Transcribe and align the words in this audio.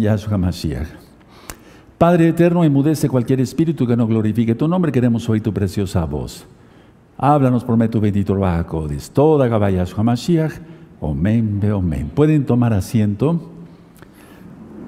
Yahshua 0.00 0.38
Mashiach. 0.38 0.88
Padre 1.98 2.28
eterno, 2.28 2.62
emudece 2.62 3.08
cualquier 3.08 3.40
espíritu 3.40 3.86
que 3.86 3.96
no 3.96 4.06
glorifique 4.06 4.54
tu 4.54 4.68
nombre. 4.68 4.92
Queremos 4.92 5.28
oír 5.28 5.42
tu 5.42 5.52
preciosa 5.52 6.04
voz. 6.04 6.46
Háblanos 7.16 7.64
por 7.64 7.76
medio 7.76 7.90
tu 7.90 8.00
bendito 8.00 8.34
Rahakodis. 8.34 9.10
Toda 9.10 9.48
Yahshua 9.70 10.04
Mashiach. 10.04 10.52
Omen, 11.00 11.60
omen. 11.72 12.08
Pueden 12.08 12.44
tomar 12.44 12.72
asiento. 12.72 13.40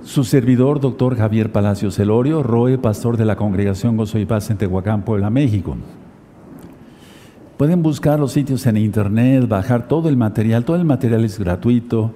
Su 0.05 0.25
servidor, 0.25 0.81
doctor 0.81 1.17
Javier 1.17 1.53
Palacios 1.53 1.99
Elorio, 1.99 2.43
Roe, 2.43 2.79
pastor 2.79 3.17
de 3.17 3.27
la 3.27 3.37
Congregación 3.37 3.97
Gozo 3.97 4.19
y 4.19 4.25
Paz 4.25 4.49
en 4.51 4.57
Tehuacán, 4.57 5.03
Puebla, 5.03 5.29
México. 5.29 5.77
Pueden 7.59 7.83
buscar 7.83 8.21
los 8.21 8.33
sitios 8.33 8.67
en 8.67 8.77
internet, 8.77 9.49
bajar 9.49 9.89
todo 9.89 10.09
el 10.09 10.17
material. 10.17 10.65
Todo 10.65 10.77
el 10.77 10.85
material 10.85 11.25
es 11.25 11.39
gratuito. 11.39 12.13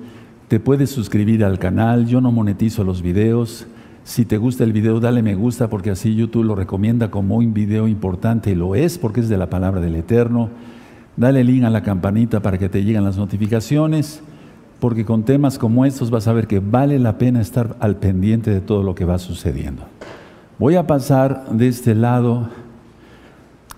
Te 0.49 0.61
puedes 0.61 0.91
suscribir 0.91 1.45
al 1.45 1.59
canal. 1.59 2.07
Yo 2.07 2.21
no 2.21 2.33
monetizo 2.33 2.85
los 2.85 3.03
videos. 3.03 3.67
Si 4.05 4.25
te 4.25 4.37
gusta 4.37 4.65
el 4.65 4.73
video, 4.73 5.01
dale 5.01 5.23
me 5.23 5.35
gusta 5.35 5.71
porque 5.71 5.91
así 5.91 6.15
YouTube 6.15 6.45
lo 6.45 6.55
recomienda 6.55 7.11
como 7.11 7.37
un 7.37 7.55
video 7.55 7.87
importante 7.89 8.51
y 8.51 8.55
lo 8.55 8.75
es 8.75 8.99
porque 8.99 9.21
es 9.21 9.29
de 9.29 9.39
la 9.39 9.49
palabra 9.49 9.81
del 9.81 9.97
Eterno. 9.97 10.51
Dale 11.17 11.45
link 11.45 11.65
a 11.65 11.71
la 11.71 11.83
campanita 11.83 12.41
para 12.41 12.59
que 12.59 12.69
te 12.69 12.85
lleguen 12.85 13.05
las 13.05 13.17
notificaciones 13.17 14.23
porque 14.81 15.05
con 15.05 15.23
temas 15.23 15.59
como 15.59 15.85
estos 15.85 16.11
vas 16.11 16.27
a 16.27 16.33
ver 16.33 16.49
que 16.49 16.59
vale 16.59 16.99
la 16.99 17.17
pena 17.17 17.41
estar 17.41 17.77
al 17.79 17.97
pendiente 17.97 18.51
de 18.51 18.61
todo 18.61 18.83
lo 18.83 18.97
que 18.97 19.05
va 19.05 19.21
sucediendo. 19.21 19.85
Voy 20.59 20.75
a 20.75 20.89
pasar 20.89 21.47
de 21.51 21.69
este 21.69 21.95
lado. 21.95 22.49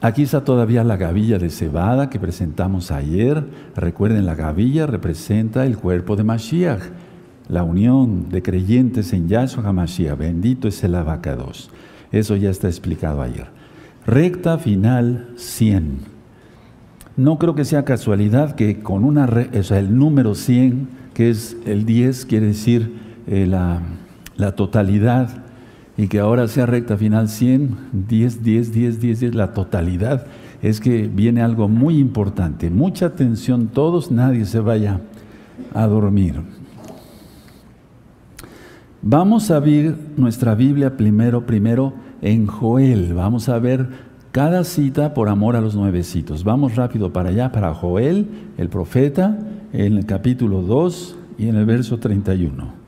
Aquí 0.05 0.25
está 0.25 0.45
todavía 0.45 0.85
la 0.85 0.99
gavilla 0.99 1.39
de 1.39 1.49
cebada 1.49 2.11
que 2.11 2.21
presentamos 2.21 2.91
ayer. 2.91 3.43
Recuerden, 3.75 4.27
la 4.27 4.35
gavilla 4.35 4.87
representa 4.87 5.65
el 5.65 5.79
cuerpo 5.79 6.15
de 6.15 6.25
Mashiach 6.25 6.83
la 7.49 7.63
unión 7.63 8.29
de 8.29 8.43
creyentes 8.43 9.15
en 9.15 9.29
Yahshua 9.29 9.67
HaMashiach. 9.67 10.19
Bendito 10.19 10.69
es 10.69 10.85
el 10.85 10.95
abacados. 10.95 11.71
Eso 12.13 12.37
ya 12.37 12.51
está 12.51 12.69
explicado 12.69 13.23
ayer. 13.23 13.47
Recta 14.07 14.59
final 14.59 15.29
100. 15.37 16.01
No 17.17 17.39
creo 17.39 17.55
que 17.55 17.65
sea 17.65 17.87
casualidad 17.87 18.57
que 18.57 18.81
con 18.81 19.05
una, 19.05 19.27
o 19.59 19.63
sea, 19.63 19.79
el 19.79 19.97
número 19.97 20.35
100, 20.35 20.87
que 21.15 21.31
es 21.31 21.57
el 21.65 21.87
10, 21.87 22.27
quiere 22.27 22.49
decir 22.49 22.95
eh, 23.27 23.47
la, 23.47 23.81
la, 24.37 24.55
totalidad, 24.55 25.44
y 25.97 26.09
que 26.09 26.19
ahora 26.19 26.49
sea 26.49 26.67
recta 26.67 26.97
final 26.97 27.29
100, 27.29 27.77
10, 28.09 28.43
10, 28.43 28.73
10, 28.73 29.01
10, 29.01 29.21
10, 29.21 29.35
la 29.35 29.53
totalidad, 29.53 30.27
es 30.63 30.81
que 30.81 31.09
viene 31.09 31.43
algo 31.43 31.69
muy 31.69 31.99
importante. 31.99 32.71
Mucha 32.71 33.07
atención 33.07 33.69
todos, 33.69 34.11
nadie 34.11 34.45
se 34.45 34.61
vaya 34.61 35.01
a 35.73 35.87
dormir. 35.87 36.41
Vamos 39.03 39.51
a 39.51 39.57
abrir 39.57 39.97
nuestra 40.17 40.55
Biblia 40.55 40.97
primero, 40.97 41.45
primero 41.45 41.93
en 42.23 42.47
Joel. 42.47 43.13
Vamos 43.13 43.49
a 43.51 43.59
ver 43.59 43.89
cada 44.33 44.65
cita 44.65 45.15
por 45.15 45.29
amor 45.29 45.57
a 45.57 45.61
los 45.61 45.77
nuevecitos. 45.77 46.43
Vamos 46.43 46.75
rápido 46.75 47.13
para 47.13 47.29
allá, 47.29 47.53
para 47.53 47.75
Joel, 47.75 48.27
el 48.57 48.69
profeta, 48.69 49.39
en 49.73 49.99
el 49.99 50.07
capítulo 50.07 50.63
2 50.63 51.17
y 51.37 51.49
en 51.49 51.57
el 51.57 51.67
verso 51.67 51.99
31. 51.99 52.84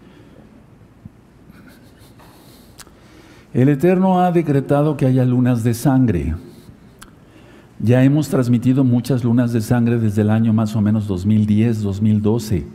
El 3.56 3.70
Eterno 3.70 4.20
ha 4.20 4.32
decretado 4.32 4.98
que 4.98 5.06
haya 5.06 5.24
lunas 5.24 5.64
de 5.64 5.72
sangre. 5.72 6.34
Ya 7.78 8.04
hemos 8.04 8.28
transmitido 8.28 8.84
muchas 8.84 9.24
lunas 9.24 9.50
de 9.54 9.62
sangre 9.62 9.98
desde 9.98 10.20
el 10.20 10.28
año 10.28 10.52
más 10.52 10.76
o 10.76 10.82
menos 10.82 11.06
2010, 11.06 11.82
2012 11.82 12.66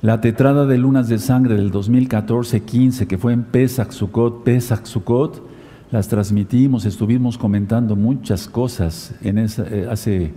la 0.00 0.20
tetrada 0.20 0.66
de 0.66 0.78
lunas 0.78 1.08
de 1.08 1.18
sangre 1.18 1.56
del 1.56 1.72
2014-15, 1.72 3.06
que 3.06 3.18
fue 3.18 3.32
en 3.32 3.42
Pesach 3.42 3.90
Sukkot, 3.90 4.44
Pesach 4.44 4.84
Sukkot, 4.84 5.42
las 5.90 6.08
transmitimos, 6.08 6.84
estuvimos 6.84 7.36
comentando 7.36 7.96
muchas 7.96 8.46
cosas 8.46 9.14
en, 9.22 9.38
eh, 9.38 9.88
hace, 9.90 10.32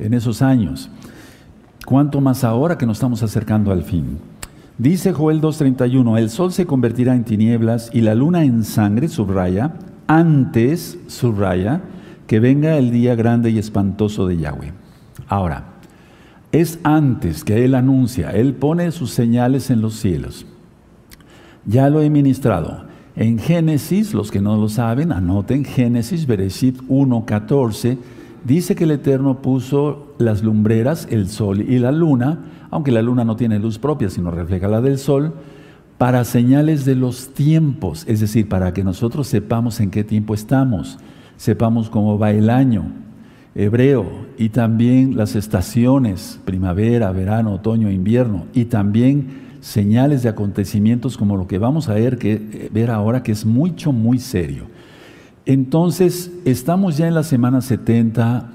en 0.00 0.14
esos 0.14 0.40
años. 0.40 0.88
¿Cuánto 1.84 2.20
más 2.20 2.44
ahora 2.44 2.78
que 2.78 2.86
nos 2.86 2.98
estamos 2.98 3.22
acercando 3.22 3.72
al 3.72 3.82
fin? 3.82 4.18
Dice 4.78 5.12
Joel 5.12 5.40
2.31, 5.40 6.18
el 6.18 6.30
sol 6.30 6.52
se 6.52 6.66
convertirá 6.66 7.14
en 7.14 7.24
tinieblas 7.24 7.90
y 7.92 8.00
la 8.00 8.14
luna 8.14 8.42
en 8.44 8.64
sangre, 8.64 9.08
subraya, 9.08 9.74
antes, 10.06 10.98
subraya, 11.08 11.82
que 12.26 12.40
venga 12.40 12.78
el 12.78 12.90
día 12.90 13.14
grande 13.14 13.50
y 13.50 13.58
espantoso 13.58 14.26
de 14.26 14.38
Yahweh. 14.38 14.72
Ahora, 15.28 15.64
es 16.52 16.78
antes 16.84 17.44
que 17.44 17.64
Él 17.64 17.74
anuncia, 17.74 18.30
Él 18.30 18.54
pone 18.54 18.90
sus 18.92 19.10
señales 19.10 19.70
en 19.70 19.82
los 19.82 19.94
cielos. 19.94 20.46
Ya 21.66 21.90
lo 21.90 22.00
he 22.02 22.10
ministrado. 22.10 22.86
En 23.14 23.38
Génesis, 23.38 24.14
los 24.14 24.30
que 24.30 24.40
no 24.40 24.56
lo 24.56 24.70
saben, 24.70 25.12
anoten 25.12 25.64
Génesis, 25.66 26.26
Bereshit 26.26 26.80
1.14, 26.88 27.98
dice 28.44 28.74
que 28.74 28.84
el 28.84 28.90
Eterno 28.92 29.42
puso 29.42 30.14
las 30.18 30.42
lumbreras, 30.42 31.08
el 31.10 31.28
sol 31.28 31.60
y 31.60 31.78
la 31.78 31.92
luna, 31.92 32.38
aunque 32.70 32.92
la 32.92 33.02
luna 33.02 33.24
no 33.24 33.36
tiene 33.36 33.58
luz 33.58 33.78
propia, 33.78 34.10
sino 34.10 34.30
refleja 34.30 34.68
la 34.68 34.80
del 34.80 34.98
sol, 34.98 35.34
para 35.98 36.24
señales 36.24 36.84
de 36.84 36.96
los 36.96 37.28
tiempos, 37.28 38.04
es 38.08 38.20
decir, 38.20 38.48
para 38.48 38.74
que 38.74 38.82
nosotros 38.82 39.28
sepamos 39.28 39.78
en 39.80 39.90
qué 39.90 40.02
tiempo 40.02 40.34
estamos, 40.34 40.98
sepamos 41.36 41.90
cómo 41.90 42.18
va 42.18 42.32
el 42.32 42.50
año 42.50 42.84
hebreo 43.54 44.06
y 44.38 44.48
también 44.48 45.16
las 45.16 45.36
estaciones, 45.36 46.40
primavera, 46.44 47.12
verano, 47.12 47.54
otoño, 47.54 47.90
invierno, 47.90 48.46
y 48.54 48.64
también 48.66 49.42
señales 49.60 50.22
de 50.22 50.30
acontecimientos 50.30 51.16
como 51.16 51.36
lo 51.36 51.46
que 51.46 51.58
vamos 51.58 51.88
a 51.88 51.94
ver, 51.94 52.18
que, 52.18 52.68
ver 52.72 52.90
ahora, 52.90 53.22
que 53.22 53.32
es 53.32 53.44
mucho, 53.44 53.92
muy 53.92 54.18
serio. 54.18 54.66
Entonces, 55.44 56.30
estamos 56.44 56.96
ya 56.96 57.08
en 57.08 57.14
la 57.14 57.24
semana 57.24 57.60
70. 57.60 58.50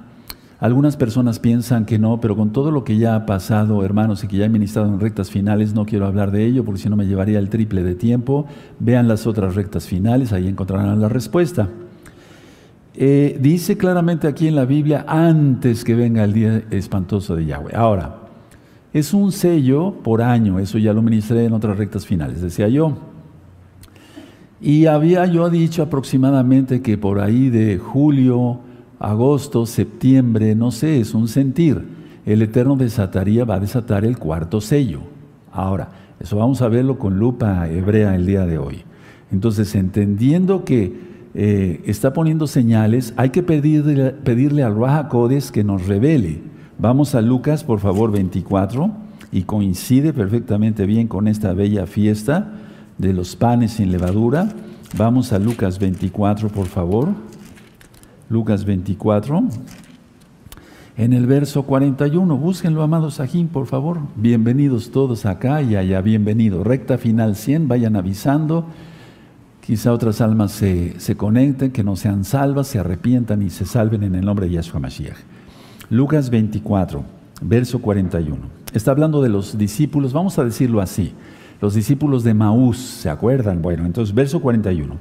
Algunas 0.60 0.98
personas 0.98 1.40
piensan 1.40 1.86
que 1.86 2.00
no, 2.00 2.20
pero 2.20 2.36
con 2.36 2.52
todo 2.52 2.72
lo 2.72 2.84
que 2.84 2.98
ya 2.98 3.16
ha 3.16 3.26
pasado, 3.26 3.84
hermanos, 3.84 4.24
y 4.24 4.28
que 4.28 4.38
ya 4.38 4.46
he 4.46 4.50
ministrado 4.50 4.88
en 4.88 5.00
rectas 5.00 5.30
finales, 5.30 5.74
no 5.74 5.86
quiero 5.86 6.08
hablar 6.08 6.32
de 6.32 6.46
ello 6.46 6.64
porque 6.66 6.82
si 6.82 6.90
no 6.90 6.96
me 6.96 7.06
llevaría 7.06 7.40
el 7.40 7.50
triple 7.50 7.84
de 7.84 7.94
tiempo. 7.94 8.48
Vean 8.80 9.08
las 9.08 9.28
otras 9.28 9.56
rectas 9.56 9.86
finales, 9.86 10.34
ahí 10.34 10.48
encontrarán 10.48 11.00
la 11.00 11.10
respuesta. 11.10 11.70
Eh, 12.96 13.38
dice 13.40 13.78
claramente 13.78 14.28
aquí 14.28 14.48
en 14.48 14.56
la 14.56 14.66
Biblia, 14.66 15.06
antes 15.08 15.84
que 15.84 15.94
venga 15.94 16.24
el 16.24 16.34
día 16.34 16.64
espantoso 16.72 17.36
de 17.36 17.46
Yahweh. 17.46 17.76
Ahora, 17.76 18.16
es 18.94 19.14
un 19.14 19.32
sello 19.32 19.92
por 20.04 20.24
año, 20.24 20.58
eso 20.58 20.80
ya 20.80 20.94
lo 20.94 21.04
ministré 21.04 21.46
en 21.46 21.54
otras 21.54 21.78
rectas 21.78 22.08
finales, 22.08 22.42
decía 22.42 22.68
yo. 22.70 22.98
Y 24.60 24.88
había 24.88 25.26
yo 25.28 25.50
dicho 25.50 25.84
aproximadamente 25.84 26.82
que 26.82 26.98
por 26.98 27.20
ahí 27.20 27.50
de 27.50 27.78
julio, 27.78 28.60
agosto, 29.00 29.66
septiembre, 29.66 30.56
no 30.56 30.72
sé, 30.72 31.00
es 31.00 31.14
un 31.14 31.28
sentir. 31.28 31.84
El 32.26 32.42
Eterno 32.42 32.76
desataría, 32.76 33.46
va 33.46 33.56
a 33.56 33.60
desatar 33.60 34.04
el 34.04 34.18
cuarto 34.18 34.60
sello. 34.60 35.02
Ahora, 35.52 35.90
eso 36.20 36.38
vamos 36.38 36.62
a 36.62 36.68
verlo 36.68 36.98
con 36.98 37.20
lupa 37.20 37.70
hebrea 37.70 38.16
el 38.16 38.26
día 38.26 38.46
de 38.46 38.58
hoy. 38.58 38.84
Entonces, 39.32 39.76
entendiendo 39.76 40.66
que 40.66 41.08
eh, 41.36 41.82
está 41.86 42.14
poniendo 42.14 42.48
señales, 42.48 43.14
hay 43.16 43.30
que 43.30 43.44
pedirle, 43.44 44.12
pedirle 44.12 44.64
al 44.64 44.76
Raja 44.76 45.08
Codes 45.08 45.52
que 45.52 45.64
nos 45.64 45.86
revele. 45.86 46.42
Vamos 46.80 47.14
a 47.14 47.22
Lucas, 47.22 47.64
por 47.64 47.80
favor, 47.80 48.12
24, 48.12 48.92
y 49.32 49.44
coincide 49.44 50.14
perfectamente 50.14 50.86
bien 50.88 51.08
con 51.08 51.28
esta 51.28 51.54
bella 51.54 51.86
fiesta 51.86 52.54
de 52.98 53.14
los 53.14 53.36
panes 53.36 53.74
sin 53.74 53.92
levadura. 53.92 54.50
Vamos 54.98 55.34
a 55.34 55.40
Lucas 55.40 55.80
24, 55.80 56.50
por 56.50 56.68
favor. 56.68 57.10
Lucas 58.30 58.66
24. 58.66 59.44
En 60.98 61.14
el 61.14 61.28
verso 61.28 61.64
41, 61.64 62.38
búsquenlo, 62.38 62.82
amados 62.82 63.16
Sajín, 63.16 63.50
por 63.50 63.68
favor. 63.68 64.00
Bienvenidos 64.16 64.90
todos 64.90 65.28
acá 65.28 65.62
y 65.62 65.76
allá, 65.76 66.02
bienvenido. 66.02 66.64
Recta 66.64 66.98
final 66.98 67.36
100, 67.36 67.68
vayan 67.68 67.96
avisando. 67.96 68.66
Quizá 69.62 69.94
otras 69.94 70.22
almas 70.22 70.54
se, 70.54 71.16
conecten, 71.18 71.72
que 71.72 71.84
no 71.84 71.96
sean 71.98 72.24
salvas, 72.24 72.68
se 72.68 72.80
arrepientan 72.80 73.42
y 73.44 73.50
se 73.50 73.66
salven 73.66 74.02
en 74.04 74.16
el 74.16 74.26
nombre 74.26 74.48
de 74.48 74.54
Yahshua 74.54 74.80
Mashiach. 74.80 75.18
Lucas 75.90 76.30
24, 76.30 77.04
verso 77.42 77.80
41. 77.80 78.38
Está 78.74 78.92
hablando 78.92 79.22
de 79.22 79.30
los 79.30 79.58
discípulos, 79.58 80.14
vamos 80.14 80.40
a 80.40 80.46
decirlo 80.46 80.82
así, 80.82 81.14
los 81.62 81.74
discípulos 81.74 82.24
de 82.24 82.34
Maús, 82.34 82.78
¿se 82.78 83.10
acuerdan? 83.10 83.62
Bueno, 83.62 83.86
entonces 83.86 84.14
verso 84.14 84.42
41. 84.42 84.96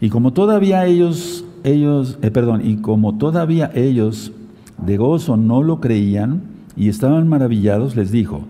Y 0.00 0.10
como 0.10 0.32
todavía 0.32 0.86
ellos, 0.86 1.44
ellos, 1.64 2.18
eh, 2.22 2.30
perdón, 2.30 2.62
y 2.64 2.76
como 2.76 3.18
todavía 3.18 3.70
ellos 3.74 4.32
de 4.78 4.96
gozo 4.96 5.36
no 5.36 5.62
lo 5.62 5.80
creían 5.80 6.42
y 6.76 6.88
estaban 6.88 7.28
maravillados, 7.28 7.96
les 7.96 8.12
dijo, 8.12 8.46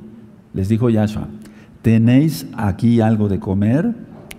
les 0.53 0.69
dijo 0.69 0.91
Yahshua, 0.91 1.29
¿tenéis 1.83 2.47
aquí 2.55 3.01
algo 3.01 3.29
de 3.29 3.39
comer? 3.39 3.95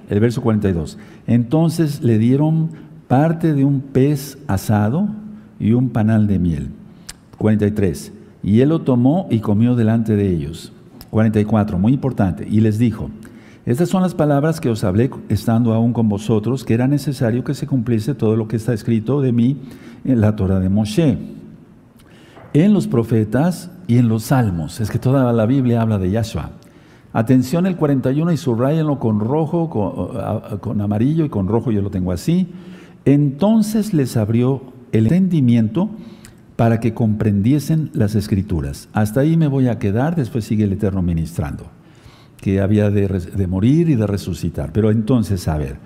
el 0.09 0.19
verso 0.19 0.41
42. 0.41 0.97
Entonces 1.27 2.01
le 2.01 2.17
dieron 2.17 2.69
parte 3.07 3.53
de 3.53 3.63
un 3.63 3.79
pez 3.79 4.37
asado 4.47 5.07
y 5.59 5.73
un 5.73 5.89
panal 5.89 6.27
de 6.27 6.39
miel. 6.39 6.69
43. 7.37 8.11
Y 8.43 8.61
él 8.61 8.69
lo 8.69 8.81
tomó 8.81 9.27
y 9.29 9.39
comió 9.39 9.75
delante 9.75 10.15
de 10.15 10.29
ellos. 10.29 10.73
44, 11.09 11.77
muy 11.77 11.93
importante. 11.93 12.47
Y 12.49 12.61
les 12.61 12.77
dijo, 12.77 13.09
Estas 13.65 13.89
son 13.89 14.01
las 14.01 14.15
palabras 14.15 14.59
que 14.59 14.69
os 14.69 14.83
hablé 14.83 15.09
estando 15.29 15.73
aún 15.73 15.93
con 15.93 16.09
vosotros, 16.09 16.63
que 16.63 16.73
era 16.73 16.87
necesario 16.87 17.43
que 17.43 17.53
se 17.53 17.67
cumpliese 17.67 18.15
todo 18.15 18.35
lo 18.35 18.47
que 18.47 18.55
está 18.55 18.73
escrito 18.73 19.21
de 19.21 19.31
mí 19.31 19.57
en 20.05 20.21
la 20.21 20.35
Torah 20.35 20.59
de 20.59 20.69
Moshe, 20.69 21.17
en 22.53 22.73
los 22.73 22.87
profetas 22.87 23.71
y 23.87 23.97
en 23.97 24.07
los 24.07 24.23
salmos. 24.23 24.79
Es 24.79 24.89
que 24.89 24.99
toda 24.99 25.31
la 25.33 25.45
Biblia 25.45 25.81
habla 25.81 25.97
de 25.97 26.11
Yahshua. 26.11 26.51
Atención 27.11 27.65
el 27.65 27.75
41 27.75 28.31
y 28.31 28.37
subrayenlo 28.37 28.99
con 28.99 29.19
rojo, 29.19 29.69
con, 29.69 30.59
con 30.59 30.81
amarillo 30.81 31.25
y 31.25 31.29
con 31.29 31.47
rojo, 31.47 31.71
yo 31.71 31.81
lo 31.81 31.89
tengo 31.89 32.11
así. 32.11 32.47
Entonces 33.05 33.93
les 33.93 34.15
abrió 34.15 34.61
el 34.91 35.05
entendimiento 35.05 35.89
para 36.59 36.81
que 36.81 36.93
comprendiesen 36.93 37.89
las 37.93 38.15
escrituras. 38.15 38.89
Hasta 38.91 39.21
ahí 39.21 39.37
me 39.37 39.47
voy 39.47 39.69
a 39.69 39.79
quedar, 39.79 40.17
después 40.17 40.43
sigue 40.43 40.65
el 40.65 40.73
Eterno 40.73 41.01
ministrando, 41.01 41.67
que 42.35 42.59
había 42.59 42.89
de, 42.89 43.47
morir 43.47 43.89
y 43.89 43.95
de 43.95 44.05
resucitar. 44.05 44.73
Pero 44.73 44.91
entonces, 44.91 45.47
a 45.47 45.57
ver, 45.57 45.77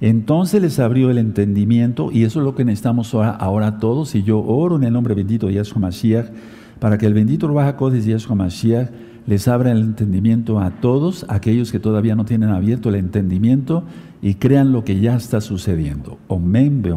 entonces 0.00 0.62
les 0.62 0.78
abrió 0.78 1.10
el 1.10 1.18
entendimiento 1.18 2.10
y 2.10 2.24
eso 2.24 2.38
es 2.38 2.46
lo 2.46 2.54
que 2.54 2.64
necesitamos 2.64 3.14
ahora, 3.14 3.76
todos 3.76 4.14
y 4.14 4.22
yo 4.22 4.42
oro 4.42 4.76
en 4.76 4.84
el 4.84 4.94
nombre 4.94 5.12
bendito 5.12 5.48
de 5.48 5.52
Yahshua 5.52 5.82
Mashiach 5.82 6.30
para 6.78 6.96
que 6.96 7.04
el 7.04 7.12
bendito 7.12 7.46
Ruach 7.46 7.78
de 7.78 8.00
Yahshua 8.00 8.34
Mashiach 8.34 8.88
les 9.26 9.48
abra 9.48 9.70
el 9.70 9.82
entendimiento 9.82 10.60
a 10.60 10.70
todos, 10.80 11.26
aquellos 11.28 11.70
que 11.70 11.78
todavía 11.78 12.16
no 12.16 12.24
tienen 12.24 12.48
abierto 12.48 12.88
el 12.88 12.94
entendimiento 12.94 13.84
y 14.22 14.36
crean 14.36 14.72
lo 14.72 14.82
que 14.82 14.98
ya 14.98 15.14
está 15.14 15.42
sucediendo. 15.42 16.16
Omen, 16.28 16.80
be 16.80 16.90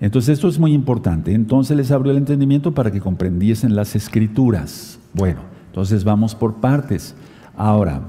Entonces 0.00 0.34
esto 0.34 0.48
es 0.48 0.58
muy 0.58 0.72
importante. 0.72 1.32
Entonces 1.32 1.76
les 1.76 1.90
abrió 1.90 2.12
el 2.12 2.18
entendimiento 2.18 2.72
para 2.72 2.90
que 2.90 3.00
comprendiesen 3.00 3.74
las 3.74 3.94
escrituras. 3.96 4.98
Bueno, 5.12 5.40
entonces 5.66 6.04
vamos 6.04 6.34
por 6.34 6.54
partes. 6.56 7.14
Ahora, 7.56 8.02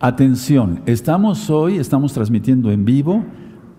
atención, 0.00 0.80
estamos 0.86 1.50
hoy, 1.50 1.78
estamos 1.78 2.12
transmitiendo 2.12 2.70
en 2.70 2.84
vivo 2.84 3.24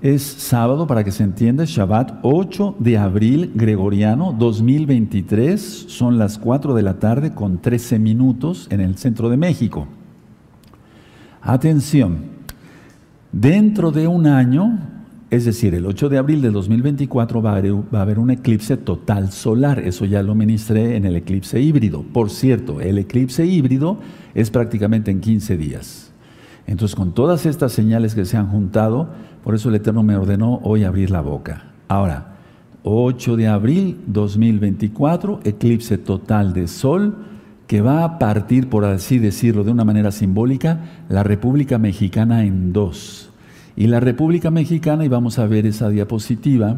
es 0.03 0.21
sábado, 0.21 0.85
para 0.85 1.05
que 1.05 1.13
se 1.13 1.23
entienda, 1.23 1.63
Shabbat 1.65 2.19
8 2.23 2.75
de 2.77 2.97
abril 2.97 3.53
gregoriano 3.55 4.35
2023. 4.37 5.85
Son 5.87 6.17
las 6.17 6.37
4 6.37 6.73
de 6.73 6.81
la 6.81 6.99
tarde 6.99 7.33
con 7.33 7.59
13 7.59 7.99
minutos 7.99 8.67
en 8.69 8.81
el 8.81 8.97
centro 8.97 9.29
de 9.29 9.37
México. 9.37 9.87
Atención, 11.41 12.17
dentro 13.31 13.91
de 13.91 14.07
un 14.07 14.27
año, 14.27 14.77
es 15.33 15.45
decir, 15.45 15.73
el 15.73 15.87
8 15.87 16.09
de 16.09 16.19
abril 16.19 16.43
de 16.43 16.51
2024 16.51 17.41
va 17.41 17.53
a, 17.53 18.01
haber, 18.01 18.19
un 18.19 18.29
eclipse 18.29 18.77
total 18.77 19.31
solar. 19.31 19.79
Eso 19.79 20.05
ya 20.05 20.21
lo 20.21 20.35
ministré 20.35 20.95
en 20.95 21.05
el 21.05 21.15
eclipse 21.15 21.59
híbrido. 21.59 22.03
Por 22.03 22.29
cierto, 22.29 22.81
el 22.81 22.99
eclipse 22.99 23.43
híbrido 23.43 23.97
es 24.35 24.51
prácticamente 24.51 25.09
en 25.09 25.21
15 25.21 25.57
días. 25.57 26.11
Entonces, 26.67 26.93
con 26.95 27.13
todas 27.15 27.47
estas 27.47 27.71
señales 27.71 28.13
que 28.13 28.25
se 28.25 28.37
han 28.37 28.45
juntado, 28.49 29.09
por 29.43 29.55
eso 29.55 29.69
el 29.69 29.75
Eterno 29.75 30.03
me 30.03 30.15
ordenó 30.15 30.59
hoy 30.61 30.83
abrir 30.83 31.09
la 31.09 31.21
boca. 31.21 31.63
Ahora, 31.87 32.35
8 32.83 33.35
de 33.35 33.47
abril 33.47 34.01
2024, 34.05 35.39
eclipse 35.45 35.97
total 35.97 36.53
de 36.53 36.67
sol, 36.67 37.15
que 37.65 37.81
va 37.81 38.03
a 38.03 38.19
partir, 38.19 38.69
por 38.69 38.85
así 38.85 39.17
decirlo 39.17 39.63
de 39.63 39.71
una 39.71 39.83
manera 39.83 40.11
simbólica, 40.11 41.05
la 41.09 41.23
República 41.23 41.79
Mexicana 41.79 42.45
en 42.45 42.71
dos. 42.71 43.32
Y 43.75 43.87
la 43.87 43.99
República 43.99 44.51
Mexicana, 44.51 45.03
y 45.05 45.07
vamos 45.07 45.39
a 45.39 45.47
ver 45.47 45.65
esa 45.65 45.89
diapositiva, 45.89 46.77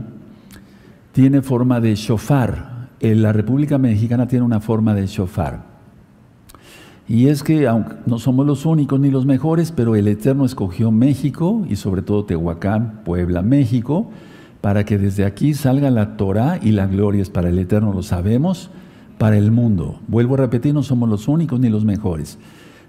tiene 1.12 1.42
forma 1.42 1.80
de 1.80 1.96
shofar. 1.96 2.90
La 3.02 3.34
República 3.34 3.78
Mexicana 3.78 4.28
tiene 4.28 4.46
una 4.46 4.60
forma 4.62 4.94
de 4.94 5.08
shofar. 5.08 5.76
Y 7.08 7.28
es 7.28 7.44
que 7.44 7.70
no 8.06 8.20
somos 8.20 8.48
los 8.48 8.66
únicos 8.66 9.00
ni 9.00 9.12
los 9.12 9.26
mejores, 9.26 9.72
pero 9.72 9.96
el 9.96 10.08
Eterno 10.08 10.44
escogió 10.46 10.92
México 10.92 11.66
y 11.70 11.76
sobre 11.76 12.02
todo 12.02 12.26
Tehuacán, 12.26 13.02
Puebla, 13.06 13.44
México, 13.44 14.10
para 14.62 14.86
que 14.86 14.98
desde 14.98 15.26
aquí 15.26 15.54
salga 15.54 15.92
la 15.92 16.18
Torah 16.18 16.60
y 16.60 16.72
la 16.72 16.88
gloria 16.88 17.22
es 17.22 17.30
para 17.30 17.50
el 17.50 17.60
Eterno, 17.60 17.94
lo 17.94 18.02
sabemos, 18.02 18.72
para 19.20 19.38
el 19.38 19.52
mundo. 19.52 20.00
Vuelvo 20.08 20.34
a 20.34 20.38
repetir, 20.38 20.74
no 20.74 20.82
somos 20.82 21.08
los 21.08 21.28
únicos 21.28 21.60
ni 21.60 21.70
los 21.70 21.86
mejores. 21.86 22.40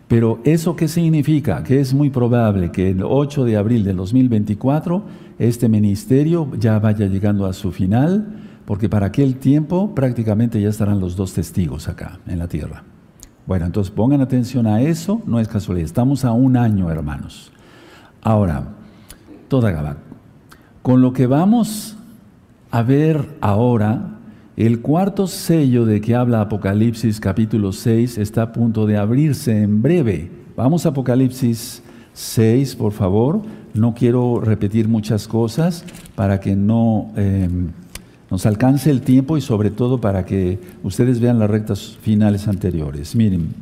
Pero 0.08 0.40
¿eso 0.44 0.76
qué 0.76 0.86
significa? 0.86 1.64
Que 1.64 1.80
es 1.80 1.92
muy 1.92 2.10
probable 2.10 2.70
que 2.70 2.90
el 2.90 3.02
8 3.02 3.44
de 3.44 3.56
abril 3.56 3.84
del 3.84 3.96
2024 3.96 5.02
este 5.38 5.68
ministerio 5.68 6.50
ya 6.58 6.78
vaya 6.78 7.06
llegando 7.06 7.46
a 7.46 7.52
su 7.52 7.72
final, 7.72 8.26
porque 8.64 8.88
para 8.88 9.06
aquel 9.06 9.36
tiempo 9.36 9.94
prácticamente 9.94 10.60
ya 10.60 10.68
estarán 10.68 11.00
los 11.00 11.16
dos 11.16 11.34
testigos 11.34 11.88
acá 11.88 12.20
en 12.26 12.38
la 12.38 12.48
tierra. 12.48 12.84
Bueno, 13.46 13.66
entonces 13.66 13.92
pongan 13.92 14.20
atención 14.20 14.66
a 14.66 14.80
eso, 14.80 15.22
no 15.26 15.38
es 15.38 15.48
casualidad. 15.48 15.84
Estamos 15.84 16.24
a 16.24 16.32
un 16.32 16.56
año, 16.56 16.90
hermanos. 16.90 17.52
Ahora, 18.22 18.74
toda 19.48 19.70
Gabá. 19.70 19.98
Con 20.82 21.00
lo 21.00 21.12
que 21.12 21.26
vamos 21.26 21.96
a 22.70 22.82
ver 22.82 23.36
ahora, 23.40 24.15
el 24.56 24.80
cuarto 24.80 25.26
sello 25.26 25.84
de 25.84 26.00
que 26.00 26.14
habla 26.14 26.40
Apocalipsis 26.40 27.20
capítulo 27.20 27.72
6 27.72 28.16
está 28.16 28.42
a 28.42 28.52
punto 28.52 28.86
de 28.86 28.96
abrirse 28.96 29.62
en 29.62 29.82
breve. 29.82 30.30
Vamos 30.56 30.86
a 30.86 30.90
Apocalipsis 30.90 31.82
6, 32.14 32.74
por 32.76 32.92
favor. 32.92 33.42
No 33.74 33.94
quiero 33.94 34.40
repetir 34.40 34.88
muchas 34.88 35.28
cosas 35.28 35.84
para 36.14 36.40
que 36.40 36.56
no... 36.56 37.12
Eh, 37.16 37.48
nos 38.28 38.44
alcance 38.44 38.90
el 38.90 39.02
tiempo 39.02 39.36
y 39.36 39.40
sobre 39.40 39.70
todo 39.70 40.00
para 40.00 40.24
que 40.24 40.58
ustedes 40.82 41.20
vean 41.20 41.38
las 41.38 41.48
rectas 41.48 41.96
finales 42.00 42.48
anteriores. 42.48 43.14
Miren, 43.14 43.54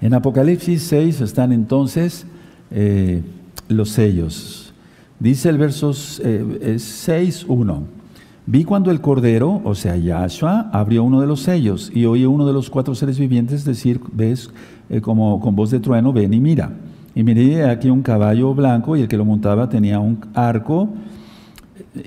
en 0.00 0.14
Apocalipsis 0.14 0.82
6 0.82 1.20
están 1.20 1.52
entonces 1.52 2.26
eh, 2.72 3.22
los 3.68 3.90
sellos. 3.90 4.72
Dice 5.20 5.48
el 5.48 5.58
verso 5.58 5.92
6, 5.92 7.44
1. 7.46 8.01
Vi 8.44 8.64
cuando 8.64 8.90
el 8.90 9.00
Cordero, 9.00 9.60
o 9.64 9.74
sea, 9.74 9.96
Yahshua, 9.96 10.70
abrió 10.72 11.04
uno 11.04 11.20
de 11.20 11.28
los 11.28 11.42
sellos 11.42 11.92
y 11.94 12.06
oí 12.06 12.24
uno 12.24 12.44
de 12.44 12.52
los 12.52 12.70
cuatro 12.70 12.94
seres 12.94 13.18
vivientes 13.18 13.64
decir, 13.64 14.00
ves, 14.12 14.50
eh, 14.90 15.00
como 15.00 15.38
con 15.38 15.54
voz 15.54 15.70
de 15.70 15.78
trueno, 15.78 16.12
ven 16.12 16.34
y 16.34 16.40
mira. 16.40 16.72
Y 17.14 17.22
miré 17.22 17.64
aquí 17.64 17.88
un 17.88 18.02
caballo 18.02 18.52
blanco 18.54 18.96
y 18.96 19.02
el 19.02 19.08
que 19.08 19.16
lo 19.16 19.24
montaba 19.24 19.68
tenía 19.68 20.00
un 20.00 20.18
arco 20.34 20.88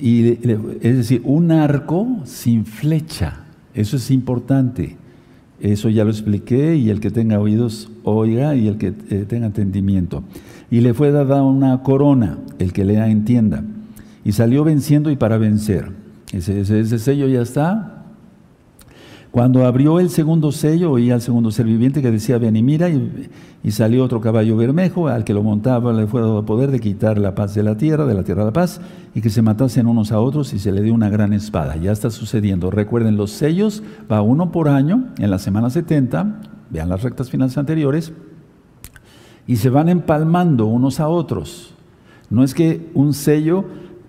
y, 0.01 0.27
es 0.81 0.97
decir, 0.97 1.21
un 1.23 1.51
arco 1.51 2.07
sin 2.25 2.65
flecha. 2.65 3.45
Eso 3.73 3.97
es 3.97 4.11
importante. 4.11 4.97
Eso 5.61 5.89
ya 5.89 6.03
lo 6.03 6.09
expliqué 6.09 6.75
y 6.75 6.89
el 6.89 6.99
que 6.99 7.11
tenga 7.11 7.39
oídos 7.39 7.89
oiga 8.03 8.55
y 8.55 8.67
el 8.67 8.77
que 8.77 8.87
eh, 8.87 9.25
tenga 9.27 9.45
entendimiento. 9.45 10.23
Y 10.69 10.81
le 10.81 10.93
fue 10.93 11.11
dada 11.11 11.43
una 11.43 11.81
corona, 11.81 12.39
el 12.59 12.73
que 12.73 12.83
lea 12.83 13.07
entienda. 13.07 13.63
Y 14.25 14.33
salió 14.33 14.63
venciendo 14.63 15.11
y 15.11 15.15
para 15.15 15.37
vencer. 15.37 16.04
Ese, 16.31 16.99
sello 16.99 17.27
ya 17.27 17.41
está, 17.41 18.03
cuando 19.35 19.65
abrió 19.65 19.99
el 19.99 20.09
segundo 20.09 20.53
sello, 20.53 20.91
oía 20.91 21.15
al 21.15 21.21
segundo 21.21 21.51
ser 21.51 21.65
viviente 21.65 22.01
que 22.01 22.09
decía, 22.09 22.37
ven 22.37 22.55
y 22.55 22.63
mira, 22.63 22.89
y, 22.89 23.29
salió 23.71 24.03
otro 24.05 24.21
caballo 24.21 24.55
bermejo, 24.55 25.09
al 25.09 25.25
que 25.25 25.33
lo 25.33 25.43
montaba 25.43 25.91
le 25.91 26.07
fue 26.07 26.21
dado 26.21 26.45
poder 26.45 26.71
de 26.71 26.79
quitar 26.79 27.17
la 27.17 27.35
paz 27.35 27.53
de 27.53 27.61
la 27.61 27.75
tierra, 27.75 28.05
de 28.05 28.13
la 28.13 28.23
tierra 28.23 28.43
de 28.43 28.45
la 28.45 28.53
paz, 28.53 28.79
y 29.13 29.19
que 29.19 29.29
se 29.29 29.41
matasen 29.41 29.87
unos 29.87 30.13
a 30.13 30.21
otros 30.21 30.53
y 30.53 30.59
se 30.59 30.71
le 30.71 30.81
dio 30.81 30.93
una 30.93 31.09
gran 31.09 31.33
espada. 31.33 31.75
Ya 31.75 31.91
está 31.91 32.11
sucediendo. 32.11 32.71
Recuerden, 32.71 33.17
los 33.17 33.31
sellos 33.31 33.83
va 34.09 34.21
uno 34.21 34.53
por 34.53 34.69
año, 34.69 35.09
en 35.17 35.29
la 35.29 35.37
semana 35.37 35.69
70, 35.69 36.41
vean 36.69 36.87
las 36.87 37.03
rectas 37.03 37.29
finales 37.29 37.57
anteriores, 37.57 38.13
y 39.47 39.57
se 39.57 39.69
van 39.69 39.89
empalmando 39.89 40.65
unos 40.65 41.01
a 41.01 41.09
otros. 41.09 41.73
No 42.29 42.43
es 42.43 42.53
que 42.53 42.89
un 42.93 43.13
sello 43.13 43.65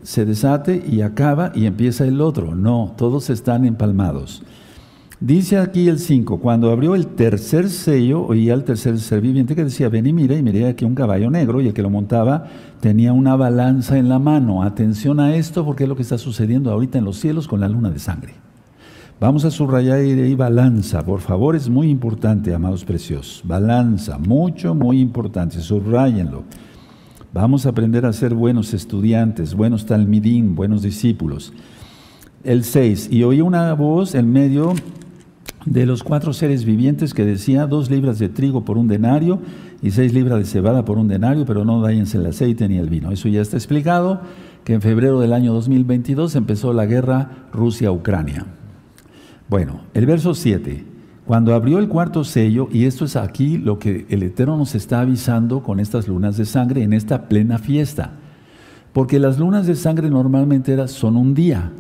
se 0.06 0.24
desate 0.24 0.84
y 0.88 1.00
acaba 1.00 1.50
y 1.52 1.66
empieza 1.66 2.06
el 2.06 2.20
otro, 2.20 2.54
no, 2.54 2.94
todos 2.96 3.28
están 3.28 3.64
empalmados. 3.64 4.44
Dice 5.18 5.58
aquí 5.58 5.88
el 5.88 5.98
5, 5.98 6.38
cuando 6.38 6.70
abrió 6.70 6.94
el 6.94 7.08
tercer 7.08 7.68
sello, 7.68 8.24
oía 8.24 8.54
al 8.54 8.62
tercer 8.62 9.00
ser 9.00 9.20
viviente 9.20 9.56
que 9.56 9.64
decía, 9.64 9.88
ven 9.88 10.06
y 10.06 10.12
mira, 10.12 10.36
y 10.36 10.44
miré 10.44 10.68
aquí 10.68 10.84
un 10.84 10.94
caballo 10.94 11.28
negro, 11.28 11.60
y 11.60 11.66
el 11.66 11.74
que 11.74 11.82
lo 11.82 11.90
montaba 11.90 12.44
tenía 12.80 13.12
una 13.12 13.34
balanza 13.34 13.98
en 13.98 14.08
la 14.08 14.20
mano. 14.20 14.62
Atención 14.62 15.18
a 15.18 15.34
esto, 15.34 15.64
porque 15.64 15.82
es 15.82 15.88
lo 15.88 15.96
que 15.96 16.02
está 16.02 16.18
sucediendo 16.18 16.70
ahorita 16.70 16.98
en 16.98 17.04
los 17.04 17.18
cielos 17.18 17.48
con 17.48 17.58
la 17.58 17.68
luna 17.68 17.90
de 17.90 17.98
sangre. 17.98 18.34
Vamos 19.18 19.44
a 19.44 19.50
subrayar 19.50 19.98
ahí 19.98 20.34
balanza, 20.36 21.04
por 21.04 21.18
favor, 21.18 21.56
es 21.56 21.68
muy 21.68 21.90
importante, 21.90 22.54
amados 22.54 22.84
preciosos. 22.84 23.42
Balanza, 23.44 24.18
mucho, 24.18 24.72
muy 24.72 25.00
importante, 25.00 25.60
subrayenlo. 25.60 26.44
Vamos 27.32 27.66
a 27.66 27.70
aprender 27.70 28.06
a 28.06 28.12
ser 28.12 28.34
buenos 28.34 28.72
estudiantes, 28.72 29.54
buenos 29.54 29.86
talmidín, 29.86 30.54
buenos 30.54 30.82
discípulos. 30.82 31.52
El 32.44 32.64
6, 32.64 33.08
y 33.10 33.24
oí 33.24 33.40
una 33.40 33.72
voz 33.74 34.14
en 34.14 34.32
medio 34.32 34.74
de 35.66 35.84
los 35.84 36.02
cuatro 36.02 36.32
seres 36.32 36.64
vivientes 36.64 37.12
que 37.12 37.24
decía 37.24 37.66
dos 37.66 37.90
libras 37.90 38.18
de 38.18 38.28
trigo 38.28 38.64
por 38.64 38.78
un 38.78 38.86
denario 38.86 39.40
y 39.82 39.90
seis 39.90 40.14
libras 40.14 40.38
de 40.38 40.44
cebada 40.44 40.84
por 40.84 40.96
un 40.96 41.08
denario, 41.08 41.44
pero 41.44 41.64
no 41.64 41.82
dañense 41.82 42.18
el 42.18 42.26
aceite 42.26 42.68
ni 42.68 42.78
el 42.78 42.88
vino. 42.88 43.10
Eso 43.10 43.28
ya 43.28 43.42
está 43.42 43.56
explicado, 43.56 44.20
que 44.64 44.74
en 44.74 44.80
febrero 44.80 45.20
del 45.20 45.32
año 45.32 45.52
2022 45.52 46.36
empezó 46.36 46.72
la 46.72 46.86
guerra 46.86 47.48
Rusia-Ucrania. 47.52 48.46
Bueno, 49.48 49.80
el 49.92 50.06
verso 50.06 50.34
7. 50.34 50.95
Cuando 51.26 51.54
abrió 51.54 51.80
el 51.80 51.88
cuarto 51.88 52.22
sello, 52.22 52.68
y 52.70 52.84
esto 52.84 53.04
es 53.04 53.16
aquí 53.16 53.58
lo 53.58 53.80
que 53.80 54.06
el 54.10 54.22
Eterno 54.22 54.56
nos 54.56 54.76
está 54.76 55.00
avisando 55.00 55.60
con 55.60 55.80
estas 55.80 56.06
lunas 56.06 56.36
de 56.36 56.44
sangre 56.44 56.84
en 56.84 56.92
esta 56.92 57.28
plena 57.28 57.58
fiesta. 57.58 58.12
Porque 58.92 59.18
las 59.18 59.36
lunas 59.36 59.66
de 59.66 59.74
sangre 59.74 60.08
normalmente 60.08 60.86
son 60.86 61.16
un 61.16 61.34
día, 61.34 61.72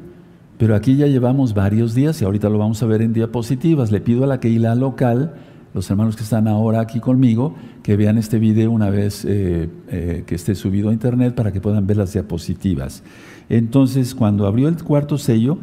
pero 0.58 0.74
aquí 0.74 0.96
ya 0.96 1.06
llevamos 1.06 1.54
varios 1.54 1.94
días 1.94 2.20
y 2.20 2.24
ahorita 2.24 2.48
lo 2.48 2.58
vamos 2.58 2.82
a 2.82 2.86
ver 2.86 3.02
en 3.02 3.12
diapositivas. 3.12 3.92
Le 3.92 4.00
pido 4.00 4.24
a 4.24 4.26
la 4.26 4.40
Keila 4.40 4.74
local, 4.74 5.34
los 5.74 5.88
hermanos 5.90 6.16
que 6.16 6.24
están 6.24 6.48
ahora 6.48 6.80
aquí 6.80 6.98
conmigo, 6.98 7.54
que 7.84 7.96
vean 7.96 8.18
este 8.18 8.40
video 8.40 8.72
una 8.72 8.90
vez 8.90 9.24
eh, 9.24 9.70
eh, 9.88 10.24
que 10.26 10.34
esté 10.34 10.56
subido 10.56 10.90
a 10.90 10.92
internet 10.92 11.36
para 11.36 11.52
que 11.52 11.60
puedan 11.60 11.86
ver 11.86 11.98
las 11.98 12.12
diapositivas. 12.12 13.04
Entonces, 13.48 14.12
cuando 14.16 14.44
abrió 14.44 14.66
el 14.66 14.82
cuarto 14.82 15.18
sello, 15.18 15.58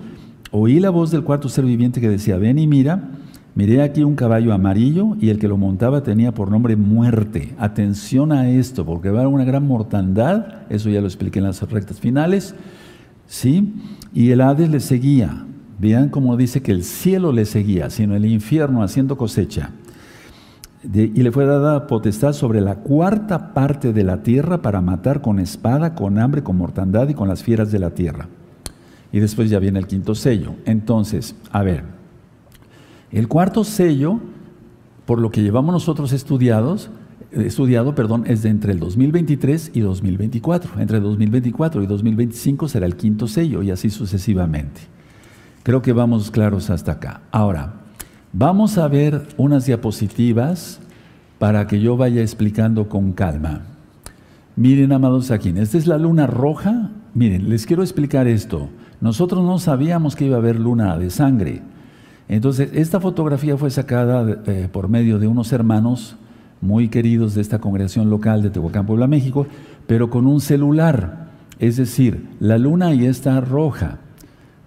oí 0.51 0.79
la 0.79 0.89
voz 0.89 1.11
del 1.11 1.23
cuarto 1.23 1.49
ser 1.49 1.65
viviente 1.65 1.99
que 1.99 2.07
decía, 2.07 2.37
ven 2.37 2.59
y 2.59 2.65
mira, 2.65 3.09
miré 3.55 3.81
aquí 3.81 4.03
un 4.03 4.15
caballo 4.15 4.53
amarillo 4.53 5.15
y 5.19 5.29
el 5.29 5.39
que 5.39 5.47
lo 5.47 5.57
montaba 5.57 6.03
tenía 6.03 6.33
por 6.33 6.51
nombre 6.51 6.75
muerte. 6.75 7.53
Atención 7.57 8.31
a 8.31 8.49
esto, 8.49 8.85
porque 8.85 9.09
va 9.09 9.19
a 9.19 9.21
haber 9.23 9.33
una 9.33 9.45
gran 9.45 9.67
mortandad, 9.67 10.63
eso 10.69 10.89
ya 10.89 11.01
lo 11.01 11.07
expliqué 11.07 11.39
en 11.39 11.45
las 11.45 11.61
rectas 11.69 11.99
finales, 11.99 12.55
¿sí? 13.27 13.73
Y 14.13 14.31
el 14.31 14.41
Hades 14.41 14.69
le 14.69 14.79
seguía. 14.79 15.45
Vean 15.79 16.09
cómo 16.09 16.37
dice 16.37 16.61
que 16.61 16.71
el 16.71 16.83
cielo 16.83 17.31
le 17.31 17.45
seguía, 17.45 17.89
sino 17.89 18.15
el 18.15 18.25
infierno 18.25 18.83
haciendo 18.83 19.17
cosecha. 19.17 19.71
y 20.93 21.07
le 21.07 21.31
fue 21.31 21.45
dada 21.45 21.87
potestad 21.87 22.33
sobre 22.33 22.59
la 22.59 22.75
cuarta 22.75 23.53
parte 23.53 23.93
de 23.93 24.03
la 24.03 24.21
tierra 24.21 24.61
para 24.61 24.81
matar 24.81 25.21
con 25.21 25.39
espada, 25.39 25.95
con 25.95 26.19
hambre, 26.19 26.43
con 26.43 26.57
mortandad 26.57 27.07
y 27.07 27.13
con 27.13 27.29
las 27.29 27.41
fieras 27.41 27.71
de 27.71 27.79
la 27.79 27.91
tierra. 27.91 28.27
Y 29.13 29.19
después 29.19 29.49
ya 29.49 29.59
viene 29.59 29.79
el 29.79 29.87
quinto 29.87 30.15
sello. 30.15 30.55
Entonces, 30.65 31.35
a 31.51 31.63
ver, 31.63 31.83
el 33.13 33.27
cuarto 33.27 33.63
sello, 33.63 34.19
por 35.05 35.19
lo 35.19 35.31
que 35.31 35.41
llevamos 35.41 35.73
nosotros 35.73 36.11
estudiados, 36.13 36.89
estudiado, 37.31 37.95
perdón, 37.95 38.23
es 38.27 38.43
de 38.43 38.49
entre 38.49 38.73
el 38.73 38.79
2023 38.79 39.71
y 39.73 39.79
2024. 39.81 40.79
Entre 40.79 40.99
2024 40.99 41.83
y 41.83 41.87
2025 41.87 42.67
será 42.67 42.85
el 42.85 42.95
quinto 42.95 43.27
sello 43.27 43.63
y 43.63 43.71
así 43.71 43.89
sucesivamente. 43.89 44.81
Creo 45.63 45.81
que 45.81 45.93
vamos 45.93 46.29
claros 46.29 46.69
hasta 46.69 46.93
acá. 46.93 47.21
Ahora, 47.31 47.73
vamos 48.33 48.77
a 48.77 48.87
ver 48.87 49.27
unas 49.37 49.65
diapositivas 49.65 50.79
para 51.39 51.67
que 51.67 51.79
yo 51.79 51.97
vaya 51.97 52.21
explicando 52.21 52.89
con 52.89 53.13
calma. 53.13 53.61
Miren, 54.55 54.91
amados 54.91 55.31
aquí, 55.31 55.53
esta 55.55 55.77
es 55.77 55.87
la 55.87 55.97
luna 55.97 56.27
roja. 56.27 56.91
Miren, 57.13 57.49
les 57.49 57.65
quiero 57.65 57.81
explicar 57.81 58.27
esto. 58.27 58.69
Nosotros 59.01 59.43
no 59.43 59.57
sabíamos 59.59 60.15
que 60.15 60.25
iba 60.25 60.35
a 60.35 60.39
haber 60.39 60.59
luna 60.59 60.97
de 60.97 61.09
sangre. 61.09 61.61
Entonces, 62.27 62.69
esta 62.73 62.99
fotografía 62.99 63.57
fue 63.57 63.69
sacada 63.69 64.41
eh, 64.45 64.69
por 64.71 64.87
medio 64.87 65.19
de 65.19 65.27
unos 65.27 65.51
hermanos 65.51 66.15
muy 66.61 66.87
queridos 66.87 67.35
de 67.35 67.41
esta 67.41 67.59
congregación 67.59 68.09
local 68.09 68.41
de 68.41 68.49
Tehuacán, 68.49 68.85
Puebla, 68.85 69.07
México, 69.07 69.45
pero 69.85 70.09
con 70.09 70.25
un 70.25 70.39
celular. 70.39 71.27
Es 71.59 71.77
decir, 71.77 72.29
la 72.39 72.57
luna 72.57 72.87
ahí 72.87 73.05
está 73.05 73.39
roja. 73.41 73.99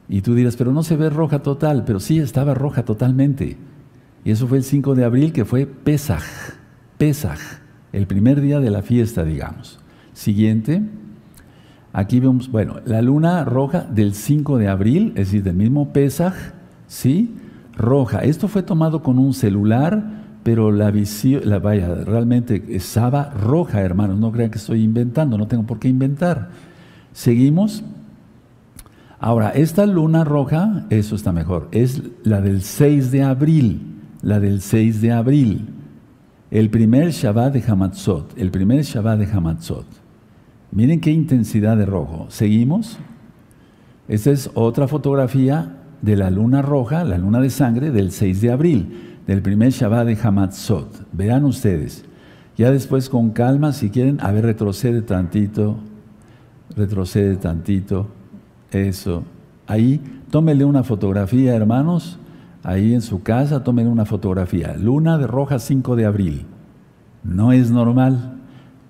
Y 0.09 0.21
tú 0.21 0.35
dirás, 0.35 0.57
pero 0.57 0.73
no 0.73 0.83
se 0.83 0.97
ve 0.97 1.11
roja 1.11 1.41
total, 1.41 1.85
pero 1.85 1.99
sí 1.99 2.19
estaba 2.19 2.55
roja 2.55 2.85
totalmente. 2.85 3.57
Y 4.25 4.31
eso 4.31 4.47
fue 4.47 4.59
el 4.59 4.65
5 4.65 4.95
de 4.95 5.05
abril, 5.05 5.33
que 5.33 5.45
fue 5.45 5.67
Pesaj, 5.67 6.23
Pesaj, 6.99 7.39
el 7.93 8.07
primer 8.07 8.41
día 8.41 8.61
de 8.61 8.71
la 8.71 8.83
fiesta, 8.83 9.25
digamos. 9.25 9.81
Siguiente, 10.13 10.83
aquí 11.93 12.21
vemos, 12.21 12.51
bueno, 12.51 12.77
la 12.85 13.03
luna 13.03 13.45
roja 13.45 13.83
del 13.83 14.15
5 14.15 14.59
de 14.59 14.69
abril, 14.69 15.13
es 15.17 15.29
decir, 15.29 15.43
del 15.43 15.57
mismo 15.57 15.93
Pesaj, 15.93 16.35
¿sí? 16.87 17.35
Roja. 17.77 18.21
Esto 18.21 18.49
fue 18.49 18.63
tomado 18.63 19.03
con 19.03 19.19
un 19.19 19.35
celular 19.35 20.27
pero 20.47 20.71
la 20.71 20.93
visión, 20.93 21.43
vaya, 21.61 21.93
realmente 21.93 22.63
estaba 22.69 23.31
roja, 23.31 23.81
hermanos, 23.81 24.17
no 24.17 24.31
crean 24.31 24.49
que 24.49 24.59
estoy 24.59 24.85
inventando, 24.85 25.37
no 25.37 25.49
tengo 25.49 25.65
por 25.65 25.81
qué 25.81 25.89
inventar. 25.89 26.51
Seguimos. 27.13 27.83
Ahora, 29.19 29.51
esta 29.51 29.87
luna 29.87 30.23
roja, 30.23 30.87
eso 30.89 31.17
está 31.17 31.33
mejor, 31.33 31.67
es 31.73 32.01
la 32.23 32.41
del 32.41 32.63
6 32.63 33.11
de 33.11 33.25
abril, 33.25 33.97
la 34.23 34.39
del 34.39 34.61
6 34.61 35.01
de 35.01 35.11
abril, 35.11 35.67
el 36.53 36.71
primer 36.71 37.11
Shabbat 37.11 37.53
de 37.53 37.65
Hamatzot, 37.67 38.39
el 38.39 38.53
primer 38.53 38.85
Shabbat 38.85 39.19
de 39.19 39.27
Hamatzot. 39.27 39.87
Miren 40.71 41.01
qué 41.01 41.11
intensidad 41.11 41.77
de 41.77 41.87
rojo. 41.87 42.27
Seguimos. 42.29 42.99
Esta 44.07 44.31
es 44.31 44.49
otra 44.55 44.87
fotografía 44.87 45.76
de 46.03 46.17
la 46.17 46.31
luna 46.31 46.63
roja, 46.63 47.05
la 47.05 47.19
luna 47.19 47.41
de 47.41 47.51
sangre 47.51 47.91
del 47.91 48.11
6 48.11 48.41
de 48.41 48.51
abril 48.51 49.21
del 49.27 49.43
primer 49.43 49.71
Shabbat 49.71 50.07
de 50.07 50.19
Hamatzot. 50.23 51.07
Vean 51.13 51.45
ustedes. 51.45 52.05
Ya 52.57 52.71
después 52.71 53.09
con 53.09 53.31
calma, 53.31 53.73
si 53.73 53.91
quieren, 53.91 54.19
a 54.21 54.33
ver, 54.33 54.45
retrocede 54.45 55.03
tantito, 55.03 55.77
retrocede 56.75 57.37
tantito, 57.37 58.09
eso. 58.71 59.25
Ahí, 59.67 60.01
tómele 60.31 60.65
una 60.65 60.83
fotografía, 60.83 61.55
hermanos, 61.55 62.19
ahí 62.63 62.95
en 62.95 63.03
su 63.03 63.23
casa, 63.23 63.63
tómenle 63.63 63.91
una 63.91 64.07
fotografía. 64.07 64.75
Luna 64.77 65.19
de 65.19 65.27
roja 65.27 65.59
5 65.59 65.97
de 65.97 66.07
abril. 66.07 66.47
No 67.25 67.53
es 67.53 67.71
normal, 67.71 68.39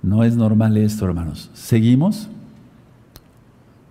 no 0.02 0.22
es 0.22 0.36
normal 0.36 0.76
esto, 0.76 1.06
hermanos. 1.06 1.50
¿Seguimos? 1.54 2.28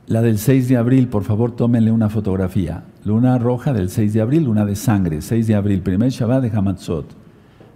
La 0.07 0.21
del 0.21 0.37
6 0.37 0.69
de 0.69 0.77
abril, 0.77 1.07
por 1.07 1.23
favor, 1.23 1.51
tómenle 1.51 1.91
una 1.91 2.09
fotografía. 2.09 2.83
Luna 3.05 3.37
roja 3.37 3.71
del 3.71 3.91
6 3.91 4.13
de 4.13 4.21
abril, 4.21 4.45
luna 4.45 4.65
de 4.65 4.75
sangre, 4.75 5.21
6 5.21 5.45
de 5.45 5.53
abril, 5.53 5.81
primer 5.81 6.09
Shabbat 6.09 6.41
de 6.41 6.57
Hamatzot. 6.57 7.05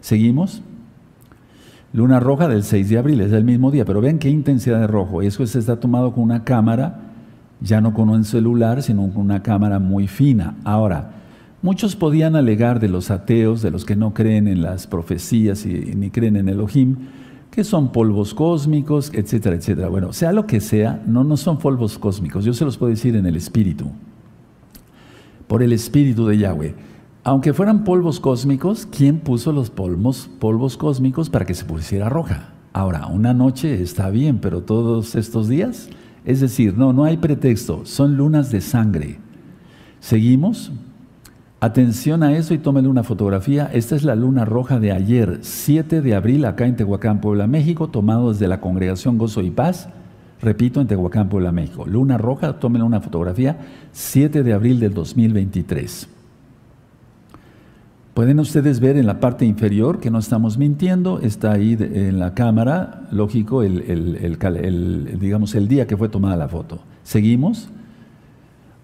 ¿Seguimos? 0.02 0.64
Luna 1.94 2.20
roja 2.20 2.48
del 2.48 2.64
6 2.64 2.90
de 2.90 2.98
abril, 2.98 3.22
es 3.22 3.32
el 3.32 3.44
mismo 3.44 3.70
día, 3.70 3.86
pero 3.86 4.02
vean 4.02 4.18
qué 4.18 4.28
intensidad 4.30 4.80
de 4.80 4.88
rojo. 4.88 5.22
Eso 5.22 5.46
se 5.46 5.60
está 5.60 5.80
tomado 5.80 6.14
con 6.14 6.24
una 6.24 6.44
cámara, 6.44 7.02
ya 7.62 7.80
no 7.80 7.94
con 7.94 8.10
un 8.10 8.24
celular, 8.24 8.82
sino 8.82 9.08
con 9.14 9.22
una 9.22 9.44
cámara 9.44 9.78
muy 9.78 10.08
fina. 10.08 10.56
Ahora, 10.64 11.12
muchos 11.62 11.96
podían 11.96 12.36
alegar 12.36 12.80
de 12.80 12.90
los 12.90 13.12
ateos, 13.12 13.62
de 13.62 13.70
los 13.70 13.86
que 13.86 13.96
no 13.96 14.16
creen 14.16 14.48
en 14.48 14.64
las 14.64 14.88
profecías 14.88 15.64
y 15.64 15.94
ni 15.96 16.10
creen 16.10 16.38
en 16.38 16.50
Elohim, 16.50 16.96
que 17.52 17.64
son 17.64 17.92
polvos 17.92 18.34
cósmicos, 18.34 19.12
etcétera, 19.14 19.56
etcétera. 19.56 19.90
Bueno, 19.90 20.12
sea 20.12 20.32
lo 20.32 20.48
que 20.48 20.60
sea, 20.60 21.04
no, 21.06 21.24
no 21.24 21.38
son 21.38 21.60
polvos 21.60 22.00
cósmicos, 22.00 22.46
yo 22.46 22.54
se 22.54 22.66
los 22.66 22.80
puedo 22.80 22.90
decir 22.90 23.16
en 23.16 23.28
el 23.28 23.36
espíritu, 23.36 23.92
por 25.50 25.63
el 25.63 25.74
espíritu 25.74 26.27
de 26.27 26.38
Yahweh. 26.38 26.75
Aunque 27.25 27.53
fueran 27.53 27.84
polvos 27.84 28.22
cósmicos, 28.22 28.86
¿quién 28.86 29.20
puso 29.20 29.51
los 29.51 29.70
polvos, 29.70 30.29
polvos 30.39 30.77
cósmicos 30.77 31.29
para 31.29 31.44
que 31.44 31.56
se 31.56 31.65
pusiera 31.65 32.08
roja? 32.08 32.53
Ahora, 32.72 33.08
una 33.08 33.34
noche 33.34 33.82
está 33.82 34.10
bien, 34.12 34.38
pero 34.39 34.62
todos 34.62 35.15
estos 35.15 35.50
días, 35.50 35.89
es 36.24 36.39
decir, 36.39 36.77
no, 36.77 36.94
no 36.94 37.03
hay 37.03 37.18
pretexto, 37.18 37.82
son 37.86 38.15
lunas 38.15 38.51
de 38.51 38.62
sangre. 38.62 39.18
Seguimos, 40.00 40.72
Atención 41.62 42.24
a 42.24 42.38
eso 42.38 42.53
y 42.53 42.58
tómele 42.58 42.88
una 42.88 43.03
fotografía. 43.03 43.70
Esta 43.74 43.98
es 43.98 44.06
la 44.06 44.15
luna 44.15 44.46
roja 44.46 44.79
de 44.79 44.94
ayer, 44.94 45.39
7 45.41 46.01
de 46.01 46.15
abril, 46.15 46.46
acá 46.46 46.65
en 46.65 46.77
Tehuacán, 46.77 47.20
Puebla, 47.20 47.48
México, 47.48 47.89
tomado 47.89 48.32
desde 48.32 48.48
la 48.48 48.62
congregación 48.62 49.18
Gozo 49.18 49.41
y 49.41 49.51
Paz. 49.51 49.89
Repito, 50.41 50.79
en 50.79 50.88
Tehuacán, 50.88 51.27
Puebla, 51.29 51.51
México. 51.51 51.86
Luna 51.86 52.17
roja, 52.17 52.60
tómele 52.60 52.84
una 52.86 53.01
fotografía, 53.01 53.60
7 53.91 54.43
de 54.43 54.53
abril 54.53 54.79
del 54.79 54.93
2023. 54.93 56.08
Pueden 58.13 58.39
ustedes 58.39 58.79
ver 58.79 58.98
en 58.98 59.05
la 59.05 59.19
parte 59.19 59.46
inferior 59.46 60.00
que 60.00 60.12
no 60.12 60.19
estamos 60.19 60.58
mintiendo, 60.58 61.19
está 61.19 61.53
ahí 61.53 61.77
en 61.79 62.19
la 62.19 62.34
cámara, 62.34 63.08
lógico, 63.12 63.63
el, 63.63 65.17
digamos, 65.19 65.55
el 65.55 65.67
día 65.67 65.88
que 65.88 65.96
fue 65.96 66.10
tomada 66.10 66.36
la 66.36 66.50
foto. 66.50 66.79
Seguimos. 67.03 67.69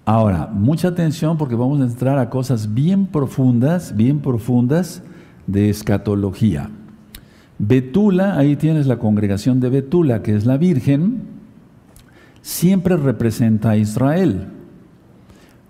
Ahora, 0.05 0.47
mucha 0.53 0.89
atención 0.89 1.37
porque 1.37 1.55
vamos 1.55 1.81
a 1.81 1.83
entrar 1.83 2.17
a 2.19 2.29
cosas 2.29 2.73
bien 2.73 3.07
profundas, 3.07 3.95
bien 3.95 4.19
profundas 4.19 5.03
de 5.47 5.69
escatología. 5.69 6.69
Betula, 7.57 8.37
ahí 8.37 8.55
tienes 8.55 8.87
la 8.87 8.99
congregación 8.99 9.59
de 9.59 9.69
Betula, 9.69 10.21
que 10.21 10.35
es 10.35 10.45
la 10.45 10.57
Virgen, 10.57 11.34
siempre 12.45 12.95
representa 12.95 13.71
a 13.71 13.75
Israel, 13.75 14.49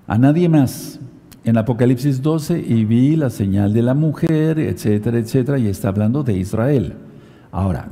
a 0.08 0.18
nadie 0.18 0.50
más. 0.50 1.00
En 1.46 1.58
Apocalipsis 1.58 2.22
12, 2.22 2.60
y 2.60 2.84
vi 2.84 3.16
la 3.16 3.30
señal 3.30 3.72
de 3.72 3.82
la 3.82 3.94
mujer, 3.94 4.60
etcétera, 4.60 5.20
etcétera, 5.20 5.58
y 5.58 5.68
está 5.68 5.88
hablando 5.88 6.24
de 6.24 6.34
Israel. 6.34 6.96
Ahora, 7.52 7.88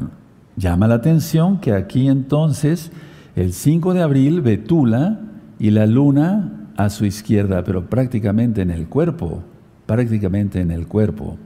llama 0.58 0.90
la 0.90 0.96
atención 0.96 1.62
que 1.62 1.72
aquí 1.72 2.10
entonces, 2.10 2.92
el 3.38 3.54
5 3.54 3.94
de 3.94 4.02
abril, 4.02 4.42
Betula, 4.42 5.22
y 5.60 5.72
la 5.72 5.86
luna 5.86 6.68
a 6.76 6.90
su 6.90 7.06
izquierda, 7.06 7.64
pero 7.64 7.90
prácticamente 7.90 8.64
en 8.64 8.72
el 8.72 8.88
cuerpo, 8.88 9.44
prácticamente 9.86 10.60
en 10.60 10.72
el 10.72 10.88
cuerpo. 10.88 11.38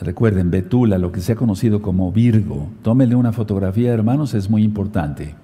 Recuerden, 0.00 0.50
Betula, 0.50 0.98
lo 0.98 1.12
que 1.12 1.20
se 1.20 1.32
ha 1.32 1.36
conocido 1.36 1.82
como 1.82 2.10
Virgo. 2.10 2.68
Tómenle 2.82 3.14
una 3.14 3.32
fotografía, 3.32 3.92
hermanos, 3.92 4.34
es 4.34 4.50
muy 4.50 4.64
importante. 4.64 5.36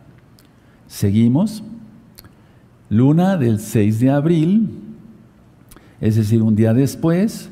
Seguimos. 0.93 1.65
Luna 2.91 3.39
del 3.39 3.61
6 3.61 3.99
de 3.99 4.11
abril, 4.11 4.69
es 6.03 6.17
decir, 6.17 6.43
un 6.43 6.55
día 6.55 6.75
después, 6.75 7.49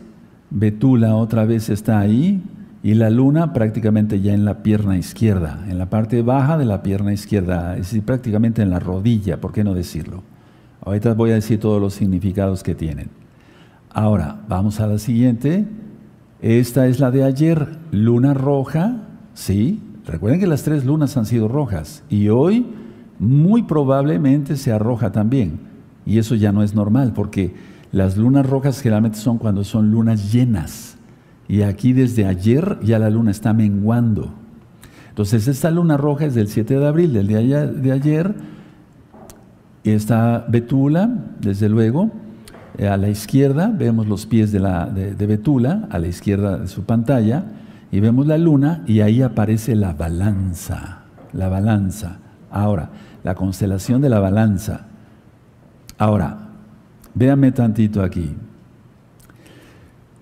Betula 0.50 1.16
otra 1.16 1.46
vez 1.46 1.70
está 1.70 2.00
ahí 2.00 2.42
y 2.82 2.92
la 2.92 3.08
luna 3.08 3.54
prácticamente 3.54 4.20
ya 4.20 4.34
en 4.34 4.44
la 4.44 4.62
pierna 4.62 4.98
izquierda, 4.98 5.64
en 5.70 5.78
la 5.78 5.88
parte 5.88 6.20
baja 6.20 6.58
de 6.58 6.66
la 6.66 6.82
pierna 6.82 7.14
izquierda, 7.14 7.78
es 7.78 7.86
decir, 7.86 8.02
prácticamente 8.02 8.60
en 8.60 8.68
la 8.68 8.78
rodilla, 8.78 9.40
¿por 9.40 9.52
qué 9.52 9.64
no 9.64 9.72
decirlo? 9.72 10.22
Ahorita 10.82 11.14
voy 11.14 11.30
a 11.30 11.36
decir 11.36 11.58
todos 11.58 11.80
los 11.80 11.94
significados 11.94 12.62
que 12.62 12.74
tienen. 12.74 13.08
Ahora, 13.88 14.42
vamos 14.48 14.80
a 14.80 14.86
la 14.86 14.98
siguiente. 14.98 15.64
Esta 16.42 16.86
es 16.88 17.00
la 17.00 17.10
de 17.10 17.24
ayer, 17.24 17.78
luna 17.90 18.34
roja, 18.34 18.98
¿sí? 19.32 19.80
Recuerden 20.04 20.40
que 20.40 20.46
las 20.46 20.62
tres 20.62 20.84
lunas 20.84 21.16
han 21.16 21.24
sido 21.24 21.48
rojas 21.48 22.02
y 22.10 22.28
hoy 22.28 22.66
muy 23.20 23.62
probablemente 23.62 24.56
sea 24.56 24.78
roja 24.78 25.12
también. 25.12 25.60
Y 26.04 26.18
eso 26.18 26.34
ya 26.34 26.50
no 26.50 26.62
es 26.64 26.74
normal 26.74 27.12
porque 27.14 27.54
las 27.92 28.16
lunas 28.16 28.48
rojas 28.48 28.80
generalmente 28.80 29.18
son 29.18 29.38
cuando 29.38 29.62
son 29.62 29.92
lunas 29.92 30.32
llenas. 30.32 30.96
Y 31.46 31.62
aquí 31.62 31.92
desde 31.92 32.26
ayer 32.26 32.78
ya 32.82 32.98
la 32.98 33.10
luna 33.10 33.30
está 33.30 33.52
menguando. 33.52 34.32
Entonces 35.10 35.46
esta 35.48 35.70
luna 35.70 35.96
roja 35.96 36.24
es 36.24 36.34
del 36.34 36.48
7 36.48 36.78
de 36.78 36.86
abril, 36.86 37.12
del 37.12 37.26
día 37.26 37.66
de 37.66 37.92
ayer. 37.92 38.34
Está 39.84 40.46
Betula, 40.48 41.10
desde 41.40 41.68
luego. 41.68 42.10
Eh, 42.78 42.88
a 42.88 42.96
la 42.96 43.08
izquierda 43.08 43.70
vemos 43.76 44.06
los 44.06 44.24
pies 44.24 44.52
de, 44.52 44.60
la, 44.60 44.86
de, 44.86 45.14
de 45.14 45.26
Betula, 45.26 45.88
a 45.90 45.98
la 45.98 46.06
izquierda 46.06 46.58
de 46.58 46.68
su 46.68 46.84
pantalla. 46.84 47.44
Y 47.92 48.00
vemos 48.00 48.26
la 48.26 48.38
luna 48.38 48.82
y 48.86 49.00
ahí 49.00 49.20
aparece 49.20 49.74
la 49.74 49.92
balanza. 49.92 51.02
La 51.32 51.48
balanza. 51.48 52.18
Ahora, 52.50 52.90
la 53.22 53.34
constelación 53.34 54.00
de 54.00 54.08
la 54.08 54.20
balanza. 54.20 54.86
Ahora, 55.98 56.48
véame 57.14 57.52
tantito 57.52 58.02
aquí. 58.02 58.34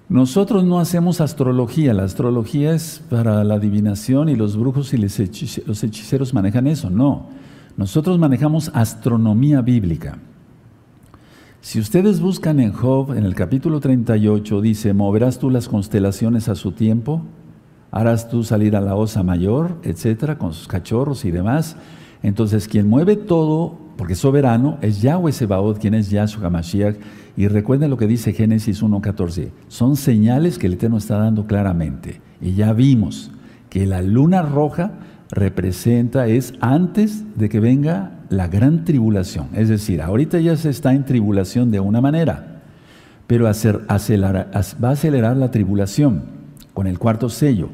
Nosotros 0.09 0.64
no 0.64 0.81
hacemos 0.81 1.21
astrología, 1.21 1.93
la 1.93 2.05
astrología 2.05 2.73
es 2.73 3.02
para 3.11 3.45
la 3.45 3.55
adivinación 3.55 4.31
y 4.31 4.37
los 4.37 4.57
brujos 4.57 4.95
y 4.95 4.97
los 4.97 5.85
hechiceros 5.85 6.33
manejan 6.33 6.67
eso, 6.67 6.88
no. 6.88 7.26
Nosotros 7.76 8.19
manejamos 8.19 8.71
astronomía 8.75 9.61
bíblica. 9.61 10.19
Si 11.61 11.78
ustedes 11.78 12.21
buscan 12.21 12.59
en 12.61 12.73
Job, 12.73 13.12
en 13.12 13.25
el 13.25 13.35
capítulo 13.35 13.81
38, 13.81 14.61
dice, 14.62 14.95
moverás 14.95 15.38
tú 15.38 15.50
las 15.50 15.69
constelaciones 15.69 16.49
a 16.49 16.55
su 16.55 16.73
tiempo, 16.73 17.23
harás 17.90 18.31
tú 18.31 18.45
salir 18.45 18.76
a 18.76 18.81
la 18.81 18.95
osa 18.95 19.23
mayor, 19.23 19.76
etcétera, 19.83 20.38
con 20.38 20.55
sus 20.55 20.69
cachorros 20.69 21.25
y 21.25 21.31
demás. 21.31 21.76
Entonces, 22.22 22.68
quien 22.68 22.88
mueve 22.88 23.16
todo, 23.16 23.78
porque 23.96 24.14
es 24.14 24.18
soberano, 24.18 24.78
es 24.80 25.00
Yahweh 25.02 25.32
Sebaot, 25.32 25.78
quien 25.78 25.94
es 25.94 26.10
Yahshua 26.10 26.46
HaMashiach, 26.46 26.96
y 27.37 27.48
recuerden 27.48 27.90
lo 27.90 27.96
que 27.96 28.06
dice 28.06 28.32
Génesis 28.32 28.82
1.14. 28.82 29.50
Son 29.68 29.96
señales 29.96 30.58
que 30.58 30.66
el 30.66 30.75
Eterno 30.75 30.98
está 30.98 31.18
dando 31.18 31.46
claramente. 31.46 32.20
Y 32.40 32.54
ya 32.54 32.72
vimos 32.72 33.30
que 33.70 33.87
la 33.87 34.02
luna 34.02 34.42
roja 34.42 34.92
representa, 35.30 36.26
es 36.26 36.54
antes 36.60 37.25
de 37.37 37.48
que 37.48 37.60
venga 37.60 38.12
la 38.30 38.48
gran 38.48 38.84
tribulación. 38.84 39.48
Es 39.54 39.68
decir, 39.68 40.02
ahorita 40.02 40.40
ya 40.40 40.56
se 40.56 40.70
está 40.70 40.94
en 40.94 41.04
tribulación 41.04 41.70
de 41.70 41.80
una 41.80 42.00
manera, 42.00 42.62
pero 43.26 43.44
va 43.44 43.50
a 43.50 44.90
acelerar 44.92 45.37
la 45.37 45.50
tribulación 45.50 46.22
con 46.75 46.87
el 46.87 46.98
cuarto 46.98 47.28
sello. 47.28 47.68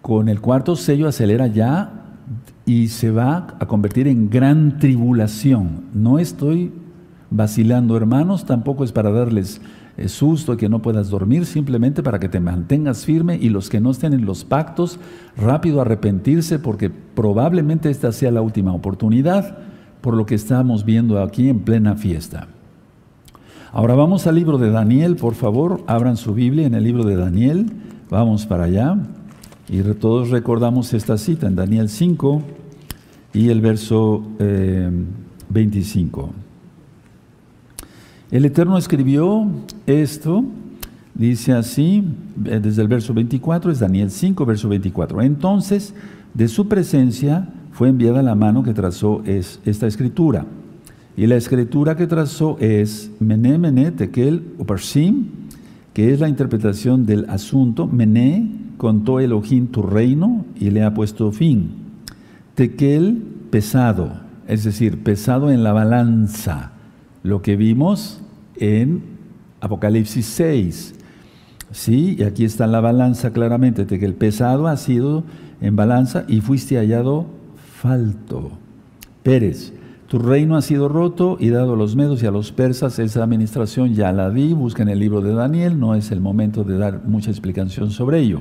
Con 0.00 0.28
el 0.28 0.40
cuarto 0.40 0.76
sello 0.76 1.08
acelera 1.08 1.46
ya 1.46 2.01
y 2.64 2.88
se 2.88 3.10
va 3.10 3.56
a 3.58 3.66
convertir 3.66 4.06
en 4.08 4.30
gran 4.30 4.78
tribulación. 4.78 5.84
No 5.94 6.18
estoy 6.18 6.72
vacilando, 7.30 7.96
hermanos, 7.96 8.44
tampoco 8.44 8.84
es 8.84 8.92
para 8.92 9.10
darles 9.10 9.60
eh, 9.96 10.08
susto 10.08 10.54
y 10.54 10.56
que 10.56 10.68
no 10.68 10.80
puedas 10.80 11.10
dormir, 11.10 11.44
simplemente 11.44 12.02
para 12.02 12.18
que 12.18 12.28
te 12.28 12.40
mantengas 12.40 13.04
firme 13.04 13.36
y 13.36 13.48
los 13.48 13.68
que 13.68 13.80
no 13.80 13.90
estén 13.90 14.12
en 14.12 14.24
los 14.24 14.44
pactos, 14.44 14.98
rápido 15.36 15.80
arrepentirse 15.80 16.58
porque 16.58 16.90
probablemente 16.90 17.90
esta 17.90 18.12
sea 18.12 18.30
la 18.30 18.40
última 18.42 18.72
oportunidad 18.72 19.58
por 20.00 20.14
lo 20.14 20.26
que 20.26 20.34
estamos 20.34 20.84
viendo 20.84 21.22
aquí 21.22 21.48
en 21.48 21.60
plena 21.60 21.94
fiesta. 21.96 22.48
Ahora 23.72 23.94
vamos 23.94 24.26
al 24.26 24.34
libro 24.34 24.58
de 24.58 24.70
Daniel, 24.70 25.16
por 25.16 25.34
favor, 25.34 25.82
abran 25.86 26.16
su 26.16 26.34
Biblia 26.34 26.66
en 26.66 26.74
el 26.74 26.84
libro 26.84 27.04
de 27.04 27.16
Daniel, 27.16 27.66
vamos 28.10 28.46
para 28.46 28.64
allá 28.64 28.98
y 29.68 29.80
todos 29.94 30.30
recordamos 30.30 30.92
esta 30.92 31.16
cita 31.16 31.46
en 31.46 31.56
Daniel 31.56 31.88
5 31.88 32.42
y 33.34 33.48
el 33.48 33.60
verso 33.60 34.22
25. 35.48 36.22
Eh, 36.22 38.36
el 38.36 38.44
Eterno 38.44 38.78
escribió 38.78 39.46
esto, 39.86 40.44
dice 41.14 41.52
así, 41.52 42.04
eh, 42.46 42.60
desde 42.62 42.82
el 42.82 42.88
verso 42.88 43.14
24, 43.14 43.70
es 43.70 43.78
Daniel 43.78 44.10
5, 44.10 44.46
verso 44.46 44.68
24. 44.68 45.22
Entonces, 45.22 45.94
de 46.34 46.48
su 46.48 46.68
presencia 46.68 47.48
fue 47.72 47.88
enviada 47.88 48.22
la 48.22 48.34
mano 48.34 48.62
que 48.62 48.74
trazó 48.74 49.22
es, 49.24 49.60
esta 49.64 49.86
escritura. 49.86 50.46
Y 51.16 51.26
la 51.26 51.36
escritura 51.36 51.96
que 51.96 52.06
trazó 52.06 52.56
es 52.58 53.10
Mené, 53.20 53.58
Mené, 53.58 53.90
Tekel, 53.90 54.44
Uparsim, 54.58 55.26
que 55.92 56.12
es 56.12 56.20
la 56.20 56.28
interpretación 56.28 57.04
del 57.04 57.28
asunto. 57.28 57.86
Mené 57.86 58.50
contó 58.78 59.20
Elohim 59.20 59.66
tu 59.66 59.82
reino 59.82 60.46
y 60.58 60.70
le 60.70 60.82
ha 60.82 60.94
puesto 60.94 61.32
fin. 61.32 61.81
Tekel, 62.54 63.22
pesado, 63.50 64.12
es 64.46 64.64
decir, 64.64 65.02
pesado 65.02 65.50
en 65.50 65.64
la 65.64 65.72
balanza. 65.72 66.72
Lo 67.22 67.40
que 67.40 67.56
vimos 67.56 68.20
en 68.56 69.02
Apocalipsis 69.60 70.26
6. 70.26 70.94
Sí, 71.70 72.16
y 72.18 72.24
aquí 72.24 72.44
está 72.44 72.66
la 72.66 72.80
balanza 72.80 73.32
claramente, 73.32 73.86
de 73.86 74.04
el 74.04 74.14
pesado 74.14 74.68
ha 74.68 74.76
sido 74.76 75.24
en 75.62 75.76
balanza 75.76 76.24
y 76.28 76.42
fuiste 76.42 76.76
hallado 76.76 77.26
falto. 77.80 78.50
Pérez, 79.22 79.72
tu 80.08 80.18
reino 80.18 80.56
ha 80.56 80.62
sido 80.62 80.90
roto 80.90 81.38
y 81.40 81.48
dado 81.48 81.72
a 81.72 81.76
los 81.76 81.96
medos 81.96 82.22
y 82.22 82.26
a 82.26 82.30
los 82.30 82.52
persas, 82.52 82.98
esa 82.98 83.24
administración 83.24 83.94
ya 83.94 84.12
la 84.12 84.28
di, 84.28 84.52
busca 84.52 84.82
en 84.82 84.90
el 84.90 84.98
libro 84.98 85.22
de 85.22 85.32
Daniel, 85.32 85.80
no 85.80 85.94
es 85.94 86.10
el 86.10 86.20
momento 86.20 86.64
de 86.64 86.76
dar 86.76 87.02
mucha 87.06 87.30
explicación 87.30 87.90
sobre 87.90 88.18
ello. 88.18 88.40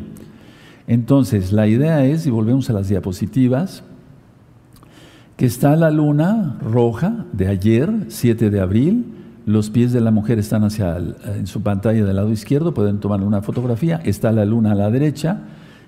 Entonces, 0.87 1.53
la 1.53 1.67
idea 1.67 2.05
es, 2.05 2.27
y 2.27 2.29
volvemos 2.29 2.69
a 2.69 2.73
las 2.73 2.89
diapositivas, 2.89 3.85
que 5.41 5.47
está 5.47 5.75
la 5.75 5.89
luna 5.89 6.59
roja 6.61 7.25
de 7.33 7.47
ayer, 7.47 7.91
7 8.09 8.51
de 8.51 8.59
abril, 8.59 9.05
los 9.47 9.71
pies 9.71 9.91
de 9.91 9.99
la 9.99 10.11
mujer 10.11 10.37
están 10.37 10.63
hacia 10.63 10.97
en 11.35 11.47
su 11.47 11.63
pantalla 11.63 12.05
del 12.05 12.15
lado 12.15 12.31
izquierdo, 12.31 12.75
pueden 12.75 12.99
tomar 12.99 13.23
una 13.23 13.41
fotografía, 13.41 13.99
está 14.05 14.31
la 14.31 14.45
luna 14.45 14.73
a 14.73 14.75
la 14.75 14.91
derecha 14.91 15.39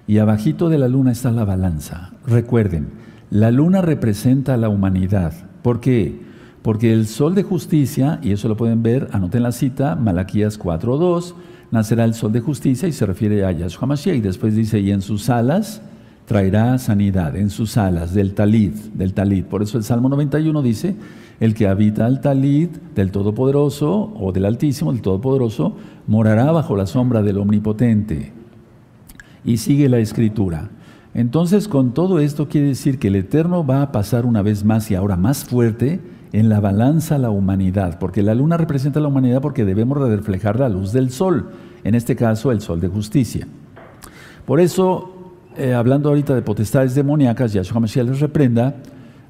y 0.07 0.17
abajito 0.17 0.69
de 0.69 0.79
la 0.79 0.87
luna 0.87 1.11
está 1.11 1.29
la 1.29 1.45
balanza. 1.45 2.13
Recuerden, 2.25 2.87
la 3.29 3.51
luna 3.51 3.83
representa 3.83 4.55
a 4.55 4.57
la 4.57 4.69
humanidad. 4.69 5.33
¿Por 5.61 5.81
qué? 5.81 6.19
Porque 6.63 6.91
el 6.91 7.05
sol 7.05 7.35
de 7.35 7.43
justicia, 7.43 8.19
y 8.23 8.31
eso 8.31 8.47
lo 8.47 8.57
pueden 8.57 8.81
ver, 8.81 9.07
anoten 9.11 9.43
la 9.43 9.51
cita, 9.51 9.95
Malaquías 9.95 10.59
4.2, 10.59 11.35
nacerá 11.69 12.05
el 12.05 12.15
sol 12.15 12.31
de 12.31 12.39
justicia 12.39 12.87
y 12.87 12.91
se 12.91 13.05
refiere 13.05 13.45
a 13.45 13.51
Yahshua 13.51 13.85
Mashiach. 13.85 14.17
Y 14.17 14.21
después 14.21 14.55
dice, 14.55 14.79
y 14.79 14.89
en 14.89 15.03
sus 15.03 15.29
alas 15.29 15.83
traerá 16.25 16.77
sanidad, 16.77 17.35
en 17.35 17.49
sus 17.49 17.77
alas, 17.77 18.13
del 18.13 18.33
talid, 18.33 18.73
del 18.93 19.13
talid. 19.13 19.45
Por 19.45 19.61
eso 19.61 19.77
el 19.77 19.83
Salmo 19.83 20.09
91 20.09 20.61
dice, 20.61 20.95
el 21.39 21.53
que 21.53 21.67
habita 21.67 22.05
al 22.05 22.21
talid 22.21 22.69
del 22.95 23.11
Todopoderoso 23.11 24.13
o 24.17 24.31
del 24.31 24.45
Altísimo, 24.45 24.91
del 24.93 25.01
Todopoderoso, 25.01 25.75
morará 26.07 26.51
bajo 26.51 26.75
la 26.75 26.85
sombra 26.85 27.21
del 27.21 27.37
Omnipotente. 27.37 28.31
Y 29.43 29.57
sigue 29.57 29.89
la 29.89 29.99
escritura. 29.99 30.69
Entonces, 31.13 31.67
con 31.67 31.93
todo 31.93 32.19
esto 32.19 32.47
quiere 32.47 32.67
decir 32.67 32.97
que 32.97 33.09
el 33.09 33.17
Eterno 33.17 33.65
va 33.65 33.81
a 33.81 33.91
pasar 33.91 34.25
una 34.25 34.41
vez 34.41 34.63
más 34.63 34.89
y 34.89 34.95
ahora 34.95 35.17
más 35.17 35.43
fuerte 35.43 35.99
en 36.31 36.49
la 36.49 36.59
balanza 36.59 37.15
a 37.15 37.19
la 37.19 37.29
humanidad, 37.29 37.99
porque 37.99 38.23
la 38.23 38.33
luna 38.33 38.57
representa 38.57 38.99
a 38.99 39.03
la 39.03 39.07
humanidad 39.07 39.39
porque 39.39 39.65
debemos 39.65 39.99
reflejar 39.99 40.59
la 40.59 40.69
luz 40.69 40.91
del 40.91 41.11
sol, 41.11 41.51
en 41.83 41.93
este 41.93 42.15
caso 42.15 42.51
el 42.51 42.61
sol 42.61 42.79
de 42.79 42.87
justicia. 42.87 43.47
Por 44.45 44.59
eso, 44.59 45.12
eh, 45.57 45.73
hablando 45.73 46.09
ahorita 46.09 46.35
de 46.35 46.41
potestades 46.41 46.95
demoníacas, 46.95 47.53
Yahshua 47.53 47.79
Mashiach 47.79 48.07
les 48.07 48.19
reprenda, 48.19 48.75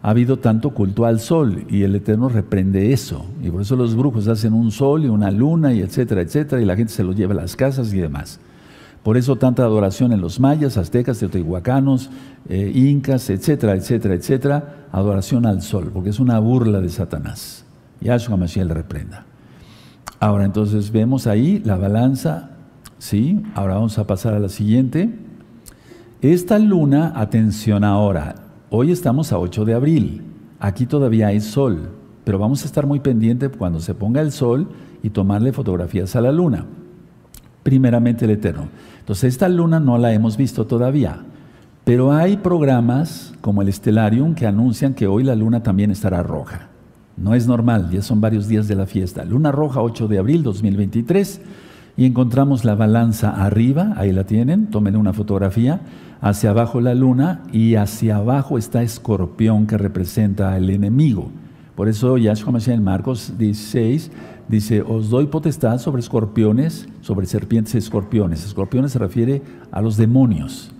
ha 0.01 0.09
habido 0.09 0.37
tanto 0.37 0.71
culto 0.71 1.05
al 1.05 1.19
sol 1.19 1.65
y 1.69 1.83
el 1.83 1.95
Eterno 1.95 2.29
reprende 2.29 2.91
eso. 2.91 3.25
Y 3.41 3.49
por 3.49 3.61
eso 3.61 3.75
los 3.75 3.95
brujos 3.95 4.27
hacen 4.27 4.53
un 4.53 4.71
sol 4.71 5.05
y 5.05 5.07
una 5.07 5.31
luna 5.31 5.73
y 5.73 5.81
etcétera, 5.81 6.21
etcétera, 6.21 6.61
y 6.61 6.65
la 6.65 6.75
gente 6.75 6.91
se 6.91 7.03
los 7.03 7.15
lleva 7.15 7.33
a 7.33 7.37
las 7.37 7.55
casas 7.55 7.93
y 7.93 7.97
demás. 7.97 8.39
Por 9.01 9.17
eso 9.17 9.35
tanta 9.35 9.63
adoración 9.63 10.13
en 10.13 10.21
los 10.21 10.39
mayas, 10.39 10.77
aztecas, 10.77 11.19
teotihuacanos, 11.19 12.09
eh, 12.47 12.71
incas, 12.73 13.29
etcétera, 13.29 13.75
etcétera, 13.75 14.13
etcétera, 14.13 14.87
adoración 14.91 15.45
al 15.45 15.61
sol, 15.61 15.91
porque 15.93 16.09
es 16.09 16.19
una 16.19 16.39
burla 16.39 16.79
de 16.79 16.89
Satanás. 16.89 17.65
Yahshua 17.99 18.37
Mashiach 18.37 18.67
le 18.67 18.73
reprenda. 18.73 19.25
Ahora 20.19 20.45
entonces 20.45 20.91
vemos 20.91 21.27
ahí 21.27 21.61
la 21.65 21.75
balanza, 21.75 22.51
¿sí? 22.97 23.43
Ahora 23.55 23.75
vamos 23.75 23.97
a 23.99 24.07
pasar 24.07 24.33
a 24.33 24.39
la 24.39 24.49
siguiente. 24.49 25.09
Esta 26.23 26.57
luna, 26.57 27.11
atención 27.17 27.83
ahora, 27.83 28.35
Hoy 28.69 28.93
estamos 28.93 29.33
a 29.33 29.39
8 29.39 29.65
de 29.65 29.73
abril, 29.73 30.21
aquí 30.57 30.85
todavía 30.85 31.27
hay 31.27 31.41
sol, 31.41 31.89
pero 32.23 32.39
vamos 32.39 32.63
a 32.63 32.65
estar 32.65 32.87
muy 32.87 33.01
pendientes 33.01 33.51
cuando 33.57 33.81
se 33.81 33.93
ponga 33.93 34.21
el 34.21 34.31
sol 34.31 34.69
y 35.03 35.09
tomarle 35.09 35.51
fotografías 35.51 36.15
a 36.15 36.21
la 36.21 36.31
luna. 36.31 36.65
primeramente 37.61 38.23
el 38.23 38.31
Eterno. 38.31 38.69
Entonces, 38.99 39.33
esta 39.33 39.49
luna 39.49 39.81
no 39.81 39.97
la 39.97 40.13
hemos 40.13 40.37
visto 40.37 40.65
todavía, 40.65 41.25
pero 41.83 42.13
hay 42.13 42.37
programas 42.37 43.33
como 43.41 43.61
el 43.61 43.73
Stellarium 43.73 44.33
que 44.33 44.47
anuncian 44.47 44.93
que 44.93 45.07
hoy 45.07 45.25
la 45.25 45.35
luna 45.35 45.61
también 45.61 45.91
estará 45.91 46.23
roja. 46.23 46.69
No 47.17 47.35
es 47.35 47.47
normal, 47.47 47.89
ya 47.91 48.01
son 48.01 48.21
varios 48.21 48.47
días 48.47 48.69
de 48.69 48.75
la 48.75 48.85
fiesta. 48.85 49.25
Luna 49.25 49.51
roja 49.51 49.81
8 49.81 50.07
de 50.07 50.19
abril 50.19 50.41
2023 50.41 51.41
y 51.95 52.05
encontramos 52.05 52.65
la 52.65 52.75
balanza 52.75 53.29
arriba, 53.29 53.93
ahí 53.97 54.11
la 54.11 54.23
tienen, 54.23 54.67
tomen 54.67 54.95
una 54.95 55.13
fotografía, 55.13 55.81
hacia 56.21 56.51
abajo 56.51 56.81
la 56.81 56.95
luna 56.95 57.43
y 57.51 57.75
hacia 57.75 58.17
abajo 58.17 58.57
está 58.57 58.81
escorpión 58.81 59.67
que 59.67 59.77
representa 59.77 60.53
al 60.53 60.69
enemigo. 60.69 61.29
Por 61.75 61.89
eso 61.89 62.17
Yahshua 62.17 62.51
Mashiach 62.51 62.77
en 62.77 62.83
Marcos 62.83 63.33
16 63.37 64.11
dice, 64.47 64.81
os 64.81 65.09
doy 65.09 65.27
potestad 65.27 65.79
sobre 65.79 66.01
escorpiones, 66.01 66.87
sobre 67.01 67.25
serpientes 67.25 67.75
y 67.75 67.79
escorpiones. 67.79 68.45
Escorpiones 68.45 68.91
se 68.91 68.99
refiere 68.99 69.41
a 69.71 69.81
los 69.81 69.97
demonios. 69.97 70.71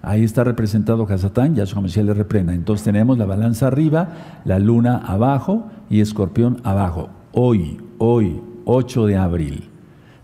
Ahí 0.00 0.24
está 0.24 0.44
representado 0.44 1.06
Hasatán, 1.08 1.54
Yahshua 1.54 1.82
Mashiach 1.82 2.06
le 2.06 2.14
reprenda. 2.14 2.54
Entonces 2.54 2.84
tenemos 2.84 3.18
la 3.18 3.26
balanza 3.26 3.66
arriba, 3.66 4.08
la 4.44 4.58
luna 4.58 4.96
abajo 4.98 5.66
y 5.90 6.00
escorpión 6.00 6.60
abajo. 6.64 7.10
Hoy, 7.32 7.78
hoy, 7.98 8.40
8 8.64 9.06
de 9.06 9.16
abril. 9.16 9.68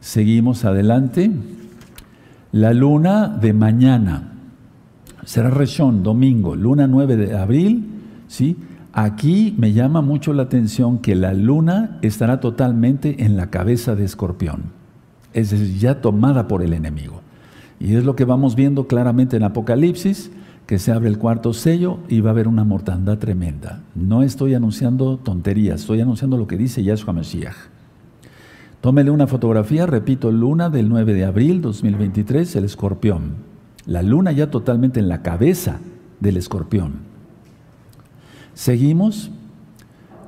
Seguimos 0.04 0.66
adelante. 0.66 1.30
La 2.52 2.74
luna 2.74 3.26
de 3.26 3.54
mañana 3.54 4.34
será 5.24 5.48
Reshon, 5.48 6.02
domingo, 6.02 6.56
luna 6.56 6.86
9 6.86 7.16
de 7.16 7.38
abril, 7.38 7.86
¿sí? 8.28 8.58
Aquí 8.92 9.54
me 9.56 9.72
llama 9.72 10.02
mucho 10.02 10.34
la 10.34 10.42
atención 10.42 10.98
que 10.98 11.14
la 11.14 11.32
luna 11.32 11.98
estará 12.02 12.38
totalmente 12.38 13.24
en 13.24 13.38
la 13.38 13.48
cabeza 13.48 13.96
de 13.96 14.04
escorpión, 14.04 14.64
es 15.32 15.52
decir, 15.52 15.78
ya 15.78 16.02
tomada 16.02 16.48
por 16.48 16.62
el 16.62 16.74
enemigo. 16.74 17.22
Y 17.80 17.94
es 17.94 18.04
lo 18.04 18.14
que 18.14 18.26
vamos 18.26 18.56
viendo 18.56 18.86
claramente 18.86 19.38
en 19.38 19.42
Apocalipsis, 19.42 20.30
que 20.66 20.78
se 20.78 20.92
abre 20.92 21.08
el 21.08 21.16
cuarto 21.16 21.54
sello 21.54 22.00
y 22.10 22.20
va 22.20 22.28
a 22.28 22.32
haber 22.32 22.46
una 22.46 22.64
mortandad 22.64 23.16
tremenda. 23.16 23.80
No 23.94 24.22
estoy 24.22 24.52
anunciando 24.52 25.16
tonterías, 25.16 25.80
estoy 25.80 26.02
anunciando 26.02 26.36
lo 26.36 26.46
que 26.46 26.58
dice 26.58 26.84
Yahshua 26.84 27.14
Mashiach. 27.14 27.73
Tómele 28.84 29.10
una 29.10 29.26
fotografía, 29.26 29.86
repito, 29.86 30.30
luna 30.30 30.68
del 30.68 30.90
9 30.90 31.14
de 31.14 31.24
abril 31.24 31.62
2023, 31.62 32.56
el 32.56 32.64
escorpión. 32.66 33.36
La 33.86 34.02
luna 34.02 34.30
ya 34.30 34.50
totalmente 34.50 35.00
en 35.00 35.08
la 35.08 35.22
cabeza 35.22 35.78
del 36.20 36.36
escorpión. 36.36 36.96
Seguimos. 38.52 39.30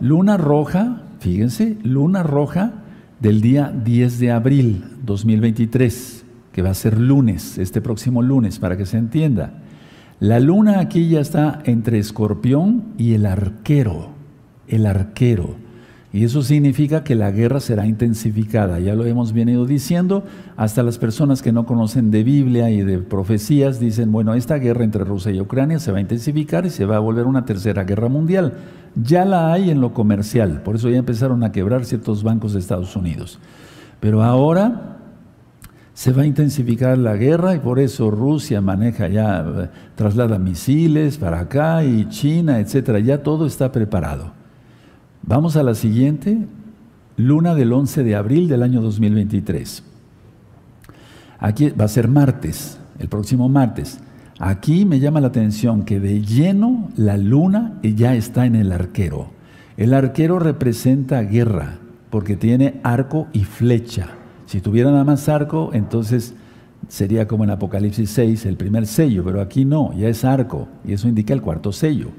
Luna 0.00 0.38
roja, 0.38 1.02
fíjense, 1.20 1.76
luna 1.82 2.22
roja 2.22 2.72
del 3.20 3.42
día 3.42 3.70
10 3.84 4.20
de 4.20 4.30
abril 4.30 4.84
2023, 5.04 6.24
que 6.50 6.62
va 6.62 6.70
a 6.70 6.74
ser 6.74 6.98
lunes, 6.98 7.58
este 7.58 7.82
próximo 7.82 8.22
lunes, 8.22 8.58
para 8.58 8.78
que 8.78 8.86
se 8.86 8.96
entienda. 8.96 9.52
La 10.18 10.40
luna 10.40 10.80
aquí 10.80 11.10
ya 11.10 11.20
está 11.20 11.60
entre 11.66 11.98
escorpión 11.98 12.84
y 12.96 13.12
el 13.12 13.26
arquero, 13.26 14.12
el 14.66 14.86
arquero. 14.86 15.65
Y 16.16 16.24
eso 16.24 16.40
significa 16.40 17.04
que 17.04 17.14
la 17.14 17.30
guerra 17.30 17.60
será 17.60 17.86
intensificada. 17.86 18.80
Ya 18.80 18.94
lo 18.94 19.04
hemos 19.04 19.34
venido 19.34 19.66
diciendo. 19.66 20.24
Hasta 20.56 20.82
las 20.82 20.96
personas 20.96 21.42
que 21.42 21.52
no 21.52 21.66
conocen 21.66 22.10
de 22.10 22.24
Biblia 22.24 22.70
y 22.70 22.80
de 22.80 23.00
profecías 23.00 23.78
dicen, 23.78 24.12
bueno, 24.12 24.32
esta 24.32 24.56
guerra 24.56 24.84
entre 24.84 25.04
Rusia 25.04 25.30
y 25.32 25.42
Ucrania 25.42 25.78
se 25.78 25.92
va 25.92 25.98
a 25.98 26.00
intensificar 26.00 26.64
y 26.64 26.70
se 26.70 26.86
va 26.86 26.96
a 26.96 27.00
volver 27.00 27.26
una 27.26 27.44
tercera 27.44 27.84
guerra 27.84 28.08
mundial. 28.08 28.54
Ya 28.94 29.26
la 29.26 29.52
hay 29.52 29.68
en 29.68 29.82
lo 29.82 29.92
comercial. 29.92 30.62
Por 30.62 30.76
eso 30.76 30.88
ya 30.88 30.96
empezaron 30.96 31.44
a 31.44 31.52
quebrar 31.52 31.84
ciertos 31.84 32.22
bancos 32.22 32.54
de 32.54 32.60
Estados 32.60 32.96
Unidos. 32.96 33.38
Pero 34.00 34.22
ahora 34.22 34.96
se 35.92 36.12
va 36.12 36.22
a 36.22 36.26
intensificar 36.26 36.96
la 36.96 37.16
guerra 37.16 37.56
y 37.56 37.58
por 37.58 37.78
eso 37.78 38.10
Rusia 38.10 38.62
maneja 38.62 39.08
ya, 39.08 39.40
eh, 39.40 39.68
traslada 39.96 40.38
misiles 40.38 41.18
para 41.18 41.40
acá 41.40 41.84
y 41.84 42.08
China, 42.08 42.58
etcétera. 42.58 43.00
Ya 43.00 43.22
todo 43.22 43.44
está 43.44 43.70
preparado. 43.70 44.45
Vamos 45.28 45.56
a 45.56 45.64
la 45.64 45.74
siguiente, 45.74 46.38
luna 47.16 47.56
del 47.56 47.72
11 47.72 48.04
de 48.04 48.14
abril 48.14 48.46
del 48.46 48.62
año 48.62 48.80
2023. 48.80 49.82
Aquí 51.40 51.70
va 51.70 51.86
a 51.86 51.88
ser 51.88 52.06
martes, 52.06 52.78
el 53.00 53.08
próximo 53.08 53.48
martes. 53.48 53.98
Aquí 54.38 54.84
me 54.84 55.00
llama 55.00 55.20
la 55.20 55.26
atención 55.26 55.84
que 55.84 55.98
de 55.98 56.22
lleno 56.22 56.90
la 56.96 57.16
luna 57.16 57.80
ya 57.82 58.14
está 58.14 58.46
en 58.46 58.54
el 58.54 58.70
arquero. 58.70 59.26
El 59.76 59.94
arquero 59.94 60.38
representa 60.38 61.22
guerra 61.22 61.78
porque 62.10 62.36
tiene 62.36 62.78
arco 62.84 63.26
y 63.32 63.42
flecha. 63.42 64.10
Si 64.46 64.60
tuviera 64.60 64.92
nada 64.92 65.02
más 65.02 65.28
arco, 65.28 65.70
entonces 65.72 66.36
sería 66.86 67.26
como 67.26 67.42
en 67.42 67.50
Apocalipsis 67.50 68.10
6, 68.10 68.46
el 68.46 68.56
primer 68.56 68.86
sello, 68.86 69.24
pero 69.24 69.40
aquí 69.40 69.64
no, 69.64 69.92
ya 69.92 70.08
es 70.08 70.24
arco 70.24 70.68
y 70.84 70.92
eso 70.92 71.08
indica 71.08 71.34
el 71.34 71.42
cuarto 71.42 71.72
sello. 71.72 72.10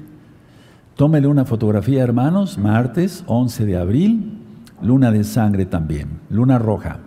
Tómele 0.98 1.28
una 1.28 1.44
fotografía, 1.44 2.02
hermanos, 2.02 2.58
martes 2.58 3.22
11 3.28 3.66
de 3.66 3.76
abril, 3.76 4.32
luna 4.82 5.12
de 5.12 5.22
sangre 5.22 5.64
también, 5.64 6.18
luna 6.28 6.58
roja. 6.58 6.98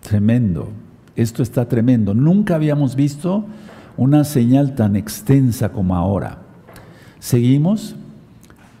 Tremendo. 0.00 0.70
Esto 1.14 1.42
está 1.42 1.68
tremendo. 1.68 2.14
Nunca 2.14 2.54
habíamos 2.54 2.96
visto 2.96 3.44
una 3.98 4.24
señal 4.24 4.74
tan 4.74 4.96
extensa 4.96 5.72
como 5.72 5.94
ahora. 5.94 6.38
Seguimos. 7.18 7.96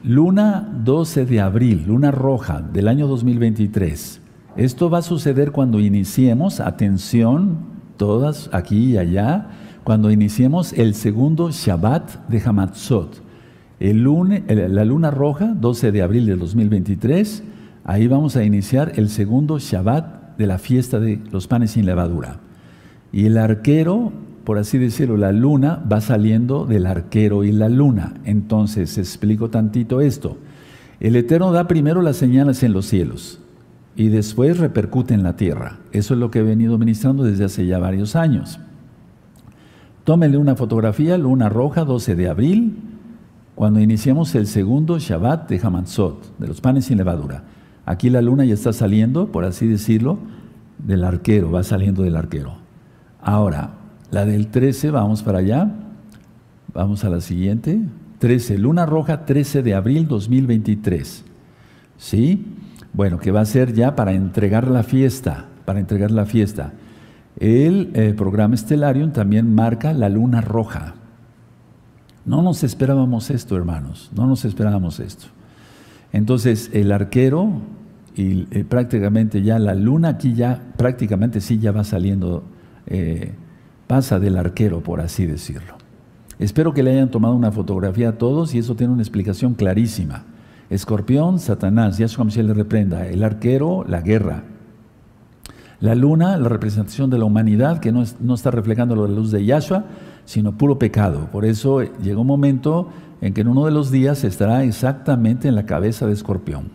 Luna 0.02 0.66
12 0.82 1.26
de 1.26 1.42
abril, 1.42 1.84
luna 1.86 2.10
roja 2.10 2.62
del 2.62 2.88
año 2.88 3.06
2023. 3.06 4.22
Esto 4.56 4.88
va 4.88 5.00
a 5.00 5.02
suceder 5.02 5.52
cuando 5.52 5.78
iniciemos, 5.78 6.60
atención, 6.60 7.58
todas 7.98 8.48
aquí 8.54 8.92
y 8.92 8.96
allá, 8.96 9.48
cuando 9.84 10.10
iniciemos 10.10 10.72
el 10.72 10.94
segundo 10.94 11.50
Shabbat 11.50 12.28
de 12.28 12.40
Hamatzot. 12.42 13.27
El 13.80 14.02
la 14.48 14.84
luna 14.84 15.10
roja, 15.10 15.54
12 15.54 15.92
de 15.92 16.02
abril 16.02 16.26
de 16.26 16.36
2023, 16.36 17.44
ahí 17.84 18.08
vamos 18.08 18.34
a 18.36 18.44
iniciar 18.44 18.92
el 18.96 19.08
segundo 19.08 19.58
Shabbat 19.58 20.36
de 20.36 20.46
la 20.46 20.58
fiesta 20.58 20.98
de 20.98 21.20
los 21.30 21.46
panes 21.46 21.72
sin 21.72 21.86
levadura. 21.86 22.40
Y 23.12 23.26
el 23.26 23.38
arquero, 23.38 24.12
por 24.44 24.58
así 24.58 24.78
decirlo, 24.78 25.16
la 25.16 25.30
luna 25.30 25.82
va 25.90 26.00
saliendo 26.00 26.66
del 26.66 26.86
arquero 26.86 27.44
y 27.44 27.52
la 27.52 27.68
luna. 27.68 28.14
Entonces, 28.24 28.98
explico 28.98 29.48
tantito 29.48 30.00
esto. 30.00 30.38
El 30.98 31.14
Eterno 31.14 31.52
da 31.52 31.68
primero 31.68 32.02
las 32.02 32.16
señales 32.16 32.64
en 32.64 32.72
los 32.72 32.86
cielos 32.86 33.40
y 33.94 34.08
después 34.08 34.58
repercute 34.58 35.14
en 35.14 35.22
la 35.22 35.36
tierra. 35.36 35.78
Eso 35.92 36.14
es 36.14 36.20
lo 36.20 36.30
que 36.32 36.40
he 36.40 36.42
venido 36.42 36.78
ministrando 36.78 37.22
desde 37.22 37.44
hace 37.44 37.66
ya 37.66 37.78
varios 37.78 38.16
años. 38.16 38.58
Tómele 40.02 40.36
una 40.36 40.56
fotografía, 40.56 41.16
luna 41.16 41.48
roja, 41.48 41.84
12 41.84 42.16
de 42.16 42.28
abril, 42.28 42.76
cuando 43.58 43.80
iniciamos 43.80 44.36
el 44.36 44.46
segundo 44.46 45.00
Shabbat 45.00 45.48
de 45.48 45.58
Hamatzot, 45.60 46.38
de 46.38 46.46
los 46.46 46.60
panes 46.60 46.84
sin 46.84 46.96
levadura. 46.96 47.42
Aquí 47.86 48.08
la 48.08 48.22
luna 48.22 48.44
ya 48.44 48.54
está 48.54 48.72
saliendo, 48.72 49.32
por 49.32 49.44
así 49.44 49.66
decirlo, 49.66 50.20
del 50.78 51.02
arquero, 51.02 51.50
va 51.50 51.64
saliendo 51.64 52.04
del 52.04 52.14
arquero. 52.14 52.54
Ahora, 53.20 53.70
la 54.12 54.26
del 54.26 54.46
13, 54.46 54.92
vamos 54.92 55.24
para 55.24 55.38
allá. 55.38 55.72
Vamos 56.72 57.04
a 57.04 57.08
la 57.08 57.20
siguiente. 57.20 57.80
13, 58.20 58.58
luna 58.58 58.86
roja, 58.86 59.26
13 59.26 59.64
de 59.64 59.74
abril 59.74 60.06
2023. 60.06 61.24
¿Sí? 61.96 62.46
Bueno, 62.92 63.18
que 63.18 63.32
va 63.32 63.40
a 63.40 63.44
ser 63.44 63.72
ya 63.72 63.96
para 63.96 64.12
entregar 64.12 64.68
la 64.68 64.84
fiesta, 64.84 65.46
para 65.64 65.80
entregar 65.80 66.12
la 66.12 66.26
fiesta. 66.26 66.74
El 67.40 67.90
eh, 67.94 68.14
programa 68.16 68.56
Stellarium 68.56 69.10
también 69.10 69.52
marca 69.52 69.92
la 69.94 70.08
luna 70.08 70.42
roja. 70.42 70.94
No 72.28 72.42
nos 72.42 72.62
esperábamos 72.62 73.30
esto, 73.30 73.56
hermanos, 73.56 74.10
no 74.14 74.26
nos 74.26 74.44
esperábamos 74.44 75.00
esto. 75.00 75.28
Entonces, 76.12 76.70
el 76.74 76.92
arquero 76.92 77.62
y 78.14 78.46
eh, 78.50 78.64
prácticamente 78.68 79.42
ya 79.42 79.58
la 79.58 79.74
luna 79.74 80.08
aquí 80.08 80.34
ya 80.34 80.60
prácticamente 80.76 81.40
sí 81.40 81.58
ya 81.58 81.72
va 81.72 81.84
saliendo, 81.84 82.42
eh, 82.86 83.32
pasa 83.86 84.18
del 84.18 84.36
arquero, 84.36 84.82
por 84.82 85.00
así 85.00 85.24
decirlo. 85.24 85.76
Espero 86.38 86.74
que 86.74 86.82
le 86.82 86.90
hayan 86.92 87.10
tomado 87.10 87.34
una 87.34 87.50
fotografía 87.50 88.10
a 88.10 88.18
todos 88.18 88.54
y 88.54 88.58
eso 88.58 88.76
tiene 88.76 88.92
una 88.92 89.02
explicación 89.02 89.54
clarísima. 89.54 90.24
Escorpión, 90.68 91.38
Satanás, 91.38 91.96
Yahshua 91.96 92.30
se 92.30 92.42
le 92.42 92.52
reprenda. 92.52 93.06
El 93.06 93.24
arquero, 93.24 93.84
la 93.88 94.02
guerra. 94.02 94.44
La 95.80 95.94
luna, 95.94 96.36
la 96.36 96.50
representación 96.50 97.08
de 97.08 97.18
la 97.18 97.24
humanidad 97.24 97.78
que 97.80 97.90
no, 97.90 98.04
no 98.20 98.34
está 98.34 98.50
reflejando 98.50 98.94
la 98.96 99.08
luz 99.08 99.30
de 99.30 99.46
Yahshua, 99.46 99.86
sino 100.28 100.58
puro 100.58 100.78
pecado. 100.78 101.30
Por 101.32 101.46
eso 101.46 101.80
eh, 101.80 101.90
llega 102.02 102.20
un 102.20 102.26
momento 102.26 102.88
en 103.22 103.32
que 103.32 103.40
en 103.40 103.48
uno 103.48 103.64
de 103.64 103.70
los 103.70 103.90
días 103.90 104.24
estará 104.24 104.62
exactamente 104.62 105.48
en 105.48 105.54
la 105.54 105.64
cabeza 105.64 106.06
de 106.06 106.12
escorpión. 106.12 106.68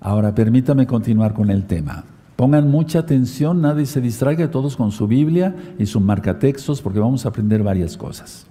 Ahora, 0.00 0.34
permítame 0.34 0.86
continuar 0.86 1.34
con 1.34 1.50
el 1.50 1.66
tema. 1.66 2.04
Pongan 2.34 2.70
mucha 2.70 3.00
atención, 3.00 3.60
nadie 3.60 3.84
se 3.84 4.00
distraiga, 4.00 4.50
todos 4.50 4.74
con 4.74 4.90
su 4.90 5.06
Biblia 5.06 5.54
y 5.78 5.84
su 5.84 6.00
marcatextos, 6.00 6.80
porque 6.80 6.98
vamos 6.98 7.26
a 7.26 7.28
aprender 7.28 7.62
varias 7.62 7.94
cosas. 7.98 8.46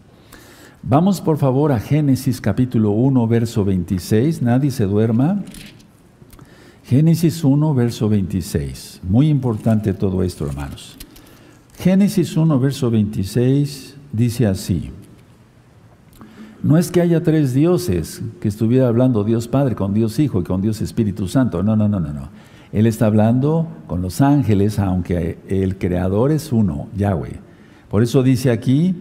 Vamos 0.84 1.20
por 1.20 1.40
favor 1.40 1.72
a 1.72 1.80
Génesis 1.80 2.40
capítulo 2.40 2.92
1, 2.92 3.28
verso 3.28 3.66
26, 3.66 4.44
nadie 4.44 4.70
se 4.70 4.86
duerma. 4.86 5.42
Génesis 6.84 7.44
1, 7.44 7.74
verso 7.74 8.08
26. 8.08 9.02
Muy 9.10 9.30
importante 9.30 9.96
todo 9.96 10.22
esto, 10.22 10.46
hermanos. 10.46 10.96
Génesis 11.80 12.38
1, 12.38 12.60
verso 12.60 12.92
26 12.92 13.95
dice 14.16 14.48
así. 14.48 14.92
No 16.64 16.78
es 16.78 16.90
que 16.90 17.02
haya 17.02 17.22
tres 17.22 17.54
dioses, 17.54 18.24
que 18.40 18.48
estuviera 18.48 18.88
hablando 18.88 19.24
Dios 19.24 19.48
Padre 19.48 19.76
con 19.76 19.94
Dios 19.94 20.18
Hijo 20.18 20.40
y 20.40 20.44
con 20.44 20.62
Dios 20.62 20.82
Espíritu 20.82 21.28
Santo. 21.28 21.62
No, 21.62 21.76
no, 21.76 21.88
no, 21.88 22.00
no, 22.00 22.12
no. 22.12 22.30
Él 22.72 22.88
está 22.88 23.06
hablando 23.06 23.68
con 23.88 24.02
los 24.02 24.20
ángeles, 24.20 24.80
aunque 24.80 25.38
el 25.48 25.78
creador 25.78 26.32
es 26.32 26.52
uno, 26.52 26.88
Yahweh. 26.96 27.40
Por 27.90 28.02
eso 28.02 28.24
dice 28.24 28.52
aquí, 28.52 28.96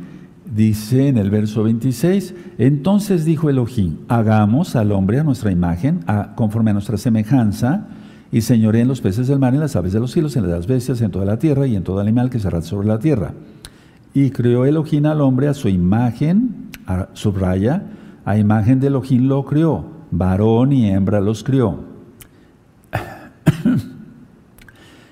dice 0.44 1.09
en 1.09 1.16
el 1.16 1.31
verso 1.31 1.62
26, 1.62 2.35
entonces 2.59 3.24
dijo 3.24 3.48
Elohim, 3.48 3.96
hagamos 4.09 4.77
al 4.77 4.92
hombre 4.92 5.18
a 5.20 5.24
nuestra 5.24 5.50
imagen, 5.50 6.05
conforme 6.35 6.70
a 6.70 6.74
nuestra 6.74 6.98
semejanza, 6.98 7.88
y 8.31 8.42
señoré 8.42 8.81
en 8.81 8.88
los 8.88 9.00
peces 9.00 9.27
del 9.27 9.38
mar, 9.38 9.55
en 9.55 9.61
las 9.61 9.74
aves 9.74 9.92
de 9.92 10.00
los 10.00 10.12
cielos, 10.12 10.37
en 10.37 10.50
las 10.50 10.66
bestias, 10.66 11.00
en 11.00 11.11
toda 11.11 11.24
la 11.24 11.38
tierra 11.38 11.66
y 11.66 11.77
en 11.77 11.83
todo 11.83 12.00
animal 12.00 12.31
que 12.31 12.38
se 12.38 12.48
arrastra 12.48 12.70
sobre 12.70 12.88
la 12.88 12.98
tierra. 12.98 13.33
Y 14.14 14.31
creó 14.31 14.64
Elohim 14.64 15.05
al 15.07 15.20
hombre 15.20 15.48
a 15.48 15.55
su 15.55 15.68
imagen, 15.68 16.70
a, 16.87 17.09
subraya, 17.12 17.83
a 18.24 18.38
imagen 18.38 18.81
de 18.81 18.87
Elohim 18.87 19.29
lo 19.29 19.44
creó, 19.44 19.85
varón 20.11 20.72
y 20.72 20.88
hembra 20.88 21.20
los 21.20 21.44
crió. 21.44 21.81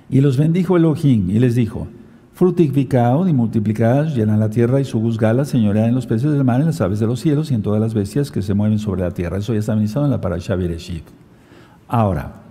y 0.08 0.20
los 0.20 0.36
bendijo 0.36 0.76
Elohim 0.76 1.28
y 1.28 1.40
les 1.40 1.54
dijo, 1.54 1.88
Frutificaos 2.34 3.28
y 3.28 3.32
multiplicaos, 3.34 4.14
llenan 4.14 4.40
la 4.40 4.48
tierra 4.48 4.80
y 4.80 4.84
subjuzgala, 4.84 5.44
señoread 5.44 5.88
en 5.88 5.94
los 5.94 6.06
peces 6.06 6.32
del 6.32 6.44
mar, 6.44 6.60
en 6.60 6.66
las 6.66 6.80
aves 6.80 6.98
de 6.98 7.06
los 7.06 7.20
cielos 7.20 7.50
y 7.50 7.54
en 7.54 7.62
todas 7.62 7.80
las 7.80 7.92
bestias 7.92 8.30
que 8.30 8.40
se 8.40 8.54
mueven 8.54 8.78
sobre 8.78 9.02
la 9.02 9.10
tierra. 9.10 9.38
Eso 9.38 9.52
ya 9.52 9.60
está 9.60 9.74
ministrado 9.74 10.06
en 10.06 10.12
la 10.12 10.20
Parashah 10.20 10.56
Bereshit. 10.56 11.04
Ahora, 11.86 12.41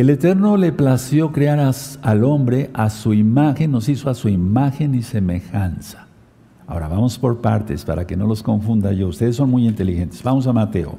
el 0.00 0.10
Eterno 0.10 0.56
le 0.56 0.72
plació 0.72 1.30
crear 1.30 1.60
al 2.02 2.24
hombre 2.24 2.68
a 2.74 2.90
su 2.90 3.14
imagen, 3.14 3.70
nos 3.70 3.88
hizo 3.88 4.10
a 4.10 4.14
su 4.14 4.28
imagen 4.28 4.92
y 4.96 5.02
semejanza. 5.02 6.08
Ahora 6.66 6.88
vamos 6.88 7.16
por 7.16 7.40
partes 7.40 7.84
para 7.84 8.04
que 8.04 8.16
no 8.16 8.26
los 8.26 8.42
confunda 8.42 8.90
yo. 8.92 9.06
Ustedes 9.06 9.36
son 9.36 9.50
muy 9.50 9.68
inteligentes. 9.68 10.20
Vamos 10.24 10.48
a 10.48 10.52
Mateo. 10.52 10.96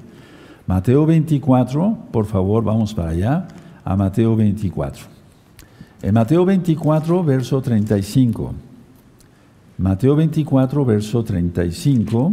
Mateo 0.66 1.06
24, 1.06 1.98
por 2.10 2.26
favor, 2.26 2.64
vamos 2.64 2.94
para 2.94 3.10
allá. 3.10 3.48
A 3.84 3.98
Mateo 3.98 4.34
24. 4.34 5.04
En 6.02 6.14
Mateo 6.14 6.46
24, 6.46 7.22
verso 7.22 7.62
35. 7.62 8.54
Mateo 9.78 10.16
24, 10.16 10.86
verso 10.86 11.22
35. 11.22 12.32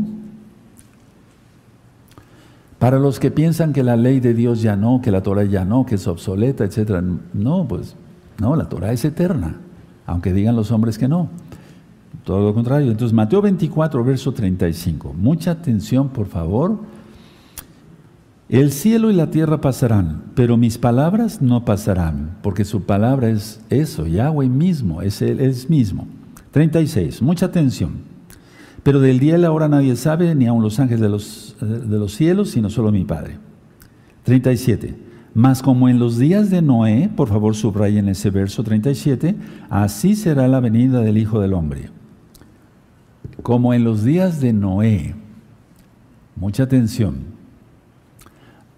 Para 2.83 2.99
los 2.99 3.21
que 3.21 3.31
piensan 3.31 3.73
que 3.73 3.85
la 3.85 3.95
ley 3.95 4.18
de 4.18 4.35
Dios 4.35 4.61
ya 4.61 4.75
no, 4.75 5.01
que 5.01 5.12
la 5.12 5.23
Torah 5.23 5.45
ya 5.45 5.64
no, 5.64 5.87
que 5.87 5.95
es 5.95 6.09
obsoleta, 6.09 6.64
etc. 6.64 7.01
No, 7.33 7.68
pues 7.68 7.95
no, 8.40 8.57
la 8.57 8.68
Torah 8.68 8.90
es 8.90 9.05
eterna, 9.05 9.61
aunque 10.05 10.33
digan 10.33 10.57
los 10.57 10.73
hombres 10.73 10.99
que 10.99 11.07
no. 11.07 11.29
Todo 12.25 12.45
lo 12.45 12.53
contrario. 12.53 12.90
Entonces, 12.90 13.14
Mateo 13.14 13.40
24, 13.40 14.03
verso 14.03 14.33
35. 14.33 15.14
Mucha 15.16 15.53
atención, 15.53 16.09
por 16.09 16.27
favor 16.27 16.81
el 18.49 18.71
cielo 18.71 19.11
y 19.11 19.14
la 19.14 19.31
tierra 19.31 19.62
pasarán, 19.62 20.25
pero 20.35 20.59
mis 20.59 20.77
palabras 20.77 21.40
no 21.40 21.64
pasarán, 21.64 22.37
porque 22.42 22.66
su 22.66 22.83
palabra 22.83 23.31
es 23.31 23.62
eso, 23.71 24.07
Yahweh 24.07 24.51
mismo, 24.51 25.01
es 25.01 25.23
Él 25.23 25.57
mismo. 25.71 26.07
36, 26.51 27.23
mucha 27.23 27.47
atención. 27.47 28.12
Pero 28.83 29.01
del 29.01 29.18
día 29.18 29.38
y 29.38 29.40
la 29.40 29.53
hora 29.53 29.68
nadie 29.68 29.95
sabe, 29.97 30.35
ni 30.35 30.47
aun 30.47 30.62
los 30.62 30.81
ángeles 30.81 31.01
de 31.01 31.09
los, 31.09 31.57
de 31.61 31.99
los 31.99 32.14
cielos, 32.14 32.51
sino 32.51 32.68
solo 32.68 32.90
mi 32.90 33.05
Padre. 33.05 33.38
37. 34.25 34.97
Mas 35.35 35.62
como 35.62 35.88
en 35.88 35.99
los 35.99 36.18
días 36.18 36.51
de 36.51 36.61
Noé, 36.61 37.11
por 37.14 37.29
favor 37.29 37.55
subrayen 37.55 38.09
ese 38.09 38.31
verso 38.31 38.62
37, 38.62 39.35
así 39.71 40.14
será 40.14 40.47
la 40.47 40.61
venida 40.61 41.01
del 41.01 41.16
Hijo 41.16 41.40
del 41.40 41.55
Hombre. 41.55 41.90
Como 43.42 43.73
en 43.73 43.83
los 43.85 44.05
días 44.05 44.40
de 44.40 44.53
Noé. 44.53 45.14
Mucha 46.37 46.64
atención. 46.64 47.16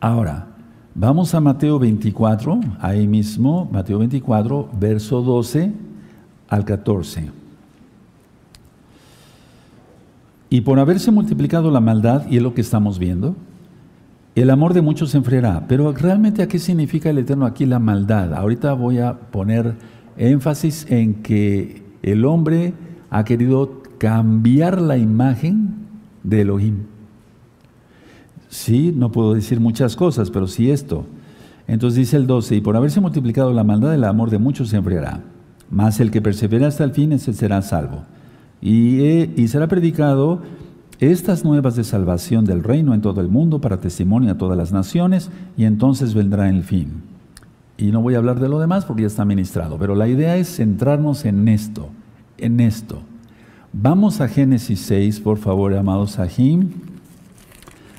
Ahora, 0.00 0.48
vamos 0.94 1.34
a 1.34 1.40
Mateo 1.40 1.78
24, 1.78 2.60
ahí 2.78 3.08
mismo, 3.08 3.68
Mateo 3.72 3.98
24, 3.98 4.70
verso 4.78 5.22
12 5.22 5.72
al 6.48 6.64
14. 6.64 7.43
Y 10.54 10.60
por 10.60 10.78
haberse 10.78 11.10
multiplicado 11.10 11.72
la 11.72 11.80
maldad, 11.80 12.28
y 12.30 12.36
es 12.36 12.42
lo 12.44 12.54
que 12.54 12.60
estamos 12.60 13.00
viendo, 13.00 13.34
el 14.36 14.50
amor 14.50 14.72
de 14.72 14.82
muchos 14.82 15.10
se 15.10 15.16
enfriará. 15.16 15.64
Pero 15.66 15.90
realmente, 15.90 16.44
¿a 16.44 16.46
qué 16.46 16.60
significa 16.60 17.10
el 17.10 17.18
Eterno 17.18 17.44
aquí 17.44 17.66
la 17.66 17.80
maldad? 17.80 18.32
Ahorita 18.32 18.72
voy 18.74 19.00
a 19.00 19.18
poner 19.18 19.74
énfasis 20.16 20.86
en 20.88 21.14
que 21.24 21.82
el 22.04 22.24
hombre 22.24 22.72
ha 23.10 23.24
querido 23.24 23.82
cambiar 23.98 24.80
la 24.80 24.96
imagen 24.96 25.74
de 26.22 26.42
Elohim. 26.42 26.84
Sí, 28.48 28.94
no 28.94 29.10
puedo 29.10 29.34
decir 29.34 29.58
muchas 29.58 29.96
cosas, 29.96 30.30
pero 30.30 30.46
sí 30.46 30.70
esto. 30.70 31.04
Entonces 31.66 31.98
dice 31.98 32.16
el 32.16 32.28
12, 32.28 32.54
y 32.54 32.60
por 32.60 32.76
haberse 32.76 33.00
multiplicado 33.00 33.52
la 33.52 33.64
maldad, 33.64 33.92
el 33.92 34.04
amor 34.04 34.30
de 34.30 34.38
muchos 34.38 34.68
se 34.68 34.76
enfriará. 34.76 35.20
Mas 35.68 35.98
el 35.98 36.12
que 36.12 36.22
persevera 36.22 36.68
hasta 36.68 36.84
el 36.84 36.92
fin, 36.92 37.10
ese 37.10 37.32
será 37.32 37.60
salvo. 37.60 38.04
Y, 38.64 39.00
eh, 39.02 39.32
y 39.36 39.46
será 39.46 39.68
predicado 39.68 40.42
estas 40.98 41.44
nuevas 41.44 41.76
de 41.76 41.84
salvación 41.84 42.44
del 42.44 42.64
reino 42.64 42.94
en 42.94 43.02
todo 43.02 43.20
el 43.20 43.28
mundo 43.28 43.60
para 43.60 43.78
testimonio 43.78 44.32
a 44.32 44.38
todas 44.38 44.56
las 44.56 44.72
naciones, 44.72 45.30
y 45.56 45.64
entonces 45.64 46.14
vendrá 46.14 46.48
el 46.48 46.64
fin. 46.64 47.02
Y 47.76 47.92
no 47.92 48.00
voy 48.00 48.14
a 48.14 48.18
hablar 48.18 48.40
de 48.40 48.48
lo 48.48 48.58
demás 48.58 48.84
porque 48.84 49.02
ya 49.02 49.08
está 49.08 49.24
ministrado, 49.24 49.78
pero 49.78 49.94
la 49.94 50.08
idea 50.08 50.36
es 50.36 50.56
centrarnos 50.56 51.24
en 51.24 51.46
esto, 51.48 51.90
en 52.38 52.60
esto. 52.60 53.02
Vamos 53.72 54.20
a 54.20 54.28
Génesis 54.28 54.80
6, 54.80 55.20
por 55.20 55.38
favor, 55.38 55.74
amados 55.74 56.12
Sahim. 56.12 56.70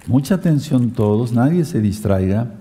Mucha 0.08 0.36
atención 0.36 0.92
todos, 0.92 1.34
nadie 1.34 1.66
se 1.66 1.82
distraiga. 1.82 2.54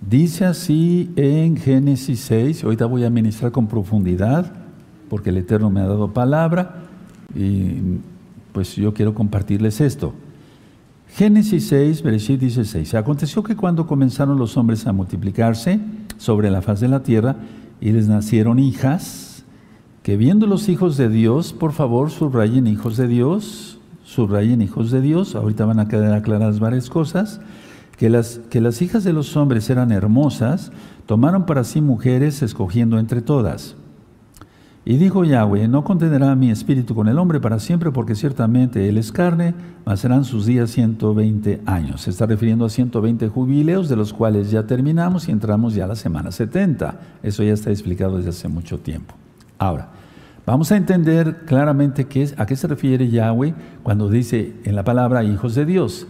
Dice 0.00 0.44
así 0.44 1.12
en 1.16 1.56
Génesis 1.56 2.20
6, 2.20 2.64
ahorita 2.64 2.86
voy 2.86 3.04
a 3.04 3.10
ministrar 3.10 3.52
con 3.52 3.68
profundidad, 3.68 4.63
porque 5.08 5.30
el 5.30 5.38
Eterno 5.38 5.70
me 5.70 5.80
ha 5.80 5.86
dado 5.86 6.12
palabra, 6.12 6.82
y 7.34 7.98
pues 8.52 8.76
yo 8.76 8.94
quiero 8.94 9.14
compartirles 9.14 9.80
esto. 9.80 10.14
Génesis 11.08 11.68
6, 11.68 12.02
Bereshit 12.02 12.40
dice 12.40 12.64
6. 12.64 12.94
Aconteció 12.94 13.42
que 13.42 13.54
cuando 13.54 13.86
comenzaron 13.86 14.38
los 14.38 14.56
hombres 14.56 14.86
a 14.86 14.92
multiplicarse 14.92 15.78
sobre 16.18 16.50
la 16.50 16.62
faz 16.62 16.80
de 16.80 16.88
la 16.88 17.02
tierra 17.02 17.36
y 17.80 17.92
les 17.92 18.08
nacieron 18.08 18.58
hijas, 18.58 19.44
que 20.02 20.16
viendo 20.16 20.46
los 20.46 20.68
hijos 20.68 20.96
de 20.96 21.08
Dios, 21.08 21.52
por 21.52 21.72
favor 21.72 22.10
subrayen 22.10 22.66
hijos 22.66 22.96
de 22.96 23.06
Dios, 23.06 23.78
subrayen 24.02 24.60
hijos 24.60 24.90
de 24.90 25.00
Dios, 25.00 25.34
ahorita 25.34 25.64
van 25.66 25.80
a 25.80 25.88
quedar 25.88 26.12
aclaradas 26.12 26.60
varias 26.60 26.90
cosas, 26.90 27.40
que 27.96 28.10
las, 28.10 28.40
que 28.50 28.60
las 28.60 28.82
hijas 28.82 29.04
de 29.04 29.12
los 29.12 29.36
hombres 29.36 29.70
eran 29.70 29.92
hermosas, 29.92 30.72
tomaron 31.06 31.46
para 31.46 31.64
sí 31.64 31.80
mujeres 31.80 32.42
escogiendo 32.42 32.98
entre 32.98 33.22
todas. 33.22 33.76
Y 34.86 34.98
dijo 34.98 35.24
Yahweh, 35.24 35.66
no 35.66 35.82
contenderá 35.82 36.34
mi 36.34 36.50
espíritu 36.50 36.94
con 36.94 37.08
el 37.08 37.18
hombre 37.18 37.40
para 37.40 37.58
siempre, 37.58 37.90
porque 37.90 38.14
ciertamente 38.14 38.86
él 38.88 38.98
es 38.98 39.12
carne, 39.12 39.54
mas 39.86 40.00
serán 40.00 40.24
sus 40.24 40.44
días 40.44 40.70
120 40.70 41.62
años. 41.64 42.02
Se 42.02 42.10
está 42.10 42.26
refiriendo 42.26 42.66
a 42.66 42.70
120 42.70 43.28
jubileos, 43.28 43.88
de 43.88 43.96
los 43.96 44.12
cuales 44.12 44.50
ya 44.50 44.66
terminamos 44.66 45.28
y 45.28 45.32
entramos 45.32 45.74
ya 45.74 45.84
a 45.84 45.88
la 45.88 45.96
semana 45.96 46.32
70. 46.32 47.00
Eso 47.22 47.42
ya 47.42 47.54
está 47.54 47.70
explicado 47.70 48.18
desde 48.18 48.30
hace 48.30 48.48
mucho 48.48 48.78
tiempo. 48.78 49.14
Ahora, 49.58 49.88
Vamos 50.46 50.70
a 50.72 50.76
entender 50.76 51.46
claramente 51.46 52.04
qué 52.04 52.22
es, 52.22 52.38
a 52.38 52.44
qué 52.44 52.54
se 52.54 52.66
refiere 52.66 53.08
Yahweh 53.08 53.54
cuando 53.82 54.10
dice 54.10 54.52
en 54.64 54.76
la 54.76 54.84
palabra 54.84 55.24
hijos 55.24 55.54
de 55.54 55.64
Dios. 55.64 56.06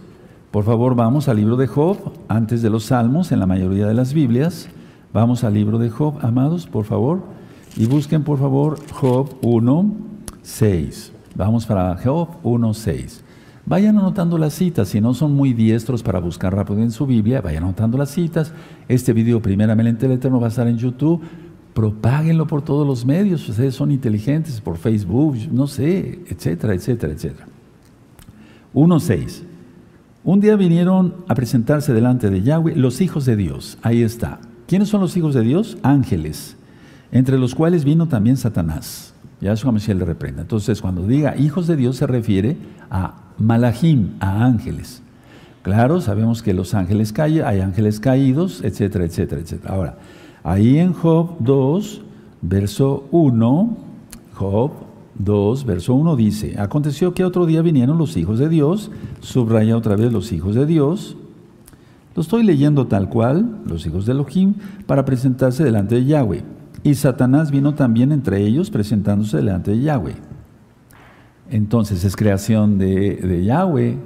Por 0.51 0.65
favor, 0.65 0.93
vamos 0.93 1.29
al 1.29 1.37
libro 1.37 1.55
de 1.55 1.67
Job, 1.67 2.11
antes 2.27 2.61
de 2.61 2.69
los 2.69 2.85
Salmos, 2.85 3.31
en 3.31 3.39
la 3.39 3.45
mayoría 3.45 3.87
de 3.87 3.93
las 3.93 4.13
Biblias. 4.13 4.67
Vamos 5.13 5.45
al 5.45 5.53
libro 5.53 5.77
de 5.77 5.89
Job, 5.89 6.15
amados, 6.21 6.67
por 6.67 6.83
favor. 6.83 7.23
Y 7.77 7.85
busquen, 7.85 8.23
por 8.23 8.39
favor, 8.39 8.79
Job 8.91 9.35
1, 9.41 9.95
6. 10.41 11.11
Vamos 11.35 11.65
para 11.65 11.97
Job 11.97 12.29
1, 12.43 12.73
6. 12.73 13.23
Vayan 13.65 13.97
anotando 13.97 14.37
las 14.37 14.53
citas, 14.53 14.89
si 14.89 15.01
no 15.01 15.13
son 15.13 15.33
muy 15.33 15.53
diestros 15.53 16.03
para 16.03 16.19
buscar 16.19 16.55
rápido 16.55 16.81
en 16.81 16.91
su 16.91 17.05
Biblia, 17.05 17.41
vayan 17.41 17.63
anotando 17.63 17.97
las 17.97 18.11
citas. 18.11 18.53
Este 18.87 19.11
video, 19.11 19.41
primeramente 19.41 20.05
el 20.05 20.13
Eterno, 20.13 20.39
va 20.39 20.47
a 20.47 20.49
estar 20.49 20.67
en 20.67 20.77
YouTube 20.77 21.21
propáguenlo 21.75 22.47
por 22.47 22.61
todos 22.61 22.87
los 22.87 23.05
medios, 23.05 23.47
ustedes 23.49 23.75
son 23.75 23.91
inteligentes, 23.91 24.61
por 24.61 24.77
Facebook, 24.77 25.35
no 25.51 25.67
sé, 25.67 26.21
etcétera, 26.29 26.73
etcétera, 26.73 27.11
etcétera. 27.11 27.47
1.6. 28.73 29.41
Un 30.23 30.39
día 30.39 30.55
vinieron 30.55 31.15
a 31.27 31.35
presentarse 31.35 31.93
delante 31.93 32.29
de 32.29 32.41
Yahweh 32.41 32.75
los 32.77 33.01
hijos 33.01 33.25
de 33.25 33.35
Dios. 33.35 33.77
Ahí 33.81 34.03
está. 34.03 34.39
¿Quiénes 34.67 34.87
son 34.87 35.01
los 35.01 35.17
hijos 35.17 35.35
de 35.35 35.41
Dios? 35.41 35.77
Ángeles, 35.83 36.55
entre 37.15 37.37
los 37.37 37.55
cuales 37.55 37.85
vino 37.85 38.09
también 38.09 38.35
Satanás. 38.35 39.13
Ya 39.39 39.53
eso 39.53 39.71
Michelle 39.71 39.99
le 39.99 40.05
reprenda. 40.05 40.41
Entonces, 40.41 40.81
cuando 40.81 41.07
diga 41.07 41.37
hijos 41.37 41.65
de 41.65 41.77
Dios 41.77 41.95
se 41.95 42.07
refiere 42.07 42.57
a 42.91 43.13
Malahim, 43.37 44.15
a 44.19 44.43
ángeles. 44.43 45.01
Claro, 45.61 46.01
sabemos 46.01 46.43
que 46.43 46.53
los 46.53 46.73
ángeles 46.73 47.13
caen, 47.13 47.45
hay 47.45 47.61
ángeles 47.61 48.01
caídos, 48.01 48.61
etcétera, 48.65 49.05
etcétera, 49.05 49.39
etcétera. 49.39 49.73
Ahora, 49.73 49.97
ahí 50.43 50.77
en 50.77 50.91
Job 50.91 51.37
2, 51.39 52.01
verso 52.41 53.07
1, 53.11 53.77
Job 54.33 54.71
2, 55.17 55.65
verso 55.65 55.93
1 55.93 56.17
dice, 56.17 56.59
aconteció 56.59 57.13
que 57.13 57.23
otro 57.23 57.45
día 57.45 57.61
vinieron 57.61 57.97
los 57.97 58.17
hijos 58.17 58.39
de 58.39 58.49
Dios, 58.49 58.91
subraya 59.21 59.77
otra 59.77 59.95
vez 59.95 60.11
los 60.11 60.33
hijos 60.33 60.53
de 60.53 60.65
Dios, 60.65 61.15
lo 62.13 62.21
estoy 62.21 62.43
leyendo 62.43 62.87
tal 62.87 63.07
cual, 63.07 63.59
los 63.65 63.85
hijos 63.85 64.05
de 64.05 64.11
Elohim, 64.11 64.55
para 64.85 65.05
presentarse 65.05 65.63
delante 65.63 65.95
de 65.95 66.03
Yahweh. 66.03 66.54
Y 66.85 66.93
Satanás 66.93 67.49
vino 67.49 67.73
también 67.73 68.11
entre 68.11 68.45
ellos 68.45 68.69
presentándose 68.69 69.37
delante 69.37 69.71
de 69.71 69.81
Yahweh. 69.81 70.13
Entonces 71.49 72.03
es 72.03 72.15
creación 72.15 72.77
de, 72.77 73.43
Yahweh, 73.43 73.97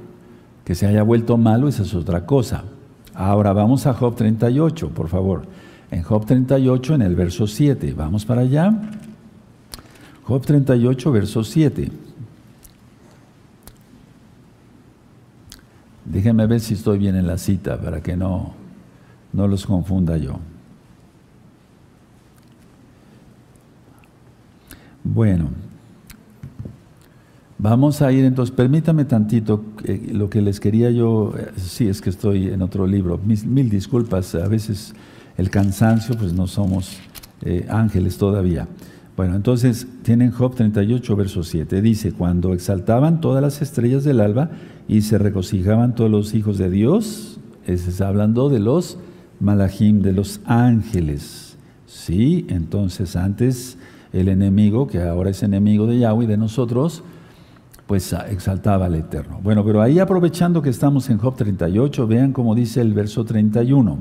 que 0.64 0.74
se 0.74 0.86
haya 0.86 1.02
vuelto 1.02 1.36
malo, 1.36 1.68
esa 1.68 1.82
es 1.82 1.92
otra 1.94 2.24
cosa. 2.24 2.64
Ahora 3.12 3.52
vamos 3.52 3.86
a 3.86 3.92
Job 3.92 4.16
38, 4.16 4.88
por 4.94 5.08
favor. 5.08 5.42
En 5.90 6.02
Job 6.02 6.24
38, 6.24 6.94
en 6.94 7.02
el 7.02 7.14
verso 7.14 7.46
7. 7.46 7.92
Vamos 7.92 8.24
para 8.24 8.40
allá. 8.40 8.72
Job 10.22 10.40
38, 10.40 11.12
verso 11.12 11.44
7. 11.44 11.92
Déjenme 16.06 16.46
ver 16.46 16.60
si 16.60 16.72
estoy 16.72 16.96
bien 16.96 17.14
en 17.14 17.26
la 17.26 17.36
cita 17.36 17.78
para 17.78 18.00
que 18.00 18.16
no, 18.16 18.54
no 19.34 19.46
los 19.46 19.66
confunda 19.66 20.16
yo. 20.16 20.38
Bueno, 25.02 25.50
Vamos 27.62 28.00
a 28.00 28.10
ir 28.10 28.24
entonces, 28.24 28.54
permítame 28.56 29.04
tantito 29.04 29.62
eh, 29.84 30.12
lo 30.14 30.30
que 30.30 30.40
les 30.40 30.60
quería 30.60 30.90
yo, 30.90 31.34
eh, 31.36 31.50
sí 31.58 31.88
es 31.88 32.00
que 32.00 32.08
estoy 32.08 32.46
en 32.46 32.62
otro 32.62 32.86
libro, 32.86 33.20
mil, 33.22 33.68
disculpas, 33.68 34.34
a 34.34 34.48
veces 34.48 34.94
el 35.36 35.50
cansancio, 35.50 36.16
pues 36.16 36.32
no 36.32 36.46
somos 36.46 36.96
eh, 37.42 37.66
ángeles 37.68 38.16
todavía. 38.16 38.66
Bueno, 39.14 39.36
entonces 39.36 39.86
tienen 40.02 40.30
Job 40.30 40.54
38, 40.54 41.16
verso 41.16 41.42
7, 41.42 41.82
dice, 41.82 42.12
cuando 42.12 42.54
exaltaban 42.54 43.20
todas 43.20 43.42
las 43.42 43.60
estrellas 43.60 44.04
del 44.04 44.20
alba 44.20 44.52
y 44.88 45.02
se 45.02 45.18
regocijaban 45.18 45.94
todos 45.94 46.10
los 46.10 46.32
hijos 46.32 46.56
de 46.56 46.70
Dios, 46.70 47.40
está 47.66 48.08
hablando 48.08 48.48
de 48.48 48.60
los 48.60 48.96
malachim, 49.38 50.00
de 50.00 50.14
los 50.14 50.40
ángeles. 50.46 51.58
Sí, 51.86 52.46
entonces 52.48 53.16
antes 53.16 53.76
el 54.12 54.28
enemigo, 54.28 54.86
que 54.86 55.02
ahora 55.02 55.30
es 55.30 55.42
enemigo 55.42 55.86
de 55.86 55.98
Yahweh 55.98 56.26
de 56.26 56.36
nosotros, 56.36 57.02
pues 57.86 58.12
exaltaba 58.28 58.86
al 58.86 58.94
Eterno. 58.94 59.40
Bueno, 59.42 59.64
pero 59.64 59.82
ahí 59.82 59.98
aprovechando 59.98 60.62
que 60.62 60.70
estamos 60.70 61.10
en 61.10 61.18
Job 61.18 61.36
38, 61.36 62.06
vean 62.06 62.32
cómo 62.32 62.54
dice 62.54 62.80
el 62.80 62.94
verso 62.94 63.24
31. 63.24 63.98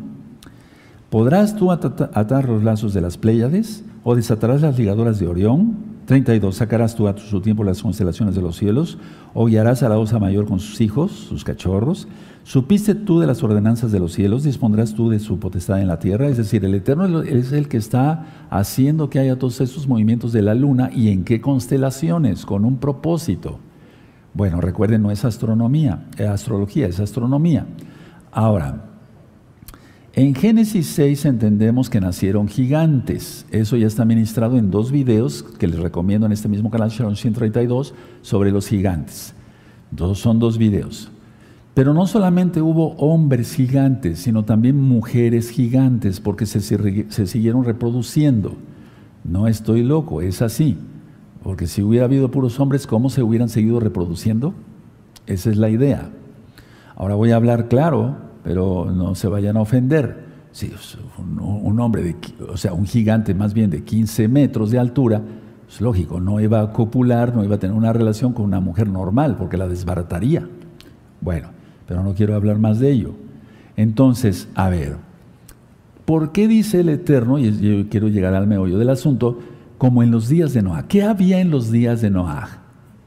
¿Podrás 1.09 1.55
tú 1.55 1.71
atar 1.71 2.47
los 2.47 2.63
lazos 2.63 2.93
de 2.93 3.01
las 3.01 3.17
Pléyades 3.17 3.83
o 4.03 4.15
desatarás 4.15 4.61
las 4.61 4.77
ligaduras 4.77 5.17
de 5.19 5.27
Orión? 5.27 5.89
32. 6.05 6.55
¿Sacarás 6.55 6.95
tú 6.95 7.07
a 7.07 7.17
su 7.17 7.41
tiempo 7.41 7.63
las 7.63 7.81
constelaciones 7.81 8.35
de 8.35 8.41
los 8.41 8.57
cielos 8.57 8.97
o 9.33 9.45
guiarás 9.45 9.83
a 9.83 9.89
la 9.89 9.97
osa 9.97 10.19
mayor 10.19 10.45
con 10.47 10.59
sus 10.59 10.81
hijos, 10.81 11.11
sus 11.11 11.43
cachorros? 11.43 12.07
¿Supiste 12.43 12.95
tú 12.95 13.19
de 13.19 13.27
las 13.27 13.43
ordenanzas 13.43 13.91
de 13.91 13.99
los 13.99 14.13
cielos? 14.13 14.43
¿Dispondrás 14.43 14.95
tú 14.95 15.09
de 15.09 15.19
su 15.19 15.39
potestad 15.39 15.81
en 15.81 15.87
la 15.87 15.99
tierra? 15.99 16.27
Es 16.27 16.37
decir, 16.37 16.65
el 16.65 16.73
Eterno 16.73 17.21
es 17.21 17.51
el 17.51 17.67
que 17.67 17.77
está 17.77 18.47
haciendo 18.49 19.09
que 19.09 19.19
haya 19.19 19.37
todos 19.37 19.61
esos 19.61 19.87
movimientos 19.87 20.31
de 20.31 20.41
la 20.41 20.55
luna 20.55 20.89
y 20.93 21.09
en 21.09 21.23
qué 21.23 21.41
constelaciones, 21.41 22.45
con 22.45 22.65
un 22.65 22.77
propósito. 22.77 23.59
Bueno, 24.33 24.61
recuerden, 24.61 25.03
no 25.03 25.11
es 25.11 25.25
astronomía, 25.25 26.07
es 26.17 26.27
astrología, 26.27 26.87
es 26.87 26.99
astronomía. 26.99 27.67
Ahora, 28.31 28.85
en 30.13 30.33
Génesis 30.33 30.87
6 30.87 31.25
entendemos 31.25 31.89
que 31.89 32.01
nacieron 32.01 32.47
gigantes. 32.47 33.45
Eso 33.51 33.77
ya 33.77 33.87
está 33.87 34.05
ministrado 34.05 34.57
en 34.57 34.71
dos 34.71 34.91
videos 34.91 35.43
que 35.43 35.67
les 35.67 35.79
recomiendo 35.79 36.25
en 36.25 36.31
este 36.31 36.47
mismo 36.47 36.71
canal, 36.71 36.89
Sharon 36.89 37.15
132, 37.15 37.93
sobre 38.21 38.51
los 38.51 38.67
gigantes. 38.67 39.35
Dos, 39.91 40.19
son 40.19 40.39
dos 40.39 40.57
videos. 40.57 41.11
Pero 41.79 41.93
no 41.93 42.07
solamente 42.07 42.61
hubo 42.61 42.89
hombres 42.97 43.53
gigantes, 43.53 44.19
sino 44.19 44.43
también 44.43 44.75
mujeres 44.75 45.49
gigantes, 45.49 46.19
porque 46.19 46.45
se, 46.45 46.59
siguieron 47.25 47.63
reproduciendo. 47.63 48.57
No 49.23 49.47
estoy 49.47 49.83
loco, 49.83 50.21
es 50.21 50.41
así. 50.41 50.77
Porque 51.41 51.67
si 51.67 51.81
hubiera 51.81 52.03
habido 52.03 52.31
puros 52.31 52.59
hombres, 52.59 52.85
¿cómo 52.85 53.09
se 53.09 53.23
hubieran 53.23 53.47
seguido 53.47 53.79
reproduciendo? 53.79 54.53
Esa 55.25 55.51
es 55.51 55.55
la 55.55 55.69
idea. 55.69 56.09
Ahora 56.97 57.15
voy 57.15 57.31
a 57.31 57.37
hablar 57.37 57.69
claro, 57.69 58.17
pero 58.43 58.91
no 58.93 59.15
se 59.15 59.29
vayan 59.29 59.55
a 59.55 59.61
ofender. 59.61 60.25
Si 60.51 60.73
un, 61.17 61.79
hombre, 61.79 62.03
de, 62.03 62.17
o 62.51 62.57
sea, 62.57 62.73
un 62.73 62.87
gigante 62.87 63.33
más 63.33 63.53
bien 63.53 63.69
de 63.69 63.85
15 63.85 64.27
metros 64.27 64.71
de 64.71 64.79
altura, 64.79 65.21
es 65.69 65.79
lógico, 65.79 66.19
no 66.19 66.41
iba 66.41 66.59
a 66.59 66.73
copular, 66.73 67.33
no 67.33 67.45
iba 67.45 67.55
a 67.55 67.59
tener 67.59 67.77
una 67.77 67.93
relación 67.93 68.33
con 68.33 68.43
una 68.43 68.59
mujer 68.59 68.89
normal, 68.89 69.37
porque 69.37 69.55
la 69.55 69.69
desbarataría. 69.69 70.45
Bueno, 71.21 71.57
pero 71.89 72.03
no 72.03 72.13
quiero 72.13 72.35
hablar 72.35 72.59
más 72.59 72.79
de 72.79 72.91
ello. 72.91 73.15
Entonces, 73.75 74.47
a 74.53 74.69
ver, 74.69 74.97
¿por 76.05 76.31
qué 76.31 76.47
dice 76.47 76.81
el 76.81 76.89
Eterno, 76.89 77.39
y 77.39 77.51
yo 77.59 77.89
quiero 77.89 78.09
llegar 78.09 78.35
al 78.35 78.45
meollo 78.45 78.77
del 78.77 78.91
asunto, 78.91 79.39
como 79.79 80.03
en 80.03 80.11
los 80.11 80.27
días 80.27 80.53
de 80.53 80.61
Noah. 80.61 80.87
¿Qué 80.87 81.01
había 81.01 81.39
en 81.39 81.49
los 81.49 81.71
días 81.71 82.01
de 82.01 82.11
Noah? 82.11 82.59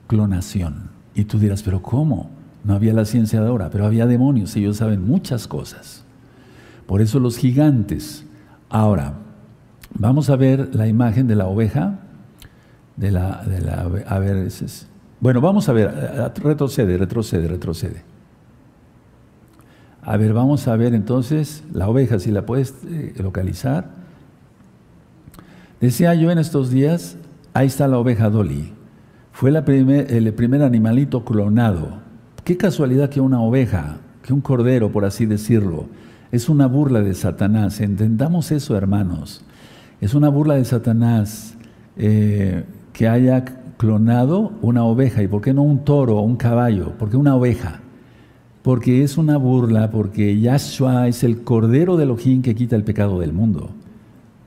Clonación. 0.08 0.90
Y 1.14 1.24
tú 1.24 1.38
dirás, 1.38 1.62
pero 1.62 1.80
¿cómo? 1.80 2.30
No 2.64 2.74
había 2.74 2.92
la 2.92 3.04
ciencia 3.04 3.40
de 3.40 3.46
ahora, 3.46 3.70
pero 3.70 3.86
había 3.86 4.06
demonios, 4.06 4.56
ellos 4.56 4.78
saben 4.78 5.06
muchas 5.06 5.46
cosas. 5.46 6.04
Por 6.86 7.02
eso 7.02 7.20
los 7.20 7.36
gigantes. 7.36 8.24
Ahora, 8.68 9.14
vamos 9.94 10.28
a 10.28 10.34
ver 10.34 10.74
la 10.74 10.88
imagen 10.88 11.28
de 11.28 11.36
la 11.36 11.46
oveja, 11.46 12.00
de 12.96 13.12
la, 13.12 13.44
de 13.44 13.60
la 13.60 13.88
a 14.08 14.18
ver, 14.18 14.48
bueno, 15.20 15.40
vamos 15.40 15.68
a 15.68 15.72
ver, 15.72 16.32
retrocede, 16.42 16.96
retrocede, 16.98 17.46
retrocede. 17.46 18.11
A 20.04 20.16
ver, 20.16 20.32
vamos 20.32 20.66
a 20.66 20.74
ver 20.74 20.94
entonces 20.94 21.62
la 21.72 21.88
oveja, 21.88 22.18
si 22.18 22.32
la 22.32 22.44
puedes 22.44 22.74
eh, 22.88 23.14
localizar. 23.18 23.90
Decía 25.80 26.14
yo 26.14 26.32
en 26.32 26.38
estos 26.38 26.70
días, 26.70 27.16
ahí 27.54 27.68
está 27.68 27.86
la 27.86 27.98
oveja 27.98 28.28
Dolly. 28.28 28.72
Fue 29.30 29.50
el 29.50 29.62
primer 30.34 30.62
animalito 30.62 31.24
clonado. 31.24 32.00
Qué 32.44 32.56
casualidad 32.56 33.10
que 33.10 33.20
una 33.20 33.40
oveja, 33.40 33.98
que 34.24 34.32
un 34.32 34.40
cordero, 34.40 34.90
por 34.90 35.04
así 35.04 35.24
decirlo, 35.24 35.86
es 36.32 36.48
una 36.48 36.66
burla 36.66 37.00
de 37.00 37.14
Satanás. 37.14 37.80
Entendamos 37.80 38.50
eso, 38.50 38.76
hermanos. 38.76 39.44
Es 40.00 40.14
una 40.14 40.28
burla 40.30 40.54
de 40.54 40.64
Satanás 40.64 41.54
eh, 41.96 42.64
que 42.92 43.06
haya 43.08 43.44
clonado 43.76 44.52
una 44.62 44.82
oveja. 44.82 45.22
¿Y 45.22 45.28
por 45.28 45.42
qué 45.42 45.54
no 45.54 45.62
un 45.62 45.84
toro 45.84 46.18
o 46.18 46.22
un 46.22 46.36
caballo? 46.36 46.98
¿Por 46.98 47.08
qué 47.08 47.16
una 47.16 47.36
oveja? 47.36 47.81
Porque 48.62 49.02
es 49.02 49.18
una 49.18 49.36
burla, 49.36 49.90
porque 49.90 50.38
Yahshua 50.38 51.08
es 51.08 51.24
el 51.24 51.42
cordero 51.42 51.96
de 51.96 52.04
Elohim 52.04 52.42
que 52.42 52.54
quita 52.54 52.76
el 52.76 52.84
pecado 52.84 53.18
del 53.18 53.32
mundo. 53.32 53.70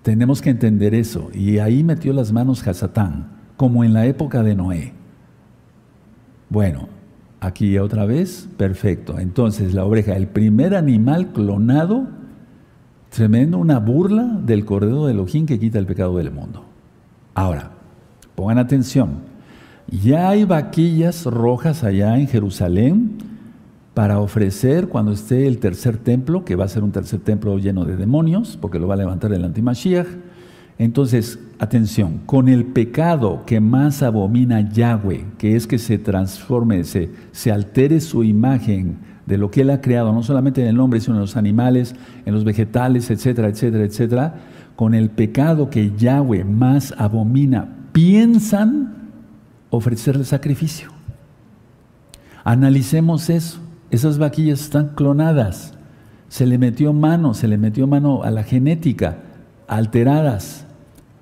Tenemos 0.04 0.42
que 0.42 0.52
entender 0.52 0.96
eso. 0.96 1.30
Y 1.34 1.60
ahí 1.60 1.84
metió 1.84 2.14
las 2.14 2.32
manos 2.32 2.66
Hasatán, 2.66 3.28
como 3.58 3.84
en 3.84 3.94
la 3.94 4.06
época 4.06 4.42
de 4.42 4.56
Noé. 4.56 4.94
Bueno, 6.50 6.88
aquí 7.42 7.78
otra 7.78 8.06
vez, 8.06 8.48
perfecto. 8.56 9.20
Entonces 9.20 9.74
la 9.74 9.84
oveja, 9.84 10.16
el 10.16 10.28
primer 10.28 10.76
animal 10.76 11.34
clonado, 11.34 12.08
tremendo, 13.10 13.58
una 13.58 13.80
burla 13.80 14.40
del 14.46 14.64
cordero 14.64 15.08
de 15.08 15.12
Elohim 15.12 15.46
que 15.46 15.60
quita 15.60 15.78
el 15.78 15.86
pecado 15.86 16.18
del 16.18 16.32
mundo. 16.32 16.64
Ahora, 17.34 17.72
pongan 18.36 18.60
atención. 18.60 19.36
Ya 19.90 20.30
hay 20.30 20.46
vaquillas 20.46 21.26
rojas 21.26 21.84
allá 21.84 22.18
en 22.18 22.28
Jerusalén 22.28 23.35
para 23.96 24.20
ofrecer 24.20 24.90
cuando 24.90 25.14
esté 25.14 25.48
el 25.48 25.58
tercer 25.58 25.98
templo, 25.98 26.44
que 26.44 26.56
va 26.56 26.66
a 26.66 26.68
ser 26.68 26.84
un 26.84 26.92
tercer 26.92 27.22
templo 27.22 27.58
lleno 27.58 27.86
de 27.86 27.96
demonios, 27.96 28.58
porque 28.62 28.78
lo 28.78 28.88
va 28.88 28.94
a 28.94 28.98
levantar 28.98 29.34
el 29.34 29.44
antimashiach. 29.44 30.06
Entonces, 30.78 31.40
atención, 31.60 32.20
con 32.26 32.50
el 32.50 32.66
pecado 32.66 33.44
que 33.46 33.62
más 33.62 34.04
abomina 34.04 34.70
Yahweh, 34.70 35.26
que 35.38 35.56
es 35.56 35.66
que 35.66 35.80
se 35.80 35.98
transforme, 35.98 36.84
se, 36.84 37.10
se 37.32 37.54
altere 37.54 38.02
su 38.02 38.26
imagen 38.26 38.98
de 39.26 39.38
lo 39.38 39.50
que 39.50 39.62
Él 39.62 39.70
ha 39.70 39.80
creado, 39.80 40.12
no 40.12 40.24
solamente 40.24 40.62
en 40.62 40.68
el 40.68 40.80
hombre, 40.82 41.00
sino 41.00 41.16
en 41.16 41.22
los 41.22 41.38
animales, 41.38 41.96
en 42.26 42.34
los 42.34 42.44
vegetales, 42.44 43.10
etcétera, 43.10 43.48
etcétera, 43.48 43.86
etcétera, 43.86 44.36
con 44.76 44.94
el 44.94 45.10
pecado 45.10 45.70
que 45.70 45.96
Yahweh 45.96 46.44
más 46.44 46.94
abomina, 46.98 47.70
piensan 47.94 48.94
ofrecerle 49.70 50.26
sacrificio. 50.26 50.90
Analicemos 52.44 53.30
eso. 53.30 53.65
Esas 53.92 54.18
vaquillas 54.18 54.62
están 54.62 54.90
clonadas. 54.90 55.74
Se 56.28 56.46
le 56.46 56.58
metió 56.58 56.94
mano, 56.94 57.34
se 57.34 57.48
le 57.48 57.58
metió 57.58 57.88
mano 57.88 58.24
a 58.24 58.32
la 58.32 58.44
genética, 58.44 59.20
alteradas. 59.68 60.66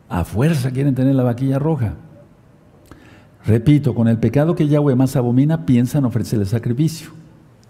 A 0.10 0.24
fuerza 0.24 0.72
quieren 0.72 0.96
tener 0.96 1.16
la 1.16 1.24
vaquilla 1.24 1.60
roja. 1.60 1.96
Repito, 3.46 3.94
con 3.94 4.08
el 4.08 4.18
pecado 4.18 4.56
que 4.56 4.68
Yahweh 4.68 4.96
más 4.96 5.16
abomina, 5.16 5.66
piensan 5.66 6.06
ofrecerle 6.06 6.46
sacrificio. 6.46 7.10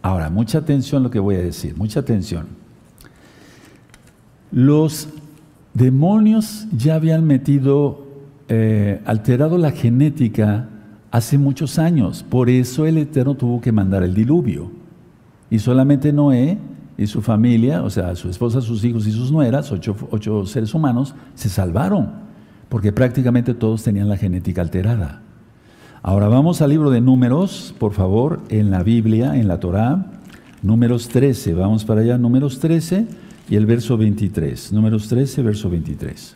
Ahora, 0.02 0.30
mucha 0.30 0.60
atención 0.60 1.02
a 1.02 1.04
lo 1.04 1.10
que 1.10 1.20
voy 1.20 1.36
a 1.36 1.42
decir, 1.42 1.76
mucha 1.76 2.02
atención. 2.02 2.48
Los 4.52 5.08
demonios 5.74 6.68
ya 6.72 6.96
habían 6.96 7.26
metido, 7.26 8.06
eh, 8.50 9.02
alterado 9.06 9.58
la 9.58 9.72
genética 9.72 10.70
hace 11.10 11.38
muchos 11.38 11.80
años, 11.80 12.24
por 12.24 12.50
eso 12.50 12.86
el 12.86 12.98
Eterno 12.98 13.36
tuvo 13.36 13.62
que 13.62 13.72
mandar 13.72 14.04
el 14.04 14.14
diluvio. 14.14 14.83
Y 15.54 15.60
solamente 15.60 16.12
Noé 16.12 16.58
y 16.98 17.06
su 17.06 17.22
familia, 17.22 17.84
o 17.84 17.90
sea, 17.92 18.16
su 18.16 18.28
esposa, 18.28 18.60
sus 18.60 18.84
hijos 18.84 19.06
y 19.06 19.12
sus 19.12 19.32
nueras, 19.32 19.72
ocho, 19.72 19.96
ocho 20.10 20.48
seres 20.48 20.74
humanos, 20.74 21.14
se 21.36 21.48
salvaron, 21.48 22.10
porque 22.70 22.92
prácticamente 22.92 23.54
todos 23.54 23.84
tenían 23.84 24.10
la 24.10 24.18
genética 24.18 24.62
alterada. 24.62 25.22
Ahora 26.02 26.28
vamos 26.28 26.64
al 26.64 26.72
libro 26.72 26.90
de 26.90 27.02
números, 27.02 27.76
por 27.78 27.94
favor, 27.94 28.40
en 28.50 28.72
la 28.72 28.82
Biblia, 28.82 29.36
en 29.36 29.48
la 29.48 29.60
Torá, 29.60 30.08
números 30.64 31.08
13, 31.10 31.54
vamos 31.54 31.86
para 31.86 32.02
allá, 32.02 32.18
números 32.18 32.60
13 32.60 33.06
y 33.48 33.56
el 33.56 33.68
verso 33.68 33.96
23, 33.96 34.74
números 34.74 35.08
13, 35.08 35.44
verso 35.44 35.70
23. 35.70 36.36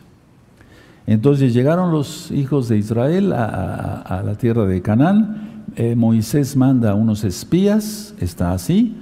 Entonces 1.08 1.52
llegaron 1.54 1.90
los 1.90 2.30
hijos 2.30 2.68
de 2.68 2.78
Israel 2.78 3.32
a, 3.32 4.22
la 4.24 4.36
tierra 4.36 4.64
de 4.64 4.80
Canaán, 4.80 5.64
eh, 5.74 5.96
Moisés 5.96 6.56
manda 6.56 6.94
unos 6.94 7.24
espías, 7.24 8.14
está 8.20 8.52
así, 8.52 8.94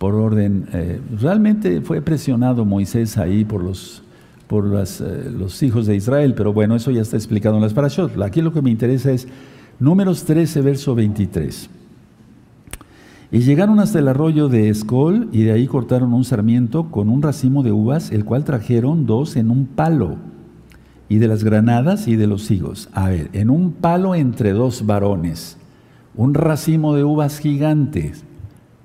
por 0.00 0.14
orden, 0.14 0.66
eh, 0.72 0.98
realmente 1.20 1.82
fue 1.82 2.00
presionado 2.00 2.64
Moisés 2.64 3.18
ahí 3.18 3.44
por 3.44 3.62
los 3.62 4.02
por 4.46 4.64
eh, 4.64 5.30
los 5.30 5.62
hijos 5.62 5.84
de 5.84 5.94
Israel, 5.94 6.32
pero 6.34 6.54
bueno, 6.54 6.74
eso 6.74 6.90
ya 6.90 7.02
está 7.02 7.18
explicado 7.18 7.56
en 7.56 7.62
las 7.62 7.74
parashot. 7.74 8.18
Aquí 8.22 8.40
lo 8.40 8.50
que 8.50 8.62
me 8.62 8.70
interesa 8.70 9.12
es 9.12 9.28
Números 9.78 10.24
13, 10.24 10.62
verso 10.62 10.94
23. 10.94 11.68
Y 13.30 13.40
llegaron 13.40 13.78
hasta 13.78 13.98
el 13.98 14.08
arroyo 14.08 14.48
de 14.48 14.70
Escol 14.70 15.28
y 15.32 15.42
de 15.42 15.52
ahí 15.52 15.66
cortaron 15.66 16.14
un 16.14 16.24
sarmiento 16.24 16.90
con 16.90 17.10
un 17.10 17.20
racimo 17.20 17.62
de 17.62 17.72
uvas, 17.72 18.10
el 18.10 18.24
cual 18.24 18.44
trajeron 18.44 19.04
dos 19.04 19.36
en 19.36 19.50
un 19.50 19.66
palo, 19.66 20.16
y 21.10 21.18
de 21.18 21.28
las 21.28 21.44
granadas 21.44 22.08
y 22.08 22.16
de 22.16 22.26
los 22.26 22.50
higos. 22.50 22.88
A 22.94 23.10
ver, 23.10 23.28
en 23.34 23.50
un 23.50 23.72
palo 23.72 24.14
entre 24.14 24.52
dos 24.52 24.86
varones, 24.86 25.58
un 26.16 26.32
racimo 26.32 26.94
de 26.94 27.04
uvas 27.04 27.38
gigantes, 27.38 28.24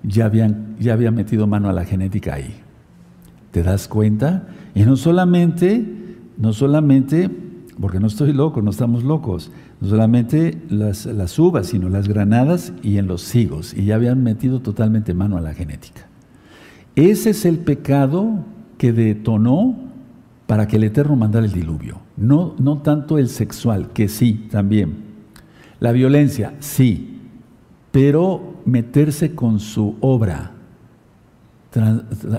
ya 0.08 0.26
habían, 0.26 0.76
ya 0.80 0.96
metido 1.12 1.48
mano 1.48 1.70
a 1.70 1.74
la 1.74 1.86
genética 1.86 2.36
ahí. 2.36 2.56
¿Te 3.52 3.64
das 3.64 3.88
cuenta? 3.88 4.48
Y 4.74 4.84
no 4.84 4.98
solamente, 4.98 5.86
no 6.38 6.54
solamente, 6.54 7.30
porque 7.80 8.00
no 8.00 8.08
estoy 8.08 8.34
loco, 8.34 8.62
no 8.62 8.72
estamos 8.72 9.04
locos, 9.04 9.52
no 9.82 9.88
solamente 9.88 10.62
las, 10.70 11.06
las, 11.06 11.38
uvas, 11.40 11.68
sino 11.68 11.90
las 11.90 12.08
granadas 12.08 12.74
y 12.84 12.98
en 12.98 13.08
los 13.08 13.34
higos, 13.36 13.74
y 13.74 13.86
ya 13.86 13.96
habían 13.96 14.24
metido 14.24 14.62
totalmente 14.62 15.14
mano 15.14 15.38
a 15.38 15.42
la 15.42 15.54
genética. 15.54 16.08
Ese 16.96 17.32
es 17.32 17.46
el 17.46 17.60
pecado 17.60 18.46
que 18.78 18.94
detonó 18.94 19.76
para 20.48 20.68
que 20.68 20.78
el 20.78 20.84
Eterno 20.84 21.16
mandara 21.16 21.46
el 21.46 21.52
diluvio. 21.52 22.00
No, 22.18 22.56
no 22.60 22.78
tanto 22.80 23.18
el 23.18 23.30
sexual, 23.30 23.92
que 23.94 24.08
sí, 24.08 24.48
también. 24.52 24.96
La 25.80 25.92
violencia, 25.92 26.54
sí, 26.60 27.20
pero 27.92 28.55
meterse 28.66 29.36
con 29.36 29.60
su 29.60 29.96
obra, 30.02 30.52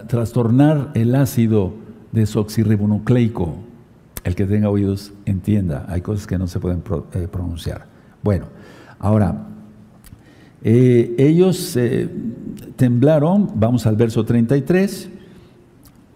trastornar 0.08 0.90
el 0.94 1.14
ácido 1.14 1.74
desoxirribonucleico, 2.12 3.56
el 4.24 4.34
que 4.34 4.46
tenga 4.46 4.68
oídos 4.68 5.12
entienda. 5.24 5.86
Hay 5.88 6.00
cosas 6.00 6.26
que 6.26 6.38
no 6.38 6.48
se 6.48 6.58
pueden 6.58 6.82
eh, 7.14 7.28
pronunciar. 7.30 7.86
Bueno, 8.22 8.46
ahora, 8.98 9.46
eh, 10.62 11.14
ellos 11.18 11.76
eh, 11.76 12.08
temblaron, 12.76 13.52
vamos 13.54 13.86
al 13.86 13.96
verso 13.96 14.24
33. 14.24 15.10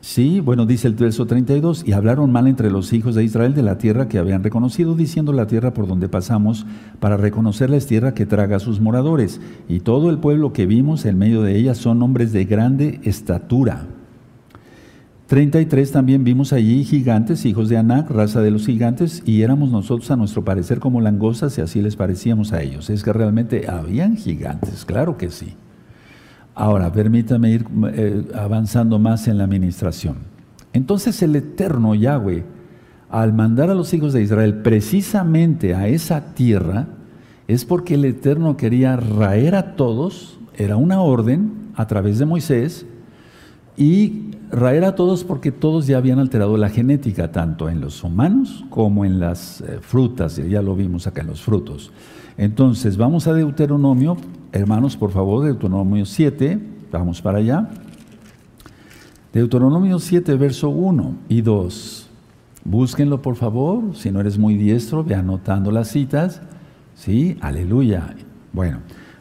Sí, 0.03 0.41
bueno, 0.41 0.65
dice 0.65 0.89
el 0.89 0.95
verso 0.95 1.27
32, 1.27 1.85
y 1.87 1.93
hablaron 1.93 2.33
mal 2.33 2.47
entre 2.47 2.71
los 2.71 2.95
hijos 2.95 3.15
de 3.15 3.23
Israel 3.23 3.53
de 3.53 3.63
la 3.63 3.77
tierra 3.77 4.09
que 4.09 4.19
habían 4.19 4.43
reconocido, 4.43 4.95
diciendo 4.95 5.35
la 5.35 5.47
tierra 5.47 5.75
por 5.75 5.87
donde 5.87 6.09
pasamos, 6.09 6.65
para 7.01 7.19
reconocerla 7.19 7.77
es 7.77 7.87
tierra 7.87 8.15
que 8.15 8.25
traga 8.25 8.57
a 8.57 8.61
sus 8.61 8.81
moradores, 8.81 9.43
y 9.69 9.81
todo 9.81 10.09
el 10.09 10.19
pueblo 10.19 10.55
que 10.55 10.65
vimos 10.65 11.05
en 11.05 11.19
medio 11.19 11.43
de 11.43 11.57
ella 11.57 11.75
son 11.75 12.03
hombres 12.03 12.33
de 12.33 12.47
grande 12.47 13.01
estatura. 13.05 13.89
33 15.27 15.93
también 15.93 16.25
vimos 16.25 16.55
allí 16.55 16.83
gigantes, 16.83 17.45
hijos 17.45 17.69
de 17.69 17.77
Anac, 17.77 18.11
raza 18.11 18.41
de 18.41 18.51
los 18.51 18.65
gigantes, 18.65 19.23
y 19.27 19.43
éramos 19.43 19.71
nosotros 19.71 20.11
a 20.11 20.17
nuestro 20.17 20.45
parecer 20.45 20.81
como 20.81 21.03
langostas 21.03 21.59
y 21.59 21.61
así 21.61 21.83
les 21.83 21.95
parecíamos 21.95 22.55
a 22.55 22.63
ellos. 22.63 22.89
Es 22.89 23.05
que 23.05 23.13
realmente 23.13 23.69
habían 23.69 24.17
gigantes, 24.17 24.87
claro 24.87 25.19
que 25.19 25.31
sí. 25.31 25.55
Ahora, 26.55 26.93
permítame 26.93 27.51
ir 27.51 27.67
eh, 27.93 28.25
avanzando 28.35 28.99
más 28.99 29.29
en 29.29 29.39
la 29.39 29.45
administración. 29.45 30.17
Entonces 30.73 31.23
el 31.23 31.37
eterno 31.37 31.95
Yahweh, 31.95 32.45
al 33.09 33.33
mandar 33.33 33.71
a 33.71 33.75
los 33.75 33.93
hijos 33.93 34.13
de 34.13 34.23
Israel 34.23 34.63
precisamente 34.63 35.75
a 35.75 35.89
esa 35.89 36.35
tierra, 36.35 36.87
es 37.49 37.65
porque 37.65 37.95
el 37.95 38.05
eterno 38.05 38.57
quería 38.57 38.97
raer 38.97 39.57
a 39.57 39.75
todos, 39.75 40.39
era 40.57 40.77
una 40.77 41.01
orden 41.01 41.71
a 41.75 41.87
través 41.87 42.19
de 42.19 42.27
Moisés, 42.27 42.87
y 43.77 44.31
raer 44.51 44.85
a 44.85 44.95
todos 44.95 45.25
porque 45.25 45.51
todos 45.51 45.87
ya 45.87 45.97
habían 45.97 46.19
alterado 46.19 46.57
la 46.57 46.69
genética, 46.69 47.33
tanto 47.33 47.69
en 47.69 47.81
los 47.81 48.05
humanos 48.05 48.65
como 48.69 49.05
en 49.05 49.19
las 49.19 49.63
eh, 49.63 49.79
frutas, 49.81 50.37
ya 50.37 50.63
lo 50.63 50.77
vimos 50.77 51.07
acá 51.07 51.23
en 51.23 51.29
los 51.29 51.41
frutos. 51.41 51.91
Entonces, 52.37 52.97
vamos 52.97 53.27
a 53.27 53.33
Deuteronomio, 53.33 54.17
hermanos, 54.53 54.97
por 54.97 55.11
favor, 55.11 55.45
Deuteronomio 55.45 56.05
7, 56.05 56.59
vamos 56.91 57.21
para 57.23 57.39
allá. 57.39 57.69
Deuteronomio 59.33 59.99
7, 59.99 60.35
verso 60.35 60.71
1 60.71 61.15
y 61.29 61.41
2. 61.43 62.09
Búsquenlo, 62.65 63.23
por 63.23 63.37
favor, 63.37 63.97
si 63.97 64.11
no 64.11 64.21
eres 64.21 64.39
muy 64.39 64.57
diestro, 64.57 65.05
ve 65.05 65.15
anotando 65.15 65.71
las 65.71 65.89
citas. 65.89 66.43
Sí, 66.95 67.37
aleluya. 67.41 68.15
Bueno, 68.53 68.79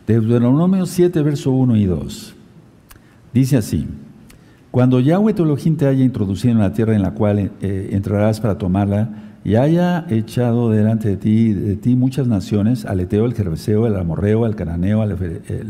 Deuteronomio 0.08 0.86
7, 0.86 1.22
verso 1.22 1.52
1 1.52 1.78
y 1.78 1.86
2. 1.86 2.36
Dice 3.34 3.58
así. 3.58 3.88
Cuando 4.72 5.00
Yahweh 5.00 5.34
tu 5.34 5.44
Elohim 5.44 5.78
te 5.78 5.88
haya 5.88 6.04
introducido 6.04 6.52
en 6.52 6.60
la 6.60 6.74
tierra 6.74 6.96
en 6.96 7.02
la 7.02 7.12
cual 7.12 7.52
eh, 7.62 7.90
entrarás 7.92 8.40
para 8.40 8.58
tomarla, 8.58 9.29
y 9.44 9.56
haya 9.56 10.06
echado 10.10 10.70
delante 10.70 11.10
de 11.10 11.18
ti, 11.18 11.54
de 11.54 11.76
ti 11.76 11.96
muchas 11.96 12.28
naciones, 12.28 12.86
al 12.86 13.00
Eteo, 13.00 13.26
al 13.26 13.34
Jerbeseo, 13.34 13.86
al 13.86 13.96
Amorreo, 13.96 14.46
al 14.46 14.56
Cananeo, 14.56 15.02
al 15.02 15.18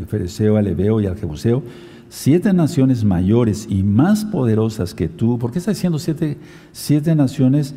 Fereceo, 0.08 0.56
al 0.56 0.66
Ebeo 0.66 1.00
y 1.00 1.06
al 1.06 1.16
Jebuseo, 1.16 1.62
siete 2.08 2.52
naciones 2.52 3.04
mayores 3.04 3.66
y 3.70 3.82
más 3.82 4.24
poderosas 4.24 4.94
que 4.94 5.08
tú. 5.08 5.38
¿Por 5.38 5.52
qué 5.52 5.60
está 5.60 5.70
diciendo 5.70 5.98
siete, 5.98 6.36
siete 6.72 7.14
naciones 7.14 7.74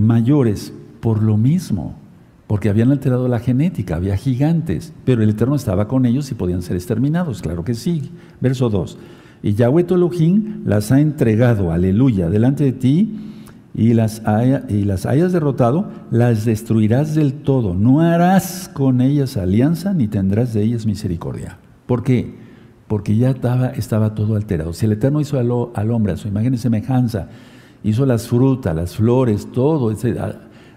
mayores? 0.00 0.72
Por 1.00 1.22
lo 1.22 1.36
mismo, 1.36 1.96
porque 2.46 2.68
habían 2.68 2.92
alterado 2.92 3.26
la 3.26 3.40
genética, 3.40 3.96
había 3.96 4.16
gigantes, 4.16 4.92
pero 5.04 5.22
el 5.22 5.30
Eterno 5.30 5.56
estaba 5.56 5.88
con 5.88 6.06
ellos 6.06 6.30
y 6.30 6.34
podían 6.34 6.62
ser 6.62 6.76
exterminados, 6.76 7.42
claro 7.42 7.64
que 7.64 7.74
sí. 7.74 8.10
Verso 8.40 8.70
2. 8.70 8.98
Y 9.42 9.54
Yahweh 9.54 9.84
tu 9.84 10.10
las 10.64 10.92
ha 10.92 11.00
entregado, 11.00 11.72
aleluya, 11.72 12.30
delante 12.30 12.64
de 12.64 12.72
ti 12.72 13.33
y 13.74 13.92
las, 13.94 14.22
hayas 14.24 15.32
derrotado, 15.32 15.90
las 16.12 16.44
destruirás 16.44 17.16
del 17.16 17.34
todo. 17.34 17.74
No 17.74 18.00
harás 18.00 18.70
con 18.72 19.00
ellas 19.00 19.36
alianza 19.36 19.92
ni 19.92 20.06
tendrás 20.06 20.54
de 20.54 20.62
ellas 20.62 20.86
misericordia. 20.86 21.58
¿Por 21.86 22.04
qué? 22.04 22.34
Porque 22.86 23.16
ya 23.16 23.30
estaba, 23.30 23.68
estaba 23.70 24.14
todo 24.14 24.36
alterado. 24.36 24.72
Si 24.72 24.86
el 24.86 24.92
Eterno 24.92 25.20
hizo 25.20 25.38
al, 25.40 25.90
hombre 25.90 26.12
a 26.12 26.16
su 26.16 26.28
imagen 26.28 26.54
y 26.54 26.58
semejanza, 26.58 27.28
hizo 27.82 28.06
las 28.06 28.28
frutas, 28.28 28.76
las 28.76 28.94
flores, 28.94 29.50
todo, 29.50 29.92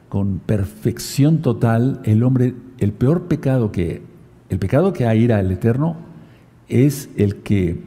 con 0.10 0.40
perfección 0.40 1.44
total, 1.44 2.02
el 2.04 2.24
hombre, 2.24 2.56
el 2.80 2.94
peor 2.94 3.28
pecado 3.28 3.72
que, 3.72 4.02
el 4.50 4.58
pecado 4.58 4.92
que 4.92 5.06
hay 5.06 5.30
al 5.30 5.52
Eterno 5.52 5.98
es 6.68 7.12
el 7.16 7.38
que 7.38 7.80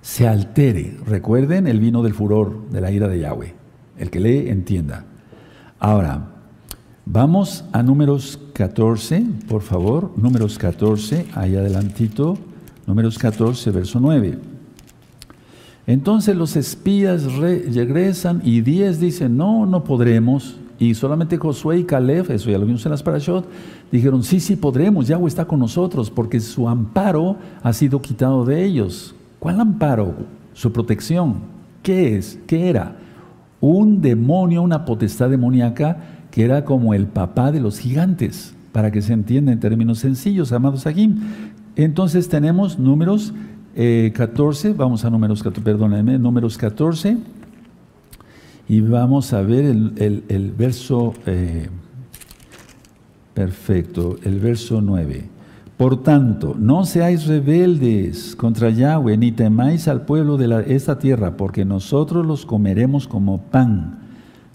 se 0.00 0.26
altere. 0.26 0.96
Recuerden 1.06 1.66
el 1.66 1.80
vino 1.80 2.02
del 2.02 2.14
furor 2.14 2.70
de 2.70 2.80
la 2.80 2.90
ira 2.92 3.06
de 3.06 3.18
Yahweh. 3.18 3.59
El 4.00 4.10
que 4.10 4.18
lee 4.18 4.48
entienda. 4.48 5.04
Ahora, 5.78 6.30
vamos 7.04 7.66
a 7.70 7.82
números 7.82 8.40
14, 8.54 9.22
por 9.46 9.60
favor. 9.60 10.12
Números 10.16 10.56
14, 10.56 11.26
ahí 11.34 11.54
adelantito. 11.54 12.38
Números 12.86 13.18
14, 13.18 13.70
verso 13.70 14.00
9. 14.00 14.38
Entonces 15.86 16.34
los 16.34 16.56
espías 16.56 17.34
regresan 17.34 18.40
y 18.42 18.62
10 18.62 19.00
dicen, 19.00 19.36
no, 19.36 19.66
no 19.66 19.84
podremos. 19.84 20.56
Y 20.78 20.94
solamente 20.94 21.36
Josué 21.36 21.80
y 21.80 21.84
Caleb, 21.84 22.30
eso 22.30 22.48
ya 22.48 22.56
lo 22.56 22.64
vimos 22.64 22.86
en 22.86 22.92
las 22.92 23.02
parashot, 23.02 23.46
dijeron, 23.92 24.22
sí, 24.22 24.40
sí 24.40 24.56
podremos, 24.56 25.08
Yahweh 25.08 25.28
está 25.28 25.44
con 25.44 25.58
nosotros, 25.58 26.10
porque 26.10 26.40
su 26.40 26.66
amparo 26.70 27.36
ha 27.62 27.74
sido 27.74 28.00
quitado 28.00 28.46
de 28.46 28.64
ellos. 28.64 29.14
¿Cuál 29.38 29.60
amparo? 29.60 30.14
Su 30.54 30.72
protección. 30.72 31.42
¿Qué 31.82 32.16
es? 32.16 32.38
¿Qué 32.46 32.70
era? 32.70 32.96
Un 33.60 34.00
demonio, 34.00 34.62
una 34.62 34.84
potestad 34.84 35.30
demoníaca 35.30 35.98
que 36.30 36.44
era 36.44 36.64
como 36.64 36.94
el 36.94 37.06
papá 37.06 37.52
de 37.52 37.60
los 37.60 37.78
gigantes, 37.78 38.54
para 38.72 38.90
que 38.90 39.02
se 39.02 39.12
entienda 39.12 39.52
en 39.52 39.60
términos 39.60 39.98
sencillos, 39.98 40.52
amados 40.52 40.86
aquí. 40.86 41.14
Entonces 41.76 42.28
tenemos 42.28 42.78
números 42.78 43.34
14, 43.74 44.68
eh, 44.68 44.74
vamos 44.76 45.04
a 45.04 45.10
números 45.10 45.42
14, 45.42 45.64
perdónenme, 45.64 46.18
números 46.18 46.56
14, 46.58 47.18
y 48.68 48.80
vamos 48.80 49.32
a 49.32 49.42
ver 49.42 49.64
el, 49.64 50.54
verso, 50.56 51.14
eh, 51.26 51.68
perfecto, 53.34 54.16
el 54.22 54.38
verso 54.38 54.80
9. 54.80 55.39
Por 55.80 56.02
tanto, 56.02 56.54
no 56.58 56.84
seáis 56.84 57.26
rebeldes 57.26 58.36
contra 58.36 58.68
Yahweh, 58.68 59.16
ni 59.16 59.32
temáis 59.32 59.88
al 59.88 60.02
pueblo 60.02 60.36
de 60.36 60.74
esta 60.74 60.98
tierra, 60.98 61.38
porque 61.38 61.64
nosotros 61.64 62.26
los 62.26 62.44
comeremos 62.44 63.08
como 63.08 63.40
pan. 63.40 63.98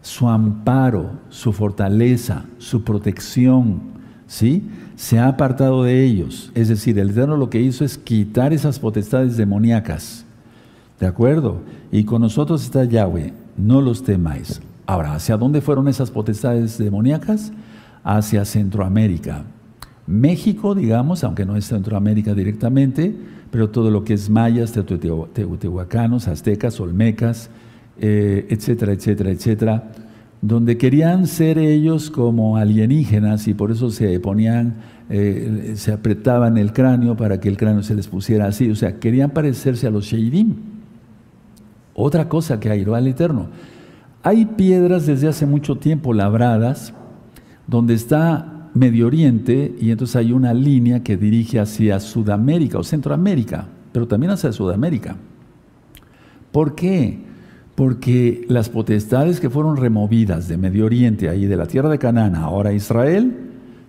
Su 0.03 0.29
amparo, 0.29 1.13
su 1.29 1.51
fortaleza, 1.51 2.45
su 2.59 2.83
protección, 2.83 3.81
¿sí? 4.27 4.69
Se 4.95 5.17
ha 5.17 5.27
apartado 5.27 5.81
de 5.81 6.05
ellos. 6.05 6.51
Es 6.53 6.67
decir, 6.67 6.99
el 6.99 7.09
Eterno 7.09 7.37
lo 7.37 7.49
que 7.49 7.59
hizo 7.59 7.83
es 7.83 7.97
quitar 7.97 8.53
esas 8.53 8.77
potestades 8.77 9.35
demoníacas. 9.35 10.25
¿De 10.99 11.07
acuerdo? 11.07 11.61
Y 11.91 12.03
con 12.03 12.21
nosotros 12.21 12.63
está 12.63 12.85
Yahweh, 12.85 13.33
no 13.57 13.81
los 13.81 14.03
temáis. 14.03 14.61
Ahora, 14.85 15.15
¿hacia 15.15 15.37
dónde 15.37 15.61
fueron 15.61 15.87
esas 15.87 16.11
potestades 16.11 16.77
demoníacas? 16.77 17.51
Hacia 18.03 18.45
Centroamérica. 18.45 19.43
México, 20.07 20.75
digamos, 20.75 21.23
aunque 21.23 21.45
no 21.45 21.55
es 21.55 21.67
Centroamérica 21.67 22.33
directamente, 22.33 23.15
pero 23.51 23.69
todo 23.69 23.89
lo 23.89 24.03
que 24.03 24.13
es 24.13 24.29
mayas, 24.29 24.71
teotihuacanos, 24.71 26.27
aztecas, 26.27 26.79
olmecas, 26.79 27.49
eh, 27.99 28.45
etcétera, 28.49 28.93
etcétera, 28.93 29.31
etcétera, 29.31 29.91
donde 30.41 30.77
querían 30.77 31.25
ser 31.25 31.57
ellos 31.57 32.11
como 32.11 32.57
alienígenas 32.57 33.47
y 33.47 33.53
por 33.53 33.71
eso 33.71 33.89
se 33.89 34.19
ponían, 34.19 34.75
eh, 35.09 35.73
se 35.75 35.91
apretaban 35.91 36.57
el 36.57 36.71
cráneo 36.71 37.17
para 37.17 37.39
que 37.39 37.49
el 37.49 37.57
cráneo 37.57 37.81
se 37.81 37.95
les 37.95 38.07
pusiera 38.07 38.45
así, 38.45 38.69
o 38.69 38.75
sea, 38.75 38.99
querían 38.99 39.31
parecerse 39.31 39.87
a 39.87 39.89
los 39.89 40.05
Sheidim. 40.05 40.55
Otra 41.95 42.27
cosa 42.27 42.59
que 42.59 42.69
airó 42.69 42.93
al 42.93 43.07
Eterno. 43.07 43.47
Hay 44.21 44.45
piedras 44.45 45.05
desde 45.05 45.29
hace 45.29 45.45
mucho 45.45 45.77
tiempo 45.77 46.13
labradas 46.13 46.93
donde 47.67 47.93
está 47.93 48.54
Medio 48.75 49.07
Oriente 49.07 49.73
y 49.79 49.91
entonces 49.91 50.17
hay 50.17 50.33
una 50.33 50.53
línea 50.53 51.01
que 51.01 51.15
dirige 51.15 51.59
hacia 51.61 51.99
Sudamérica 52.01 52.77
o 52.77 52.83
Centroamérica, 52.83 53.69
pero 53.93 54.05
también 54.05 54.33
hacia 54.33 54.51
Sudamérica. 54.51 55.15
¿Por 56.51 56.75
qué? 56.75 57.19
Porque 57.73 58.45
las 58.49 58.69
potestades 58.69 59.39
que 59.39 59.49
fueron 59.49 59.77
removidas 59.77 60.49
de 60.49 60.57
Medio 60.57 60.85
Oriente, 60.85 61.29
ahí 61.29 61.45
de 61.45 61.55
la 61.55 61.67
tierra 61.67 61.89
de 61.89 61.99
Canaán, 61.99 62.35
ahora 62.35 62.73
Israel, 62.73 63.33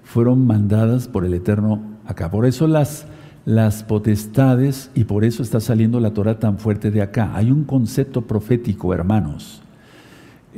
fueron 0.05 0.47
mandadas 0.47 1.09
por 1.09 1.25
el 1.25 1.35
Eterno 1.35 1.81
acá. 2.07 2.31
Por 2.31 2.47
eso 2.47 2.69
las, 2.69 3.07
las 3.45 3.83
potestades, 3.83 4.93
y 4.95 5.05
por 5.05 5.25
eso 5.25 5.43
está 5.43 5.59
saliendo 5.59 5.99
la 5.99 6.15
Torah 6.15 6.39
tan 6.39 6.59
fuerte 6.59 6.93
de 6.93 7.03
acá. 7.03 7.33
Hay 7.35 7.51
un 7.51 7.65
concepto 7.65 8.23
profético, 8.23 8.95
hermanos. 8.95 9.63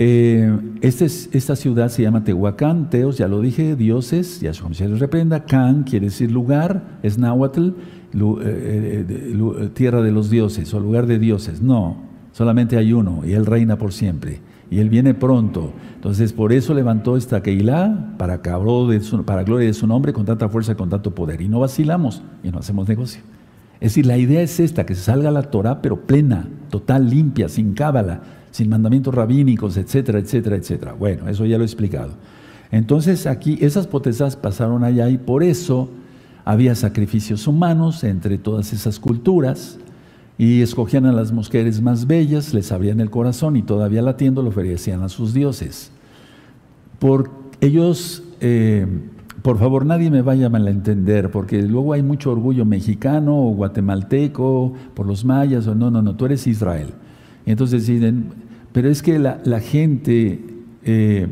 Eh, 0.01 0.57
este 0.81 1.07
esta 1.07 1.57
ciudad 1.57 1.89
se 1.89 2.03
llama 2.03 2.23
Tehuacán, 2.23 2.89
Teos, 2.89 3.19
ya 3.19 3.27
lo 3.27 3.41
dije, 3.41 3.75
dioses, 3.75 4.41
ya 4.41 4.55
se 4.55 4.89
les 4.89 5.01
reprenda. 5.01 5.45
Can 5.45 5.83
quiere 5.83 6.07
decir 6.07 6.31
lugar, 6.31 6.99
es 7.03 7.19
Nahuatl, 7.19 7.71
eh, 7.71 7.75
eh, 8.15 9.71
tierra 9.75 10.01
de 10.01 10.13
los 10.13 10.31
dioses 10.31 10.73
o 10.73 10.79
lugar 10.79 11.07
de 11.07 11.19
dioses. 11.19 11.61
No, 11.61 11.97
solamente 12.31 12.77
hay 12.77 12.93
uno 12.93 13.23
y 13.27 13.33
él 13.33 13.45
reina 13.45 13.77
por 13.77 13.93
siempre. 13.93 14.41
Y 14.71 14.79
él 14.79 14.89
viene 14.89 15.15
pronto. 15.15 15.73
Entonces, 15.95 16.33
por 16.33 16.53
eso 16.53 16.75
levantó 16.75 17.17
esta 17.17 17.43
Keilah 17.43 18.15
para, 18.19 18.37
de 18.37 19.01
para 19.25 19.43
gloria 19.43 19.67
de 19.67 19.75
su 19.75 19.87
nombre 19.87 20.13
con 20.13 20.27
tanta 20.27 20.49
fuerza 20.49 20.77
con 20.77 20.91
tanto 20.91 21.15
poder. 21.15 21.41
Y 21.41 21.49
no 21.49 21.59
vacilamos 21.59 22.23
y 22.45 22.51
no 22.51 22.59
hacemos 22.59 22.87
negocio. 22.87 23.23
Es 23.81 23.93
decir, 23.93 24.07
la 24.07 24.19
idea 24.19 24.43
es 24.43 24.61
esta, 24.61 24.85
que 24.85 24.95
se 24.95 25.03
salga 25.03 25.31
la 25.31 25.45
Torah, 25.45 25.81
pero 25.81 26.03
plena, 26.03 26.49
total, 26.69 27.09
limpia, 27.09 27.49
sin 27.49 27.73
cábala, 27.73 28.21
sin 28.59 28.69
mandamientos 28.69 29.15
rabínicos, 29.15 29.77
etcétera, 29.77 30.19
etcétera, 30.19 30.57
etcétera. 30.57 30.93
Bueno, 30.93 31.29
eso 31.29 31.47
ya 31.47 31.59
lo 31.59 31.63
he 31.63 31.67
explicado. 31.67 32.15
Entonces 32.73 33.25
aquí 33.29 33.57
esas 33.61 33.87
potestades 33.87 34.35
pasaron 34.35 34.83
allá 34.83 35.09
y 35.09 35.17
por 35.17 35.45
eso 35.45 35.89
había 36.45 36.75
sacrificios 36.75 37.47
humanos 37.47 38.03
entre 38.03 38.37
todas 38.37 38.73
esas 38.73 38.99
culturas 38.99 39.79
y 40.39 40.61
escogían 40.61 41.07
a 41.07 41.13
las 41.13 41.31
mujeres 41.31 41.81
más 41.81 42.09
bellas, 42.09 42.53
les 42.53 42.73
abrían 42.73 42.99
el 42.99 43.11
corazón 43.11 43.57
y 43.57 43.63
todavía 43.63 44.03
latiendo 44.03 44.43
lo 44.43 44.49
ofrecían 44.49 45.05
a 45.05 45.09
sus 45.09 45.33
dioses. 45.33 45.93
Por 46.99 47.31
ellos, 47.61 48.25
eh, 48.41 48.89
por 49.43 49.59
favor, 49.59 49.87
nadie 49.87 50.11
me 50.11 50.23
vaya 50.23 50.47
a 50.47 50.51
malentender, 50.51 51.31
porque 51.31 51.63
luego 51.63 51.93
hay 51.93 52.03
mucho 52.03 52.33
orgullo 52.33 52.65
mexicano 52.65 53.39
o 53.39 53.51
guatemalteco 53.51 54.73
por 54.95 55.07
los 55.07 55.25
mayas, 55.25 55.69
o 55.69 55.77
no, 55.77 55.93
no, 55.93 56.03
no, 56.03 56.17
tú 56.17 56.27
eres 56.27 56.45
Israel. 56.49 56.89
Y 57.47 57.53
entonces 57.53 57.87
deciden, 57.87 58.48
pero 58.79 58.91
es 58.91 59.03
que 59.03 59.19
la, 59.19 59.59
gente 59.59 60.39
eh, 60.85 61.27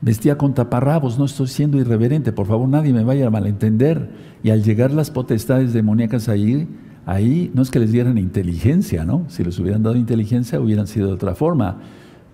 vestía 0.00 0.36
con 0.36 0.52
taparrabos, 0.52 1.16
no 1.16 1.26
estoy 1.26 1.46
siendo 1.46 1.78
irreverente, 1.78 2.32
por 2.32 2.48
favor 2.48 2.68
nadie 2.68 2.92
me 2.92 3.04
vaya 3.04 3.28
a 3.28 3.30
malentender. 3.30 4.10
Y 4.42 4.50
al 4.50 4.64
llegar 4.64 4.90
las 4.90 5.12
potestades 5.12 5.72
demoníacas 5.72 6.28
ahí, 6.28 6.66
ahí 7.06 7.52
no 7.54 7.62
es 7.62 7.70
que 7.70 7.78
les 7.78 7.92
dieran 7.92 8.18
inteligencia, 8.18 9.04
¿no? 9.04 9.26
Si 9.28 9.44
les 9.44 9.60
hubieran 9.60 9.84
dado 9.84 9.94
inteligencia 9.94 10.60
hubieran 10.60 10.88
sido 10.88 11.06
de 11.06 11.12
otra 11.12 11.36
forma. 11.36 11.82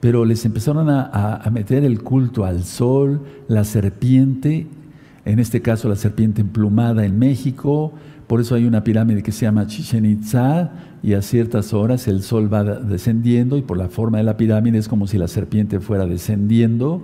Pero 0.01 0.25
les 0.25 0.47
empezaron 0.47 0.89
a, 0.89 1.37
a 1.37 1.51
meter 1.51 1.85
el 1.85 2.03
culto 2.03 2.47
al 2.47 2.65
sol, 2.65 3.21
la 3.49 3.65
serpiente, 3.65 4.67
en 5.27 5.39
este 5.41 5.61
caso 5.61 5.91
la 5.91 5.97
serpiente 5.97 6.41
emplumada 6.41 7.05
en 7.05 7.19
México, 7.19 7.93
por 8.27 8.41
eso 8.41 8.55
hay 8.55 8.65
una 8.65 8.85
pirámide 8.85 9.23
que 9.23 9.33
se 9.33 9.43
llama 9.43 9.67
Chichen 9.67 10.07
Itza 10.07 10.73
y 11.03 11.15
a 11.15 11.23
ciertas 11.23 11.75
horas 11.75 12.09
el 12.09 12.23
sol 12.23 12.53
va 12.53 12.65
descendiendo 12.65 13.57
y 13.57 13.63
por 13.63 13.77
la 13.77 13.89
forma 13.89 14.19
de 14.19 14.25
la 14.25 14.37
pirámide 14.37 14.79
es 14.79 14.89
como 14.89 15.07
si 15.07 15.19
la 15.19 15.29
serpiente 15.29 15.81
fuera 15.81 16.07
descendiendo. 16.07 17.03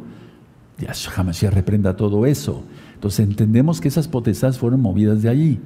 Yahshua 0.78 1.30
ya 1.32 1.50
reprenda 1.50 1.96
todo 1.96 2.24
eso. 2.24 2.62
Entonces 2.94 3.26
entendemos 3.26 3.80
que 3.80 3.88
esas 3.88 4.08
potestades 4.08 4.58
fueron 4.58 4.80
movidas 4.80 5.22
de 5.22 5.28
allí. 5.28 5.58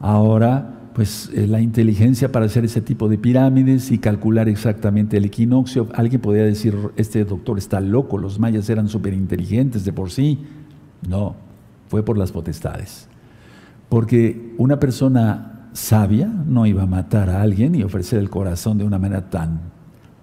Ahora, 0.00 0.80
pues 0.94 1.30
eh, 1.34 1.46
la 1.46 1.60
inteligencia 1.60 2.32
para 2.32 2.46
hacer 2.46 2.64
ese 2.64 2.80
tipo 2.80 3.08
de 3.08 3.18
pirámides 3.18 3.92
y 3.92 3.98
calcular 3.98 4.48
exactamente 4.48 5.16
el 5.16 5.26
equinoccio. 5.26 5.88
Alguien 5.94 6.20
podría 6.20 6.44
decir, 6.44 6.74
este 6.96 7.24
doctor 7.24 7.58
está 7.58 7.80
loco, 7.80 8.18
los 8.18 8.38
mayas 8.38 8.68
eran 8.70 8.88
súper 8.88 9.14
inteligentes 9.14 9.84
de 9.84 9.92
por 9.92 10.10
sí. 10.10 10.38
No, 11.08 11.36
fue 11.88 12.04
por 12.04 12.18
las 12.18 12.32
potestades. 12.32 13.09
Porque 13.90 14.54
una 14.56 14.80
persona 14.80 15.68
sabia 15.74 16.26
no 16.26 16.64
iba 16.64 16.84
a 16.84 16.86
matar 16.86 17.28
a 17.28 17.42
alguien 17.42 17.74
y 17.74 17.82
ofrecer 17.82 18.18
el 18.18 18.30
corazón 18.30 18.78
de 18.78 18.84
una 18.84 18.98
manera 18.98 19.28
tan, 19.28 19.60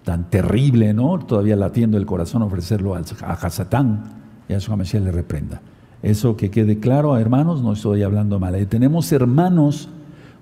tan 0.04 0.30
terrible, 0.30 0.94
¿no? 0.94 1.20
Todavía 1.20 1.56
latiendo 1.56 1.98
el 1.98 2.06
corazón, 2.06 2.42
ofrecerlo 2.42 2.96
a 2.96 3.00
Hasatán 3.34 4.04
y 4.50 4.54
a 4.54 4.60
su 4.60 4.76
le 4.76 5.12
reprenda. 5.12 5.62
Eso 6.02 6.38
que 6.38 6.50
quede 6.50 6.80
claro, 6.80 7.18
hermanos, 7.18 7.62
no 7.62 7.74
estoy 7.74 8.04
hablando 8.04 8.40
mal. 8.40 8.56
Eh, 8.56 8.66
tenemos 8.66 9.12
hermanos 9.12 9.90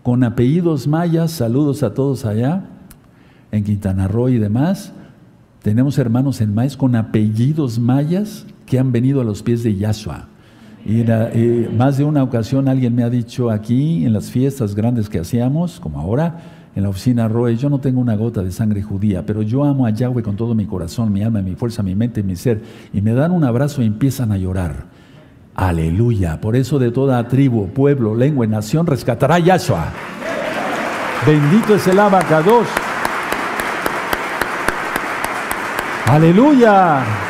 con 0.03 0.23
apellidos 0.23 0.88
mayas, 0.88 1.32
saludos 1.32 1.82
a 1.82 1.93
todos 1.93 2.26
allá, 2.26 2.65
en 3.51 3.63
Quintana 3.63 4.07
Roo 4.07 4.30
y 4.30 4.38
demás. 4.38 4.93
Tenemos 5.63 5.97
hermanos 5.97 6.41
en 6.41 6.53
maíz 6.53 6.78
con 6.78 6.95
apellidos 6.95 7.80
mayas 7.80 8.45
que 8.67 8.78
han 8.78 8.91
venido 8.91 9.21
a 9.21 9.23
los 9.23 9.41
pies 9.41 9.63
de 9.63 9.76
Yahshua. 9.76 10.28
Y, 10.86 11.03
más 11.75 11.97
de 11.97 12.03
una 12.03 12.21
ocasión 12.21 12.69
alguien 12.69 12.95
me 12.95 13.03
ha 13.03 13.09
dicho 13.09 13.49
aquí, 13.49 14.05
en 14.05 14.13
las 14.13 14.29
fiestas 14.29 14.75
grandes 14.75 15.09
que 15.09 15.19
hacíamos, 15.19 15.79
como 15.79 15.99
ahora, 15.99 16.38
en 16.75 16.83
la 16.83 16.89
oficina 16.89 17.27
Roe, 17.27 17.55
yo 17.55 17.69
no 17.69 17.79
tengo 17.79 17.99
una 17.99 18.15
gota 18.15 18.43
de 18.43 18.51
sangre 18.51 18.83
judía, 18.83 19.25
pero 19.25 19.41
yo 19.41 19.63
amo 19.63 19.88
a 19.88 19.89
Yahweh 19.89 20.21
con 20.21 20.36
todo 20.36 20.53
mi 20.53 20.65
corazón, 20.65 21.11
mi 21.11 21.23
alma, 21.23 21.41
mi 21.41 21.55
fuerza, 21.55 21.81
mi 21.81 21.95
mente 21.95 22.19
y 22.19 22.23
mi 22.23 22.36
ser. 22.36 22.61
Y 22.93 23.01
me 23.01 23.13
dan 23.13 23.31
un 23.31 23.43
abrazo 23.43 23.81
y 23.81 23.86
empiezan 23.86 24.31
a 24.31 24.38
llorar. 24.38 24.86
Aleluya. 25.55 26.39
Por 26.39 26.55
eso 26.55 26.77
de 26.77 26.91
toda 26.91 27.27
tribu, 27.27 27.69
pueblo, 27.69 28.13
lengua 28.13 28.45
y 28.45 28.49
nación 28.49 28.86
rescatará 28.86 29.39
Yahshua. 29.39 29.86
Bendito 31.25 31.75
es 31.75 31.88
el 31.88 31.97
abacados. 31.97 32.67
Aleluya. 36.05 37.24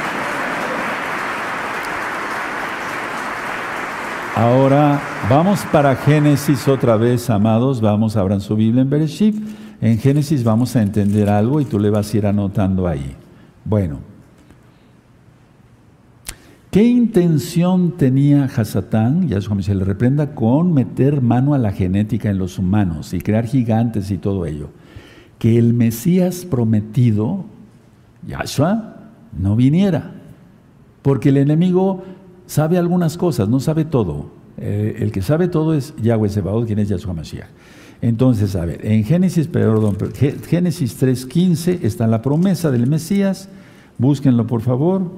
Ahora 4.35 4.99
vamos 5.29 5.61
para 5.71 5.95
Génesis 5.95 6.67
otra 6.67 6.97
vez, 6.97 7.29
amados. 7.29 7.79
Vamos, 7.79 8.17
abran 8.17 8.41
su 8.41 8.57
Biblia 8.57 8.81
en 8.81 8.89
Bereshit. 8.89 9.33
En 9.79 9.97
Génesis 9.97 10.43
vamos 10.43 10.75
a 10.75 10.81
entender 10.81 11.29
algo 11.29 11.61
y 11.61 11.65
tú 11.65 11.79
le 11.79 11.89
vas 11.89 12.13
a 12.13 12.17
ir 12.17 12.25
anotando 12.27 12.85
ahí. 12.85 13.15
Bueno, 13.63 13.99
¿qué 16.69 16.83
intención 16.83 17.95
tenía 17.95 18.43
Hasatán, 18.43 19.29
ya 19.29 19.39
se 19.39 19.73
le 19.73 19.85
reprenda, 19.85 20.35
con 20.35 20.73
meter 20.73 21.21
mano 21.21 21.53
a 21.53 21.57
la 21.57 21.71
genética 21.71 22.29
en 22.29 22.37
los 22.37 22.59
humanos 22.59 23.13
y 23.13 23.21
crear 23.21 23.45
gigantes 23.45 24.11
y 24.11 24.17
todo 24.17 24.45
ello? 24.45 24.67
Que 25.39 25.57
el 25.57 25.73
Mesías 25.73 26.43
prometido, 26.43 27.45
Yahshua, 28.27 28.97
no 29.31 29.55
viniera. 29.55 30.11
Porque 31.03 31.29
el 31.29 31.37
enemigo 31.37 32.03
sabe 32.47 32.77
algunas 32.77 33.17
cosas, 33.17 33.49
no 33.49 33.59
sabe 33.59 33.85
todo. 33.85 34.27
Eh, 34.57 34.97
el 34.99 35.11
que 35.11 35.21
sabe 35.21 35.47
todo 35.47 35.73
es 35.73 35.93
Yahweh 36.01 36.29
Sebaot, 36.29 36.65
quien 36.65 36.79
es 36.79 36.89
Yahshua 36.89 37.13
Mashiach. 37.13 37.49
Entonces, 38.01 38.55
a 38.55 38.65
ver, 38.65 38.85
en 38.85 39.03
Génesis, 39.03 39.47
perdón, 39.47 39.97
Génesis 40.47 41.01
3.15 41.01 41.79
está 41.81 42.07
la 42.07 42.21
promesa 42.21 42.71
del 42.71 42.87
Mesías. 42.87 43.49
Búsquenlo, 43.97 44.45
por 44.45 44.61
favor. 44.61 45.09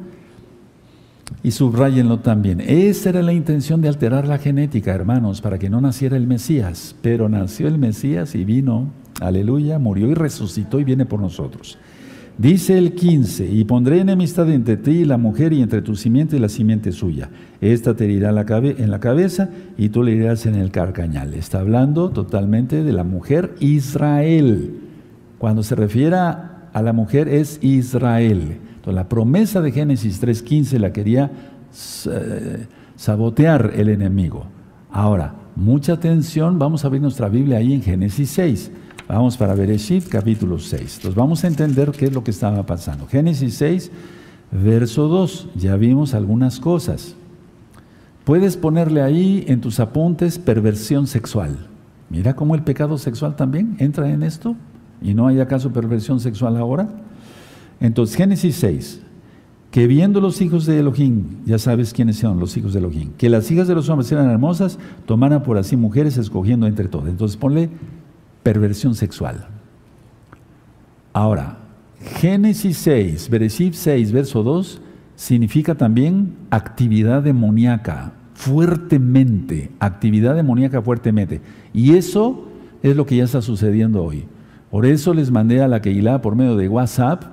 Y 1.44 1.52
subrayenlo 1.52 2.20
también. 2.20 2.62
Esa 2.62 3.10
era 3.10 3.22
la 3.22 3.34
intención 3.34 3.82
de 3.82 3.90
alterar 3.90 4.28
la 4.28 4.38
genética, 4.38 4.94
hermanos, 4.94 5.42
para 5.42 5.60
que 5.60 5.70
no 5.70 5.82
naciera 5.82 6.16
el 6.16 6.28
Mesías. 6.28 6.96
Pero 7.02 7.28
nació 7.28 7.68
el 7.68 7.78
Mesías 7.78 8.36
y 8.36 8.46
vino, 8.46 8.92
aleluya, 9.20 9.80
murió 9.80 10.08
y 10.08 10.14
resucitó 10.14 10.80
y 10.80 10.84
viene 10.84 11.06
por 11.06 11.20
nosotros. 11.20 11.78
Dice 12.38 12.78
el 12.78 12.94
15, 12.94 13.50
y 13.52 13.64
pondré 13.64 14.00
enemistad 14.00 14.50
entre 14.52 14.78
ti 14.78 14.92
y 14.92 15.06
la 15.06 15.18
mujer 15.18 15.54
y 15.54 15.62
entre 15.62 15.82
tu 15.82 15.96
simiente 15.96 16.38
y 16.38 16.40
la 16.40 16.50
simiente 16.50 16.92
suya. 16.92 17.30
Esta 17.62 17.96
te 17.96 18.06
herirá 18.06 18.30
en 18.30 18.92
la 18.92 19.00
cabeza 19.00 19.50
y 19.76 19.90
tú 19.90 20.04
le 20.04 20.12
irás 20.12 20.46
en 20.46 20.54
el 20.54 20.70
carcañal. 20.70 21.34
Está 21.34 21.62
hablando 21.62 22.12
totalmente 22.12 22.84
de 22.84 22.94
la 22.94 23.04
mujer 23.04 23.56
Israel. 23.60 24.82
Cuando 25.40 25.64
se 25.64 25.74
refiere 25.74 26.16
a 26.16 26.82
la 26.84 26.94
mujer 26.94 27.28
es 27.28 27.58
Israel. 27.64 28.60
La 28.92 29.10
promesa 29.10 29.62
de 29.62 29.72
Génesis 29.72 30.22
3.15 30.22 30.80
la 30.80 30.94
quería 30.94 31.30
eh, 32.10 32.68
sabotear 32.96 33.74
el 33.76 33.90
enemigo. 33.90 34.46
Ahora, 34.92 35.36
mucha 35.56 35.94
atención, 35.94 36.58
vamos 36.58 36.86
a 36.86 36.90
ver 36.90 37.02
nuestra 37.02 37.28
Biblia 37.28 37.58
ahí 37.58 37.74
en 37.74 37.82
Génesis 37.82 38.30
6. 38.30 38.72
Vamos 39.08 39.38
para 39.38 39.56
Bereshit 39.56 40.10
capítulo 40.10 40.60
6. 40.60 40.82
Entonces 40.82 41.16
vamos 41.16 41.44
a 41.44 41.48
entender 41.48 41.92
qué 41.92 42.06
es 42.06 42.14
lo 42.14 42.26
que 42.26 42.32
estaba 42.32 42.66
pasando. 42.66 43.08
Génesis 43.08 43.54
6, 43.56 43.92
verso 44.52 45.08
2. 45.08 45.50
Ya 45.56 45.78
vimos 45.78 46.14
algunas 46.14 46.60
cosas. 46.60 47.16
Puedes 48.26 48.58
ponerle 48.58 49.02
ahí 49.02 49.46
en 49.48 49.62
tus 49.62 49.80
apuntes 49.80 50.38
perversión 50.38 51.08
sexual. 51.08 51.68
Mira 52.10 52.36
cómo 52.36 52.54
el 52.54 52.64
pecado 52.64 52.98
sexual 52.98 53.38
también 53.38 53.78
entra 53.80 54.10
en 54.10 54.24
esto. 54.24 54.58
¿Y 55.02 55.14
no 55.14 55.28
hay 55.28 55.40
acaso 55.40 55.72
perversión 55.72 56.20
sexual 56.20 56.58
ahora? 56.58 56.90
Entonces, 57.80 58.18
Génesis 58.18 58.56
6, 58.58 59.02
que 59.72 59.88
viendo 59.88 60.20
los 60.20 60.42
hijos 60.42 60.66
de 60.66 60.80
Elohim, 60.80 61.46
ya 61.46 61.60
sabes 61.60 61.94
quiénes 61.94 62.18
son 62.18 62.40
los 62.40 62.58
hijos 62.58 62.74
de 62.74 62.80
Elohim, 62.80 63.12
que 63.18 63.30
las 63.30 63.50
hijas 63.52 63.70
de 63.70 63.76
los 63.76 63.88
hombres 63.88 64.12
eran 64.12 64.30
hermosas, 64.30 64.80
tomaran 65.06 65.44
por 65.44 65.58
así 65.58 65.78
mujeres 65.78 66.18
escogiendo 66.18 66.68
entre 66.68 66.88
todas. 66.90 67.10
Entonces 67.10 67.38
ponle 67.38 67.70
perversión 68.48 68.96
sexual. 68.96 69.46
Ahora, 71.12 71.58
Génesis 72.00 72.78
6, 72.78 73.30
Bereshit 73.30 73.74
6, 73.74 74.14
verso 74.14 74.42
2, 74.42 74.82
significa 75.18 75.76
también 75.76 76.34
actividad 76.50 77.22
demoníaca, 77.22 78.14
fuertemente, 78.36 79.72
actividad 79.82 80.34
demoníaca 80.34 80.82
fuertemente. 80.82 81.42
Y 81.74 81.96
eso 81.96 82.48
es 82.82 82.96
lo 82.96 83.06
que 83.06 83.18
ya 83.18 83.26
está 83.26 83.42
sucediendo 83.42 84.02
hoy. 84.02 84.24
Por 84.72 84.86
eso 84.86 85.14
les 85.14 85.30
mandé 85.30 85.62
a 85.62 85.68
la 85.68 85.82
Keilah 85.82 86.22
por 86.22 86.38
medio 86.38 86.56
de 86.56 86.70
WhatsApp, 86.70 87.26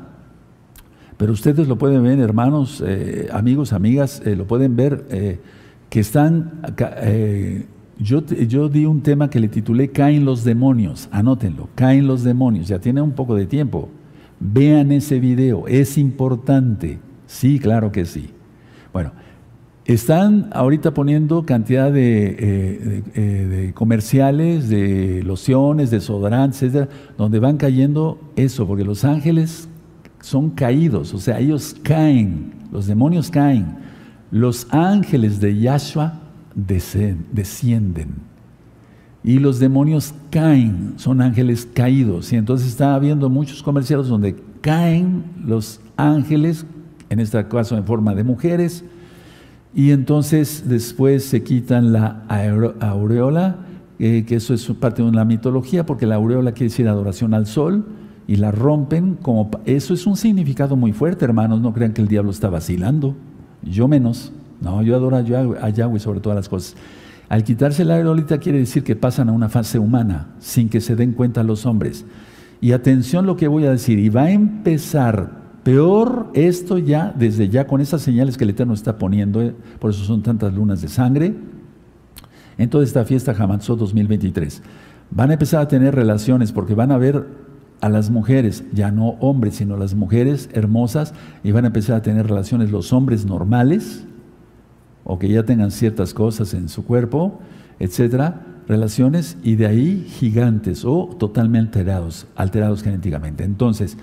pero 1.17 1.33
ustedes 1.33 1.69
lo 1.69 1.79
pueden 1.79 2.03
ver, 2.03 2.19
hermanos, 2.19 2.83
eh, 2.85 3.29
amigos, 3.33 3.73
amigas, 3.73 4.21
eh, 4.25 4.35
lo 4.35 4.49
pueden 4.49 4.75
ver, 4.75 5.07
eh, 5.11 5.39
que 5.91 6.01
están 6.01 6.61
yo, 7.99 8.69
di 8.69 8.87
un 8.87 9.03
tema 9.03 9.31
que 9.31 9.39
le 9.41 9.49
titulé 9.49 9.91
Caen 9.91 10.25
los 10.25 10.45
demonios, 10.45 11.09
anótenlo, 11.13 11.69
caen 11.75 12.07
los 12.07 12.25
demonios, 12.25 12.69
ya 12.69 12.79
tiene 12.79 13.01
un 13.01 13.13
poco 13.13 13.35
de 13.35 13.47
tiempo. 13.47 13.89
Vean 14.41 14.93
ese 14.93 15.21
video, 15.21 15.67
es 15.69 15.97
importante. 15.97 16.99
Sí, 17.27 17.59
claro 17.59 17.93
que 17.93 18.05
sí. 18.05 18.31
Bueno, 18.93 19.13
están 19.85 20.49
ahorita 20.53 20.93
poniendo 20.93 21.47
cantidad 21.47 21.93
de, 21.93 22.27
eh, 22.39 23.03
eh, 23.15 23.73
comerciales, 23.75 24.69
de 24.69 25.23
lociones, 25.23 25.91
de 25.91 25.99
desodorantes, 25.99 26.73
donde 27.17 27.39
van 27.39 27.57
cayendo 27.57 28.19
eso, 28.35 28.67
porque 28.67 28.85
los 28.85 29.05
ángeles 29.05 29.69
son 30.21 30.51
caídos, 30.51 31.13
o 31.13 31.19
sea, 31.19 31.39
ellos 31.39 31.77
caen, 31.83 32.55
los 32.73 32.87
demonios 32.87 33.31
caen. 33.31 33.77
Los 34.31 34.67
ángeles 34.71 35.39
de 35.39 35.57
Yahshua 35.57 36.24
descienden. 36.55 38.15
Y 39.23 39.39
los 39.39 39.59
demonios 39.59 40.15
caen, 40.31 40.95
son 40.97 41.23
ángeles 41.23 41.67
caídos. 41.73 42.33
Y 42.33 42.37
entonces 42.37 42.69
está 42.69 42.95
habiendo 42.95 43.31
muchos 43.31 43.63
comerciales 43.63 44.09
donde 44.09 44.37
caen 44.61 45.25
los 45.45 45.81
ángeles, 45.97 46.67
en 47.09 47.21
este 47.21 47.47
caso 47.49 47.77
en 47.77 47.85
forma 47.85 48.15
de 48.15 48.25
mujeres, 48.25 48.85
y 49.75 49.91
entonces 49.91 50.65
después 50.67 51.25
se 51.25 51.43
quitan 51.43 51.93
la 51.93 52.25
aureola, 52.81 53.57
eh, 53.99 54.25
que 54.27 54.37
eso 54.37 54.55
es 54.55 54.65
parte 54.79 55.03
de 55.03 55.09
una 55.09 55.25
mitología, 55.25 55.87
porque 55.87 56.07
la 56.07 56.17
aureola 56.17 56.53
quiere 56.53 56.71
decir 56.71 56.87
adoración 56.87 57.35
al 57.35 57.47
sol, 57.47 57.87
y 58.27 58.37
la 58.37 58.51
rompen 58.51 59.17
como... 59.21 59.51
Eso 59.65 59.95
es 59.95 60.07
un 60.07 60.17
significado 60.17 60.77
muy 60.77 60.93
fuerte, 60.93 61.25
hermanos, 61.25 61.61
no 61.61 61.73
crean 61.73 61.93
que 61.93 62.03
el 62.03 62.09
diablo 62.09 62.31
está 62.31 62.49
vacilando, 62.49 63.15
yo 63.63 63.89
menos. 63.89 64.33
No, 64.65 64.83
yo 64.83 64.97
adoro 64.97 65.17
a 65.17 65.69
Yahweh 65.69 66.01
sobre 66.01 66.21
todas 66.21 66.35
las 66.35 66.49
cosas. 66.49 66.75
Al 67.29 67.45
quitarse 67.45 67.85
la 67.85 67.95
aerolita 67.95 68.39
quiere 68.39 68.59
decir 68.59 68.83
que 68.83 68.97
pasan 68.97 69.29
a 69.29 69.33
una 69.33 69.49
fase 69.49 69.79
humana, 69.79 70.29
sin 70.41 70.69
que 70.69 70.81
se 70.81 70.97
den 70.97 71.13
cuenta 71.13 71.43
los 71.43 71.67
hombres. 71.67 72.05
Y 72.61 72.73
atención 72.73 73.27
lo 73.27 73.37
que 73.37 73.47
voy 73.47 73.67
a 73.67 73.71
decir, 73.71 73.99
y 73.99 74.09
va 74.09 74.25
a 74.25 74.31
empezar 74.31 75.45
peor 75.63 76.31
esto 76.35 76.79
ya, 76.79 77.15
desde 77.17 77.49
ya, 77.49 77.67
con 77.67 77.81
esas 77.81 78.03
señales 78.03 78.39
que 78.39 78.45
el 78.45 78.51
Eterno 78.51 78.75
está 78.75 78.97
poniendo, 78.97 79.43
eh, 79.43 79.55
por 79.79 79.91
eso 79.91 80.05
son 80.05 80.23
tantas 80.23 80.53
lunas 80.55 80.81
de 80.81 80.89
sangre, 80.89 81.35
en 82.57 82.71
toda 82.71 82.85
esta 82.85 83.05
fiesta 83.05 83.35
Hamatzot 83.37 83.79
2023. 83.79 84.63
Van 85.11 85.31
a 85.31 85.35
empezar 85.35 85.61
a 85.61 85.69
tener 85.69 85.95
relaciones 85.95 86.53
porque 86.53 86.75
van 86.75 86.91
a 86.91 86.99
ver 86.99 87.27
a 87.81 87.89
las 87.89 88.11
mujeres, 88.11 88.65
ya 88.73 88.91
no 88.91 89.11
hombres, 89.21 89.57
sino 89.57 89.77
las 89.77 89.95
mujeres 89.95 90.49
hermosas, 90.53 91.13
y 91.43 91.53
van 91.53 91.65
a 91.65 91.69
empezar 91.69 91.97
a 91.97 92.03
tener 92.03 92.27
relaciones 92.27 92.71
los 92.71 92.93
hombres 92.93 93.27
normales, 93.27 94.05
o 95.05 95.19
que 95.19 95.29
ya 95.29 95.45
tengan 95.45 95.71
ciertas 95.71 96.15
cosas 96.15 96.55
en 96.55 96.69
su 96.69 96.85
cuerpo, 96.85 97.41
etcétera, 97.79 98.47
relaciones 98.67 99.37
y 99.43 99.57
de 99.57 99.67
ahí 99.67 100.07
gigantes 100.09 100.85
o 100.85 101.15
totalmente 101.19 101.81
alterados, 101.81 102.27
alterados 102.35 102.83
genéticamente. 102.83 103.45
Entonces, 103.45 103.99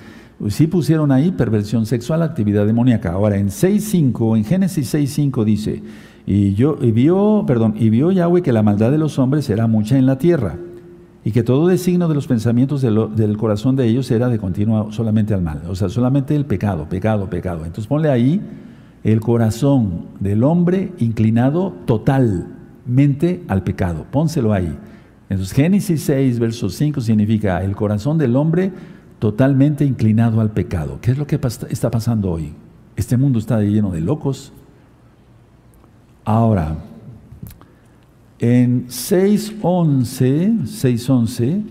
si 0.49 0.67
pusieron 0.67 1.11
ahí 1.11 1.31
perversión 1.31 1.85
sexual, 1.85 2.21
actividad 2.21 2.65
demoníaca. 2.65 3.11
Ahora, 3.11 3.37
en 3.37 3.49
6.5, 3.49 4.37
en 4.37 4.45
Génesis 4.45 4.93
6.5 4.93 5.43
dice, 5.43 5.83
y, 6.25 6.53
yo, 6.53 6.77
y 6.81 6.91
vio, 6.91 7.43
perdón, 7.47 7.75
y 7.77 7.89
vio 7.89 8.11
Yahweh 8.11 8.41
que 8.41 8.53
la 8.53 8.63
maldad 8.63 8.91
de 8.91 8.97
los 8.97 9.19
hombres 9.19 9.49
era 9.49 9.67
mucha 9.67 9.97
en 9.97 10.05
la 10.05 10.17
tierra, 10.17 10.57
y 11.23 11.31
que 11.31 11.43
todo 11.43 11.67
designo 11.67 12.07
de 12.07 12.15
los 12.15 12.25
pensamientos 12.25 12.81
del 12.81 13.37
corazón 13.37 13.75
de 13.75 13.85
ellos 13.85 14.09
era 14.09 14.27
de 14.29 14.39
continuo 14.39 14.91
solamente 14.91 15.35
al 15.35 15.43
mal, 15.43 15.61
o 15.67 15.75
sea, 15.75 15.89
solamente 15.89 16.35
el 16.35 16.45
pecado, 16.45 16.89
pecado, 16.89 17.29
pecado. 17.29 17.59
Entonces 17.59 17.85
ponle 17.85 18.09
ahí 18.09 18.41
el 19.03 19.19
corazón 19.19 20.07
del 20.19 20.43
hombre 20.43 20.93
inclinado 20.99 21.73
totalmente 21.85 23.43
al 23.47 23.63
pecado. 23.63 24.05
Pónselo 24.11 24.53
ahí. 24.53 24.77
Entonces 25.29 25.55
Génesis 25.55 26.03
6, 26.03 26.39
verso 26.39 26.69
5 26.69 27.01
significa 27.01 27.63
el 27.63 27.75
corazón 27.75 28.17
del 28.17 28.35
hombre 28.35 28.71
totalmente 29.19 29.85
inclinado 29.85 30.41
al 30.41 30.51
pecado. 30.51 30.99
¿Qué 31.01 31.11
es 31.11 31.17
lo 31.17 31.25
que 31.25 31.39
está 31.69 31.89
pasando 31.89 32.31
hoy? 32.31 32.53
Este 32.95 33.17
mundo 33.17 33.39
está 33.39 33.61
lleno 33.61 33.91
de 33.91 34.01
locos. 34.01 34.51
Ahora, 36.25 36.77
en 38.39 38.87
6.11, 38.87 40.63
6.11, 40.63 41.63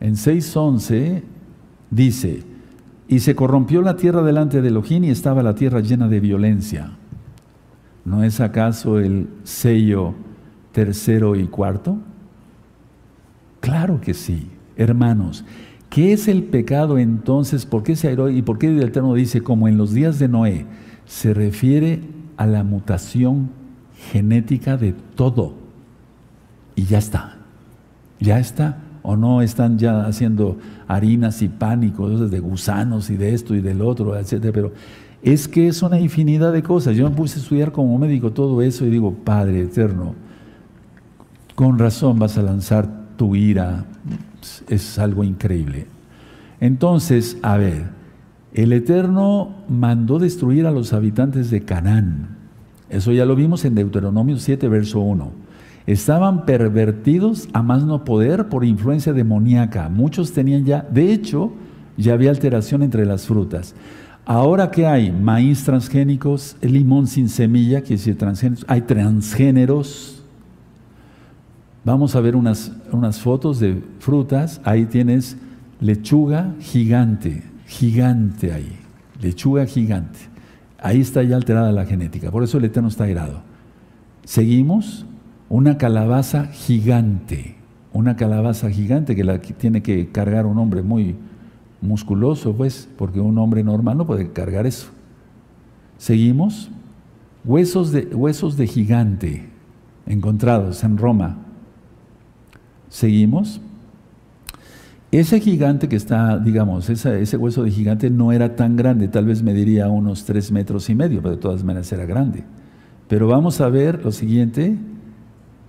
en 0.00 0.14
6.11 0.14 1.22
dice, 1.90 2.42
y 3.08 3.20
se 3.20 3.34
corrompió 3.34 3.80
la 3.80 3.96
tierra 3.96 4.22
delante 4.22 4.60
de 4.60 4.68
Elohim 4.68 5.04
y 5.04 5.10
estaba 5.10 5.42
la 5.42 5.54
tierra 5.54 5.80
llena 5.80 6.08
de 6.08 6.20
violencia. 6.20 6.92
¿No 8.04 8.22
es 8.22 8.40
acaso 8.40 8.98
el 8.98 9.28
sello 9.44 10.14
tercero 10.72 11.34
y 11.34 11.46
cuarto? 11.46 11.98
Claro 13.60 14.00
que 14.00 14.12
sí, 14.12 14.50
hermanos. 14.76 15.44
¿Qué 15.88 16.12
es 16.12 16.28
el 16.28 16.44
pecado 16.44 16.98
entonces? 16.98 17.64
¿Por 17.64 17.82
qué 17.82 17.96
se 17.96 18.08
airó? 18.08 18.28
¿Y 18.28 18.42
por 18.42 18.58
qué 18.58 18.68
el 18.68 18.82
Eterno 18.82 19.14
dice, 19.14 19.42
como 19.42 19.68
en 19.68 19.78
los 19.78 19.94
días 19.94 20.18
de 20.18 20.28
Noé? 20.28 20.66
Se 21.06 21.32
refiere 21.32 22.02
a 22.36 22.46
la 22.46 22.62
mutación 22.62 23.50
genética 24.12 24.76
de 24.76 24.92
todo. 25.14 25.54
Y 26.74 26.84
ya 26.84 26.98
está. 26.98 27.38
Ya 28.20 28.38
está 28.38 28.78
o 29.08 29.16
no 29.16 29.40
están 29.40 29.78
ya 29.78 30.04
haciendo 30.04 30.58
harinas 30.86 31.40
y 31.40 31.48
pánicos 31.48 32.30
de 32.30 32.40
gusanos 32.40 33.08
y 33.08 33.16
de 33.16 33.32
esto 33.32 33.54
y 33.54 33.62
del 33.62 33.80
otro, 33.80 34.14
etcétera, 34.14 34.52
pero 34.52 34.72
es 35.22 35.48
que 35.48 35.66
es 35.66 35.80
una 35.80 35.98
infinidad 35.98 36.52
de 36.52 36.62
cosas. 36.62 36.94
Yo 36.94 37.08
me 37.08 37.16
puse 37.16 37.38
a 37.38 37.42
estudiar 37.42 37.72
como 37.72 37.96
médico 37.96 38.32
todo 38.32 38.60
eso 38.60 38.84
y 38.84 38.90
digo, 38.90 39.14
Padre 39.14 39.62
eterno, 39.62 40.14
con 41.54 41.78
razón 41.78 42.18
vas 42.18 42.36
a 42.36 42.42
lanzar 42.42 42.86
tu 43.16 43.34
ira, 43.34 43.86
es 44.68 44.98
algo 44.98 45.24
increíble. 45.24 45.86
Entonces, 46.60 47.38
a 47.40 47.56
ver, 47.56 47.86
el 48.52 48.74
Eterno 48.74 49.54
mandó 49.70 50.18
destruir 50.18 50.66
a 50.66 50.70
los 50.70 50.92
habitantes 50.92 51.50
de 51.50 51.62
Canaán. 51.62 52.36
Eso 52.90 53.10
ya 53.12 53.24
lo 53.24 53.36
vimos 53.36 53.64
en 53.64 53.74
Deuteronomio 53.74 54.36
7, 54.36 54.68
verso 54.68 55.00
1. 55.00 55.47
Estaban 55.88 56.44
pervertidos 56.44 57.48
a 57.54 57.62
más 57.62 57.82
no 57.82 58.04
poder 58.04 58.50
por 58.50 58.62
influencia 58.62 59.14
demoníaca. 59.14 59.88
Muchos 59.88 60.34
tenían 60.34 60.66
ya, 60.66 60.82
de 60.82 61.14
hecho, 61.14 61.54
ya 61.96 62.12
había 62.12 62.28
alteración 62.28 62.82
entre 62.82 63.06
las 63.06 63.26
frutas. 63.26 63.74
Ahora 64.26 64.70
que 64.70 64.84
hay 64.84 65.10
maíz 65.10 65.64
transgénicos, 65.64 66.58
limón 66.60 67.06
sin 67.06 67.30
semilla, 67.30 67.80
que 67.80 67.94
decir 67.94 68.18
transgénicos, 68.18 68.66
hay 68.68 68.82
transgéneros. 68.82 70.22
Vamos 71.86 72.14
a 72.14 72.20
ver 72.20 72.36
unas, 72.36 72.70
unas 72.92 73.18
fotos 73.18 73.58
de 73.58 73.82
frutas. 73.98 74.60
Ahí 74.64 74.84
tienes 74.84 75.38
lechuga 75.80 76.52
gigante, 76.60 77.44
gigante 77.66 78.52
ahí, 78.52 78.76
lechuga 79.22 79.64
gigante. 79.64 80.18
Ahí 80.78 81.00
está 81.00 81.22
ya 81.22 81.36
alterada 81.36 81.72
la 81.72 81.86
genética, 81.86 82.30
por 82.30 82.44
eso 82.44 82.58
el 82.58 82.66
Eterno 82.66 82.90
está 82.90 83.04
airado. 83.04 83.40
Seguimos, 84.26 85.06
una 85.48 85.78
calabaza 85.78 86.46
gigante, 86.46 87.56
una 87.92 88.16
calabaza 88.16 88.70
gigante 88.70 89.16
que 89.16 89.24
la 89.24 89.40
tiene 89.40 89.82
que 89.82 90.10
cargar 90.10 90.46
un 90.46 90.58
hombre 90.58 90.82
muy, 90.82 91.16
musculoso, 91.80 92.54
pues, 92.54 92.88
porque 92.96 93.20
un 93.20 93.38
hombre 93.38 93.62
normal 93.62 93.98
no 93.98 94.06
puede 94.06 94.30
cargar 94.32 94.66
eso. 94.66 94.88
Seguimos. 95.96 96.70
Huesos 97.44 97.92
de, 97.92 98.06
huesos 98.06 98.56
de 98.56 98.66
gigante 98.66 99.48
encontrados 100.06 100.82
en 100.84 100.98
Roma. 100.98 101.38
Seguimos. 102.88 103.60
Ese 105.10 105.40
gigante 105.40 105.88
que 105.88 105.96
está, 105.96 106.38
digamos, 106.38 106.90
ese 106.90 107.36
hueso 107.38 107.62
de 107.62 107.70
gigante 107.70 108.10
no 108.10 108.32
era 108.32 108.56
tan 108.56 108.76
grande, 108.76 109.08
tal 109.08 109.24
vez 109.24 109.42
mediría 109.42 109.88
unos 109.88 110.24
tres 110.24 110.52
metros 110.52 110.90
y 110.90 110.94
medio, 110.94 111.22
pero 111.22 111.36
de 111.36 111.40
todas 111.40 111.64
maneras 111.64 111.90
era 111.92 112.04
grande. 112.04 112.44
Pero 113.08 113.26
vamos 113.26 113.62
a 113.62 113.70
ver 113.70 114.04
lo 114.04 114.12
siguiente. 114.12 114.76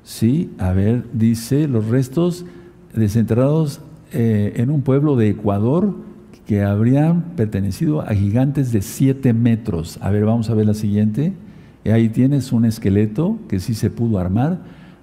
Sí, 0.03 0.51
a 0.57 0.73
ver, 0.73 1.05
dice 1.13 1.67
los 1.67 1.87
restos 1.87 2.45
desenterrados 2.93 3.81
eh, 4.11 4.53
en 4.55 4.69
un 4.71 4.81
pueblo 4.81 5.15
de 5.15 5.29
Ecuador 5.29 5.95
que 6.45 6.63
habrían 6.63 7.35
pertenecido 7.35 8.01
a 8.01 8.15
gigantes 8.15 8.71
de 8.71 8.81
7 8.81 9.33
metros. 9.33 9.99
A 10.01 10.09
ver, 10.09 10.25
vamos 10.25 10.49
a 10.49 10.55
ver 10.55 10.65
la 10.65 10.73
siguiente. 10.73 11.33
Ahí 11.85 12.09
tienes 12.09 12.51
un 12.51 12.65
esqueleto 12.65 13.37
que 13.47 13.59
sí 13.59 13.73
se 13.73 13.89
pudo 13.89 14.19
armar 14.19 14.61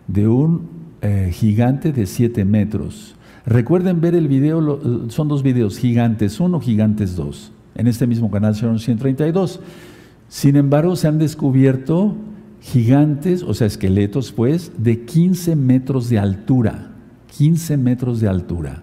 de 0.09 0.29
un 0.29 0.69
eh, 1.03 1.31
gigante 1.33 1.93
de 1.93 2.07
7 2.07 2.45
metros. 2.45 3.15
Recuerden 3.47 4.01
ver 4.01 4.17
el 4.17 4.27
video, 4.27 5.09
son 5.09 5.29
dos 5.29 5.45
videos, 5.45 5.79
Gigantes 5.79 6.41
1, 6.41 6.61
Gigantes 6.61 7.15
2. 7.15 7.53
En 7.77 7.87
este 7.87 8.09
mismo 8.09 8.29
canal 8.31 8.57
son 8.57 8.81
132. 8.81 9.61
Sin 10.29 10.57
embargo, 10.57 10.97
se 10.97 11.07
han 11.07 11.19
descubierto 11.19 12.17
gigantes, 12.73 13.43
o 13.45 13.55
sea, 13.55 13.67
esqueletos, 13.67 14.33
pues, 14.33 14.73
de 14.77 15.05
15 15.05 15.55
metros 15.55 16.09
de 16.09 16.19
altura. 16.19 16.91
15 17.37 17.77
metros 17.77 18.21
de 18.21 18.29
altura. 18.29 18.83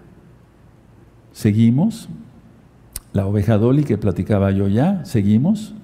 Seguimos. 1.32 2.08
La 3.12 3.26
oveja 3.26 3.58
Dolly 3.58 3.84
que 3.84 3.98
platicaba 3.98 4.50
yo 4.50 4.68
ya, 4.68 5.04
seguimos. 5.04 5.74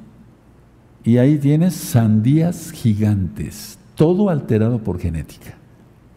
Y 1.05 1.19
ahí 1.19 1.39
tienes 1.39 1.75
sandías 1.75 2.73
gigantes, 2.73 3.79
todo 3.95 4.31
alterado 4.31 4.79
por 4.79 4.99
genética. 4.99 5.55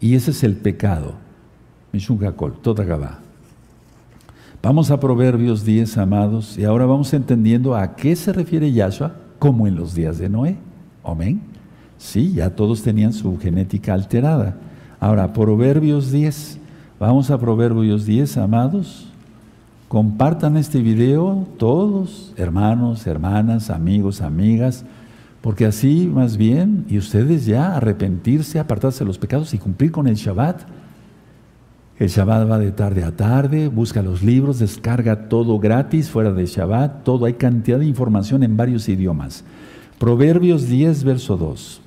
Y 0.00 0.14
ese 0.14 0.32
es 0.32 0.42
el 0.42 0.56
pecado. 0.56 1.14
Vamos 4.62 4.90
a 4.90 4.98
Proverbios 4.98 5.64
10, 5.64 5.98
amados, 5.98 6.58
y 6.58 6.64
ahora 6.64 6.86
vamos 6.86 7.12
entendiendo 7.12 7.76
a 7.76 7.94
qué 7.94 8.16
se 8.16 8.32
refiere 8.32 8.72
Yahshua 8.72 9.14
como 9.38 9.66
en 9.66 9.76
los 9.76 9.94
días 9.94 10.18
de 10.18 10.28
Noé. 10.28 10.56
Amén. 11.04 11.53
Sí, 11.98 12.32
ya 12.34 12.50
todos 12.50 12.82
tenían 12.82 13.12
su 13.12 13.38
genética 13.38 13.94
alterada. 13.94 14.56
Ahora, 15.00 15.32
Proverbios 15.32 16.10
10. 16.10 16.58
Vamos 16.98 17.30
a 17.30 17.38
Proverbios 17.38 18.06
10, 18.06 18.36
amados. 18.38 19.06
Compartan 19.88 20.56
este 20.56 20.80
video 20.80 21.46
todos, 21.58 22.32
hermanos, 22.36 23.06
hermanas, 23.06 23.70
amigos, 23.70 24.22
amigas, 24.22 24.84
porque 25.40 25.66
así 25.66 26.10
más 26.12 26.36
bien, 26.36 26.84
y 26.88 26.98
ustedes 26.98 27.46
ya 27.46 27.76
arrepentirse, 27.76 28.58
apartarse 28.58 29.00
de 29.00 29.04
los 29.04 29.18
pecados 29.18 29.54
y 29.54 29.58
cumplir 29.58 29.92
con 29.92 30.08
el 30.08 30.16
Shabbat. 30.16 30.62
El 31.98 32.08
Shabbat 32.08 32.50
va 32.50 32.58
de 32.58 32.72
tarde 32.72 33.04
a 33.04 33.14
tarde, 33.14 33.68
busca 33.68 34.02
los 34.02 34.22
libros, 34.22 34.58
descarga 34.58 35.28
todo 35.28 35.60
gratis 35.60 36.10
fuera 36.10 36.32
de 36.32 36.46
Shabbat, 36.46 37.04
todo, 37.04 37.26
hay 37.26 37.34
cantidad 37.34 37.78
de 37.78 37.86
información 37.86 38.42
en 38.42 38.56
varios 38.56 38.88
idiomas. 38.88 39.44
Proverbios 39.98 40.66
10, 40.66 41.04
verso 41.04 41.36
2. 41.36 41.83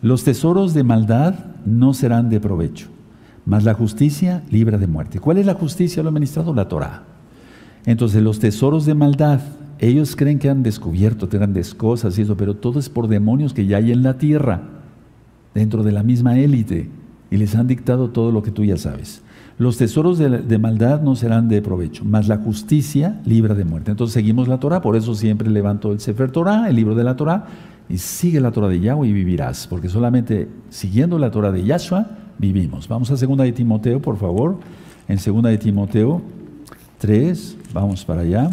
Los 0.00 0.24
tesoros 0.24 0.74
de 0.74 0.84
maldad 0.84 1.34
no 1.66 1.94
serán 1.94 2.30
de 2.30 2.40
provecho 2.40 2.88
más 3.48 3.64
la 3.64 3.72
justicia 3.72 4.42
libra 4.50 4.76
de 4.76 4.86
muerte. 4.86 5.20
¿Cuál 5.20 5.38
es 5.38 5.46
la 5.46 5.54
justicia? 5.54 6.02
Lo 6.02 6.10
administrado 6.10 6.52
la 6.52 6.68
Torah. 6.68 7.04
Entonces, 7.86 8.22
los 8.22 8.40
tesoros 8.40 8.84
de 8.84 8.94
maldad, 8.94 9.40
ellos 9.78 10.16
creen 10.16 10.38
que 10.38 10.50
han 10.50 10.62
descubierto 10.62 11.28
grandes 11.28 11.74
cosas 11.74 12.18
y 12.18 12.22
eso, 12.22 12.36
pero 12.36 12.56
todo 12.56 12.78
es 12.78 12.90
por 12.90 13.08
demonios 13.08 13.54
que 13.54 13.64
ya 13.64 13.78
hay 13.78 13.90
en 13.90 14.02
la 14.02 14.18
tierra, 14.18 14.60
dentro 15.54 15.82
de 15.82 15.92
la 15.92 16.02
misma 16.02 16.38
élite, 16.38 16.90
y 17.30 17.38
les 17.38 17.56
han 17.56 17.66
dictado 17.66 18.10
todo 18.10 18.32
lo 18.32 18.42
que 18.42 18.50
tú 18.50 18.64
ya 18.64 18.76
sabes. 18.76 19.22
Los 19.56 19.78
tesoros 19.78 20.18
de, 20.18 20.58
maldad 20.58 21.00
no 21.00 21.16
serán 21.16 21.48
de 21.48 21.62
provecho, 21.62 22.04
más 22.04 22.28
la 22.28 22.36
justicia 22.36 23.18
libra 23.24 23.54
de 23.54 23.64
muerte. 23.64 23.90
Entonces 23.90 24.12
seguimos 24.12 24.46
la 24.46 24.60
Torah, 24.60 24.82
por 24.82 24.94
eso 24.94 25.14
siempre 25.14 25.48
levanto 25.48 25.90
el 25.90 26.00
Sefer 26.00 26.30
Torah, 26.30 26.68
el 26.68 26.76
libro 26.76 26.94
de 26.94 27.04
la 27.04 27.16
Torah, 27.16 27.46
y 27.88 27.98
sigue 27.98 28.40
la 28.40 28.50
Torah 28.50 28.68
de 28.68 28.80
Yahweh 28.80 29.08
y 29.08 29.12
vivirás, 29.12 29.66
porque 29.66 29.88
solamente 29.88 30.48
siguiendo 30.68 31.18
la 31.18 31.30
Torah 31.30 31.50
de 31.50 31.64
Yahshua 31.64 32.06
vivimos. 32.38 32.86
Vamos 32.88 33.10
a 33.10 33.14
2 33.14 33.38
de 33.38 33.52
Timoteo, 33.52 34.00
por 34.00 34.18
favor. 34.18 34.58
En 35.08 35.16
2 35.16 35.42
de 35.44 35.58
Timoteo 35.58 36.22
3, 36.98 37.56
vamos 37.72 38.04
para 38.04 38.22
allá. 38.22 38.50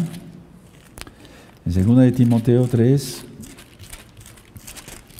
En 1.66 1.86
2 1.86 1.98
de 1.98 2.12
Timoteo 2.12 2.66
3, 2.66 3.24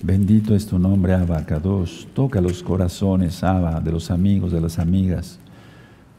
bendito 0.02 0.54
es 0.54 0.66
tu 0.66 0.78
nombre, 0.78 1.12
Abacados. 1.12 2.08
Toca 2.14 2.40
los 2.40 2.62
corazones, 2.62 3.44
Abba, 3.44 3.80
de 3.80 3.92
los 3.92 4.10
amigos, 4.10 4.52
de 4.52 4.60
las 4.60 4.78
amigas. 4.78 5.38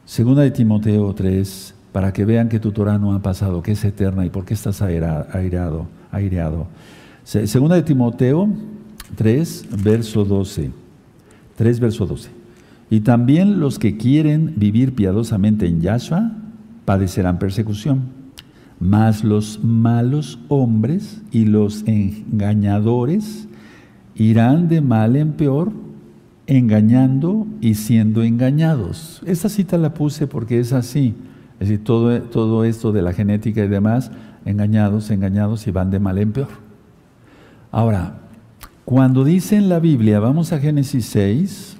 Segunda 0.04 0.42
de 0.42 0.52
Timoteo 0.52 1.12
3, 1.14 1.74
para 1.92 2.12
que 2.12 2.24
vean 2.24 2.48
que 2.48 2.60
tu 2.60 2.70
Torah 2.70 2.96
no 2.96 3.12
ha 3.12 3.20
pasado, 3.20 3.62
que 3.62 3.72
es 3.72 3.84
eterna 3.84 4.24
y 4.24 4.30
por 4.30 4.44
qué 4.44 4.54
estás 4.54 4.82
aireado. 4.82 5.88
aireado. 6.12 6.68
Segunda 7.28 7.76
de 7.76 7.82
Timoteo 7.82 8.48
3, 9.16 9.66
verso 9.82 10.24
12. 10.24 10.70
3, 11.56 11.80
verso 11.80 12.06
12. 12.06 12.30
Y 12.88 13.00
también 13.00 13.60
los 13.60 13.78
que 13.78 13.98
quieren 13.98 14.54
vivir 14.56 14.94
piadosamente 14.94 15.66
en 15.66 15.82
Yahshua 15.82 16.32
padecerán 16.86 17.38
persecución. 17.38 18.04
Mas 18.80 19.24
los 19.24 19.62
malos 19.62 20.38
hombres 20.48 21.20
y 21.30 21.44
los 21.44 21.84
engañadores 21.86 23.46
irán 24.14 24.70
de 24.70 24.80
mal 24.80 25.14
en 25.14 25.32
peor, 25.32 25.72
engañando 26.46 27.46
y 27.60 27.74
siendo 27.74 28.22
engañados. 28.22 29.20
Esta 29.26 29.50
cita 29.50 29.76
la 29.76 29.92
puse 29.92 30.28
porque 30.28 30.60
es 30.60 30.72
así. 30.72 31.14
Es 31.60 31.68
decir, 31.68 31.84
todo, 31.84 32.22
todo 32.22 32.64
esto 32.64 32.90
de 32.90 33.02
la 33.02 33.12
genética 33.12 33.62
y 33.62 33.68
demás, 33.68 34.10
engañados, 34.46 35.10
engañados 35.10 35.66
y 35.66 35.72
van 35.72 35.90
de 35.90 35.98
mal 35.98 36.16
en 36.16 36.32
peor. 36.32 36.67
Ahora, 37.70 38.20
cuando 38.86 39.24
dice 39.24 39.56
en 39.56 39.68
la 39.68 39.78
Biblia, 39.78 40.20
vamos 40.20 40.54
a 40.54 40.58
Génesis 40.58 41.04
6, 41.06 41.76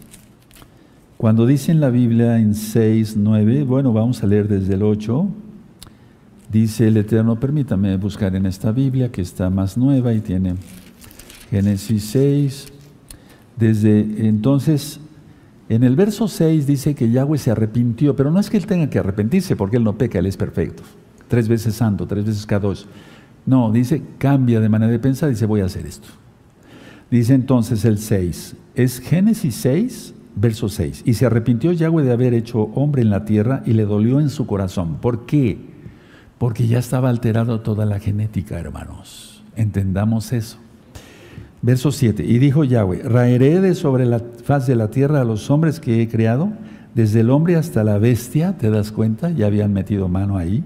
cuando 1.17 1.47
dice 1.47 1.73
en 1.73 1.81
la 1.81 1.89
Biblia 1.89 2.39
en 2.39 2.55
6, 2.55 3.17
9, 3.17 3.65
bueno, 3.65 3.95
vamos 3.95 4.23
a 4.23 4.27
leer 4.27 4.49
desde 4.49 4.75
el 4.75 4.83
8, 4.83 5.27
dice 6.53 6.89
el 6.89 6.99
Eterno, 6.99 7.41
permítame 7.41 7.97
buscar 7.97 8.37
en 8.37 8.45
esta 8.45 8.71
Biblia 8.71 9.11
que 9.11 9.23
está 9.23 9.49
más 9.49 9.79
nueva 9.79 10.13
y 10.13 10.21
tiene 10.21 10.57
Génesis 11.51 12.05
6, 12.11 12.67
desde 13.57 14.29
entonces, 14.29 15.01
en 15.71 15.85
el 15.85 15.97
verso 15.97 16.29
6 16.29 16.67
dice 16.67 16.95
que 16.95 17.11
Yahweh 17.11 17.39
se 17.39 17.51
arrepintió, 17.51 18.15
pero 18.15 18.31
no 18.31 18.39
es 18.41 18.51
que 18.51 18.59
él 18.59 18.67
tenga 18.67 18.91
que 18.91 18.99
arrepentirse 18.99 19.57
porque 19.57 19.79
él 19.79 19.85
no 19.85 19.97
peca, 19.97 20.19
él 20.19 20.27
es 20.27 20.37
perfecto, 20.37 20.83
tres 21.29 21.49
veces 21.49 21.77
santo, 21.77 22.07
tres 22.07 22.27
veces 22.27 22.45
cada 22.45 22.61
dos. 22.61 22.87
No, 23.49 23.73
dice, 23.73 24.03
cambia 24.19 24.61
de 24.61 24.69
manera 24.69 24.93
de 24.93 24.99
pensar, 24.99 25.31
dice, 25.31 25.47
voy 25.47 25.63
a 25.63 25.65
hacer 25.65 25.87
esto. 25.87 26.09
Dice 27.11 27.33
entonces 27.33 27.87
el 27.87 27.97
6, 27.97 28.57
es 28.75 29.01
Génesis 29.01 29.55
6, 29.55 30.15
verso 30.37 30.69
6. 30.69 31.05
Y 31.07 31.15
se 31.15 31.25
arrepintió 31.25 31.73
Yahweh 31.73 32.05
de 32.05 32.13
haber 32.13 32.35
hecho 32.35 32.65
hombre 32.75 33.01
en 33.01 33.09
la 33.09 33.25
tierra 33.25 33.63
y 33.65 33.73
le 33.73 33.87
dolió 33.87 34.21
en 34.21 34.29
su 34.29 34.47
corazón. 34.47 34.97
¿Por 34.97 35.25
qué? 35.25 35.57
Porque 36.37 36.67
ya 36.67 36.79
estaba 36.79 37.09
alterado 37.09 37.61
toda 37.61 37.87
la 37.87 38.01
genética, 38.01 38.59
hermanos. 38.59 39.43
Entendamos 39.57 40.35
eso. 40.35 40.59
Verso 41.63 41.91
7. 41.91 42.23
Y 42.27 42.39
dijo 42.39 42.65
Yahweh, 42.65 43.03
raeré 43.03 43.63
de 43.63 43.75
sobre 43.75 44.05
la 44.05 44.21
faz 44.45 44.67
de 44.67 44.77
la 44.77 44.91
tierra 44.91 45.23
a 45.23 45.25
los 45.25 45.51
hombres 45.51 45.81
que 45.81 46.03
he 46.03 46.09
creado, 46.09 46.53
desde 46.95 47.21
el 47.21 47.31
hombre 47.31 47.57
hasta 47.57 47.83
la 47.83 47.97
bestia, 47.97 48.59
¿te 48.59 48.69
das 48.69 48.93
cuenta? 48.93 49.31
Ya 49.31 49.47
habían 49.47 49.73
metido 49.73 50.07
mano 50.07 50.37
ahí. 50.37 50.65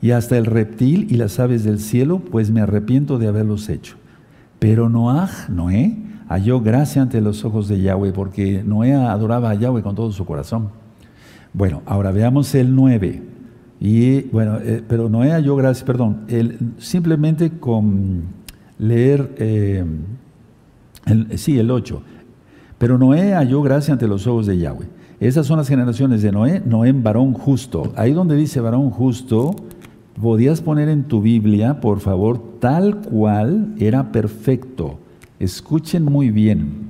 Y 0.00 0.12
hasta 0.12 0.38
el 0.38 0.46
reptil 0.46 1.08
y 1.10 1.16
las 1.16 1.40
aves 1.40 1.64
del 1.64 1.80
cielo, 1.80 2.20
pues 2.20 2.50
me 2.50 2.60
arrepiento 2.60 3.18
de 3.18 3.26
haberlos 3.26 3.68
hecho. 3.68 3.96
Pero 4.58 4.88
Noah, 4.88 5.30
Noé, 5.48 5.96
halló 6.28 6.60
gracia 6.60 7.02
ante 7.02 7.20
los 7.20 7.44
ojos 7.44 7.68
de 7.68 7.80
Yahweh, 7.80 8.12
porque 8.12 8.62
Noé 8.64 8.94
adoraba 8.94 9.50
a 9.50 9.54
Yahweh 9.54 9.82
con 9.82 9.94
todo 9.94 10.12
su 10.12 10.24
corazón. 10.24 10.68
Bueno, 11.52 11.82
ahora 11.86 12.12
veamos 12.12 12.54
el 12.54 12.74
9. 12.74 13.22
Y 13.80 14.22
bueno, 14.30 14.58
eh, 14.58 14.82
pero 14.86 15.08
Noé 15.08 15.30
halló 15.30 15.56
gracia, 15.56 15.86
perdón, 15.86 16.26
simplemente 16.78 17.58
con 17.58 18.22
leer, 18.78 19.34
eh, 19.38 19.84
sí, 21.36 21.58
el 21.58 21.70
8. 21.70 22.02
Pero 22.78 22.98
Noé 22.98 23.34
halló 23.34 23.62
gracia 23.62 23.92
ante 23.92 24.06
los 24.06 24.26
ojos 24.26 24.46
de 24.46 24.58
Yahweh. 24.58 24.86
Esas 25.20 25.46
son 25.46 25.58
las 25.58 25.68
generaciones 25.68 26.22
de 26.22 26.30
Noé, 26.30 26.62
Noé 26.64 26.92
varón 26.92 27.32
justo. 27.32 27.92
Ahí 27.96 28.12
donde 28.12 28.36
dice 28.36 28.60
varón 28.60 28.90
justo, 28.90 29.54
podías 30.20 30.60
poner 30.60 30.88
en 30.88 31.04
tu 31.04 31.20
Biblia, 31.20 31.80
por 31.80 32.00
favor, 32.00 32.58
tal 32.60 33.00
cual 33.00 33.74
era 33.78 34.12
perfecto. 34.12 34.98
Escuchen 35.38 36.04
muy 36.04 36.30
bien. 36.30 36.88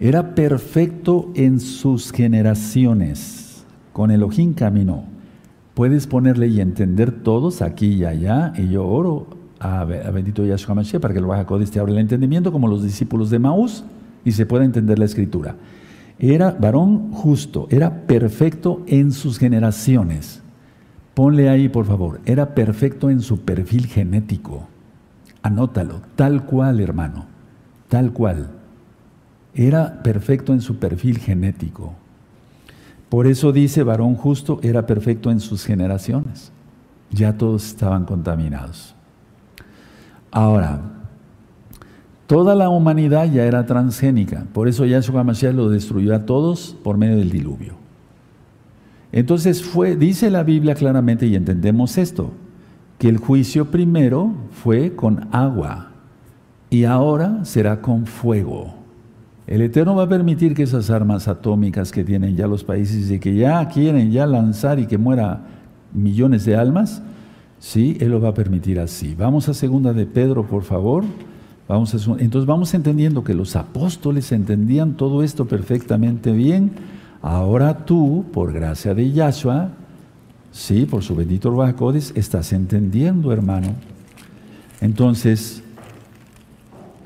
Era 0.00 0.34
perfecto 0.34 1.30
en 1.34 1.60
sus 1.60 2.10
generaciones. 2.10 3.64
Con 3.92 4.10
Elohim 4.10 4.54
caminó. 4.54 5.04
Puedes 5.74 6.06
ponerle 6.06 6.48
y 6.48 6.60
entender 6.60 7.22
todos 7.22 7.62
aquí 7.62 7.94
y 7.94 8.04
allá. 8.04 8.52
Y 8.56 8.68
yo 8.68 8.86
oro 8.86 9.28
a, 9.60 9.84
bendito 9.84 10.44
Yahshua 10.44 10.74
Mashiach 10.74 11.00
para 11.00 11.14
que 11.14 11.20
el 11.20 11.26
Baja 11.26 11.46
te 11.46 11.78
abra 11.78 11.92
el 11.92 11.98
entendimiento 11.98 12.50
como 12.50 12.66
los 12.66 12.82
discípulos 12.82 13.30
de 13.30 13.38
Maús 13.38 13.84
y 14.24 14.32
se 14.32 14.44
pueda 14.44 14.64
entender 14.64 14.98
la 14.98 15.04
escritura. 15.04 15.56
Era 16.18 16.50
varón 16.50 17.12
justo, 17.12 17.66
era 17.70 18.06
perfecto 18.06 18.82
en 18.86 19.12
sus 19.12 19.38
generaciones. 19.38 20.42
Ponle 21.14 21.50
ahí, 21.50 21.68
por 21.68 21.84
favor, 21.84 22.20
era 22.24 22.54
perfecto 22.54 23.10
en 23.10 23.20
su 23.20 23.40
perfil 23.40 23.86
genético. 23.86 24.66
Anótalo, 25.42 26.00
tal 26.16 26.44
cual, 26.46 26.80
hermano, 26.80 27.26
tal 27.88 28.12
cual. 28.12 28.50
Era 29.54 30.02
perfecto 30.02 30.54
en 30.54 30.62
su 30.62 30.76
perfil 30.76 31.18
genético. 31.18 31.94
Por 33.10 33.26
eso 33.26 33.52
dice, 33.52 33.82
varón 33.82 34.14
justo 34.14 34.58
era 34.62 34.86
perfecto 34.86 35.30
en 35.30 35.40
sus 35.40 35.66
generaciones. 35.66 36.50
Ya 37.10 37.36
todos 37.36 37.66
estaban 37.66 38.06
contaminados. 38.06 38.94
Ahora, 40.30 40.80
toda 42.26 42.54
la 42.54 42.70
humanidad 42.70 43.30
ya 43.30 43.44
era 43.44 43.66
transgénica. 43.66 44.46
Por 44.54 44.66
eso 44.66 44.86
Yahshua 44.86 45.24
Mashiach 45.24 45.54
lo 45.54 45.68
destruyó 45.68 46.14
a 46.14 46.24
todos 46.24 46.74
por 46.82 46.96
medio 46.96 47.16
del 47.16 47.30
diluvio. 47.30 47.81
Entonces 49.12 49.62
fue, 49.62 49.94
dice 49.94 50.30
la 50.30 50.42
Biblia 50.42 50.74
claramente 50.74 51.26
y 51.26 51.36
entendemos 51.36 51.98
esto, 51.98 52.32
que 52.98 53.10
el 53.10 53.18
juicio 53.18 53.70
primero 53.70 54.32
fue 54.50 54.94
con 54.94 55.28
agua 55.32 55.90
y 56.70 56.84
ahora 56.84 57.44
será 57.44 57.82
con 57.82 58.06
fuego. 58.06 58.74
El 59.46 59.60
Eterno 59.60 59.94
va 59.94 60.04
a 60.04 60.08
permitir 60.08 60.54
que 60.54 60.62
esas 60.62 60.88
armas 60.88 61.28
atómicas 61.28 61.92
que 61.92 62.04
tienen 62.04 62.36
ya 62.36 62.46
los 62.46 62.64
países 62.64 63.10
y 63.10 63.18
que 63.18 63.34
ya 63.34 63.68
quieren 63.68 64.10
ya 64.10 64.26
lanzar 64.26 64.78
y 64.78 64.86
que 64.86 64.96
muera 64.96 65.42
millones 65.92 66.46
de 66.46 66.56
almas, 66.56 67.02
sí, 67.58 67.98
Él 68.00 68.12
lo 68.12 68.20
va 68.20 68.30
a 68.30 68.34
permitir 68.34 68.80
así. 68.80 69.14
Vamos 69.14 69.48
a 69.50 69.54
segunda 69.54 69.92
de 69.92 70.06
Pedro, 70.06 70.46
por 70.46 70.62
favor. 70.62 71.04
Vamos 71.68 71.94
a, 71.94 72.12
entonces 72.18 72.46
vamos 72.46 72.72
entendiendo 72.72 73.24
que 73.24 73.34
los 73.34 73.56
apóstoles 73.56 74.32
entendían 74.32 74.94
todo 74.94 75.22
esto 75.22 75.46
perfectamente 75.46 76.32
bien 76.32 76.70
Ahora 77.22 77.84
tú, 77.84 78.24
por 78.32 78.52
gracia 78.52 78.94
de 78.94 79.12
Yahshua, 79.12 79.70
sí, 80.50 80.86
por 80.86 81.04
su 81.04 81.14
bendito 81.14 81.50
Ruajacodes, 81.50 82.12
estás 82.16 82.52
entendiendo, 82.52 83.32
hermano. 83.32 83.68
Entonces, 84.80 85.62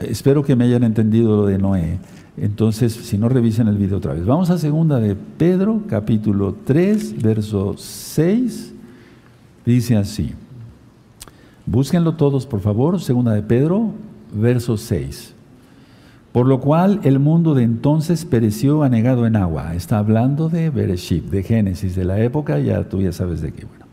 espero 0.01 0.43
que 0.43 0.57
me 0.57 0.65
hayan 0.65 0.85
entendido 0.85 1.37
lo 1.37 1.47
de 1.47 1.59
Noé. 1.59 1.99
Entonces, 2.39 2.95
si 2.95 3.19
no, 3.19 3.29
revisen 3.29 3.69
el 3.69 3.77
video 3.77 3.99
otra 3.99 4.15
vez. 4.15 4.25
Vamos 4.25 4.49
a 4.49 4.57
segunda 4.57 4.99
de 4.99 5.15
Pedro, 5.15 5.83
capítulo 5.87 6.57
3, 6.65 7.23
verso 7.23 7.75
6. 7.77 8.73
Dice 9.67 9.97
así. 9.97 10.33
Búsquenlo 11.67 12.15
todos, 12.15 12.47
por 12.47 12.61
favor. 12.61 13.01
Segunda 13.03 13.33
de 13.33 13.43
Pedro, 13.43 13.93
verso 14.33 14.79
6. 14.79 15.36
Por 16.37 16.47
lo 16.47 16.61
cual 16.61 17.01
el 17.03 17.19
mundo 17.19 17.55
de 17.55 17.63
entonces 17.63 18.27
pereció 18.27 18.83
anegado 18.83 19.27
en 19.27 19.37
agua. 19.37 19.75
Está 19.75 19.97
hablando 19.97 20.51
de 20.51 20.69
Bereshit, 20.69 21.25
de 21.31 21.43
Génesis, 21.43 21.97
de 21.97 22.05
la 22.05 22.21
época, 22.21 22.59
ya 22.59 22.87
tú 22.91 23.01
ya 23.01 23.11
sabes 23.13 23.41
de 23.41 23.53
qué. 23.53 23.65
Bueno. 23.65 23.87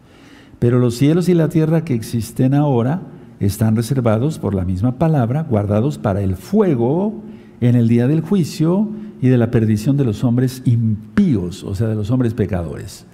Pero 0.59 0.77
los 0.77 0.95
cielos 0.95 1.29
y 1.29 1.35
la 1.35 1.47
tierra 1.47 1.85
que 1.85 1.93
existen 1.93 2.53
ahora 2.53 2.99
están 3.39 3.77
reservados 3.77 4.39
por 4.39 4.55
la 4.55 4.65
misma 4.65 4.97
palabra, 4.97 5.43
guardados 5.43 5.97
para 5.97 6.21
el 6.21 6.35
fuego 6.35 7.13
en 7.61 7.77
el 7.77 7.87
día 7.87 8.07
del 8.07 8.19
juicio 8.19 8.89
y 9.21 9.29
de 9.29 9.37
la 9.37 9.49
perdición 9.49 9.95
de 9.95 10.03
los 10.03 10.25
hombres 10.25 10.63
impíos, 10.65 11.63
o 11.63 11.75
sea, 11.75 11.87
de 11.87 11.95
los 11.95 12.11
hombres 12.11 12.33
pecadores. 12.33 13.05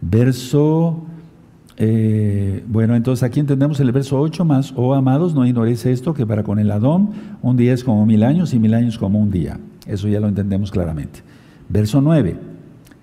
Verso 0.00 1.02
eh, 1.78 2.64
bueno, 2.68 2.96
entonces 2.96 3.22
aquí 3.22 3.40
entendemos 3.40 3.80
el 3.80 3.92
verso 3.92 4.18
8 4.18 4.44
más, 4.44 4.72
oh 4.76 4.94
amados, 4.94 5.34
no 5.34 5.46
ignoréis 5.46 5.84
esto, 5.84 6.14
que 6.14 6.26
para 6.26 6.42
con 6.42 6.58
el 6.58 6.70
Adón 6.70 7.10
un 7.42 7.56
día 7.56 7.74
es 7.74 7.84
como 7.84 8.06
mil 8.06 8.22
años 8.24 8.54
y 8.54 8.58
mil 8.58 8.74
años 8.74 8.98
como 8.98 9.20
un 9.20 9.30
día. 9.30 9.58
Eso 9.86 10.08
ya 10.08 10.20
lo 10.20 10.28
entendemos 10.28 10.70
claramente. 10.70 11.20
Verso 11.68 12.00
9, 12.00 12.36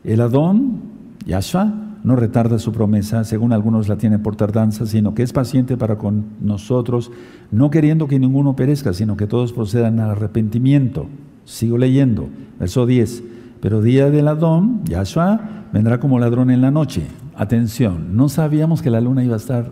el 0.03 0.21
Adón, 0.21 0.81
Yahshua, 1.25 1.71
no 2.03 2.15
retarda 2.15 2.59
su 2.59 2.71
promesa, 2.71 3.23
según 3.23 3.53
algunos 3.53 3.87
la 3.87 3.97
tienen 3.97 4.21
por 4.21 4.35
tardanza, 4.35 4.85
sino 4.85 5.13
que 5.13 5.23
es 5.23 5.31
paciente 5.31 5.77
para 5.77 5.97
con 5.97 6.25
nosotros, 6.41 7.11
no 7.51 7.69
queriendo 7.69 8.07
que 8.07 8.19
ninguno 8.19 8.55
perezca, 8.55 8.93
sino 8.93 9.15
que 9.15 9.27
todos 9.27 9.53
procedan 9.53 9.99
al 9.99 10.11
arrepentimiento. 10.11 11.07
Sigo 11.45 11.77
leyendo, 11.77 12.27
verso 12.59 12.85
10, 12.85 13.23
pero 13.63 13.81
día 13.81 14.11
del 14.11 14.27
Adón, 14.27 14.81
Yahshua, 14.83 15.39
vendrá 15.71 15.97
como 15.97 16.19
ladrón 16.19 16.51
en 16.51 16.59
la 16.59 16.69
noche 16.69 17.07
atención, 17.33 18.13
no 18.13 18.27
sabíamos 18.27 18.81
que 18.81 18.89
la 18.89 18.99
luna 18.99 19.23
iba 19.23 19.35
a 19.35 19.37
estar 19.37 19.71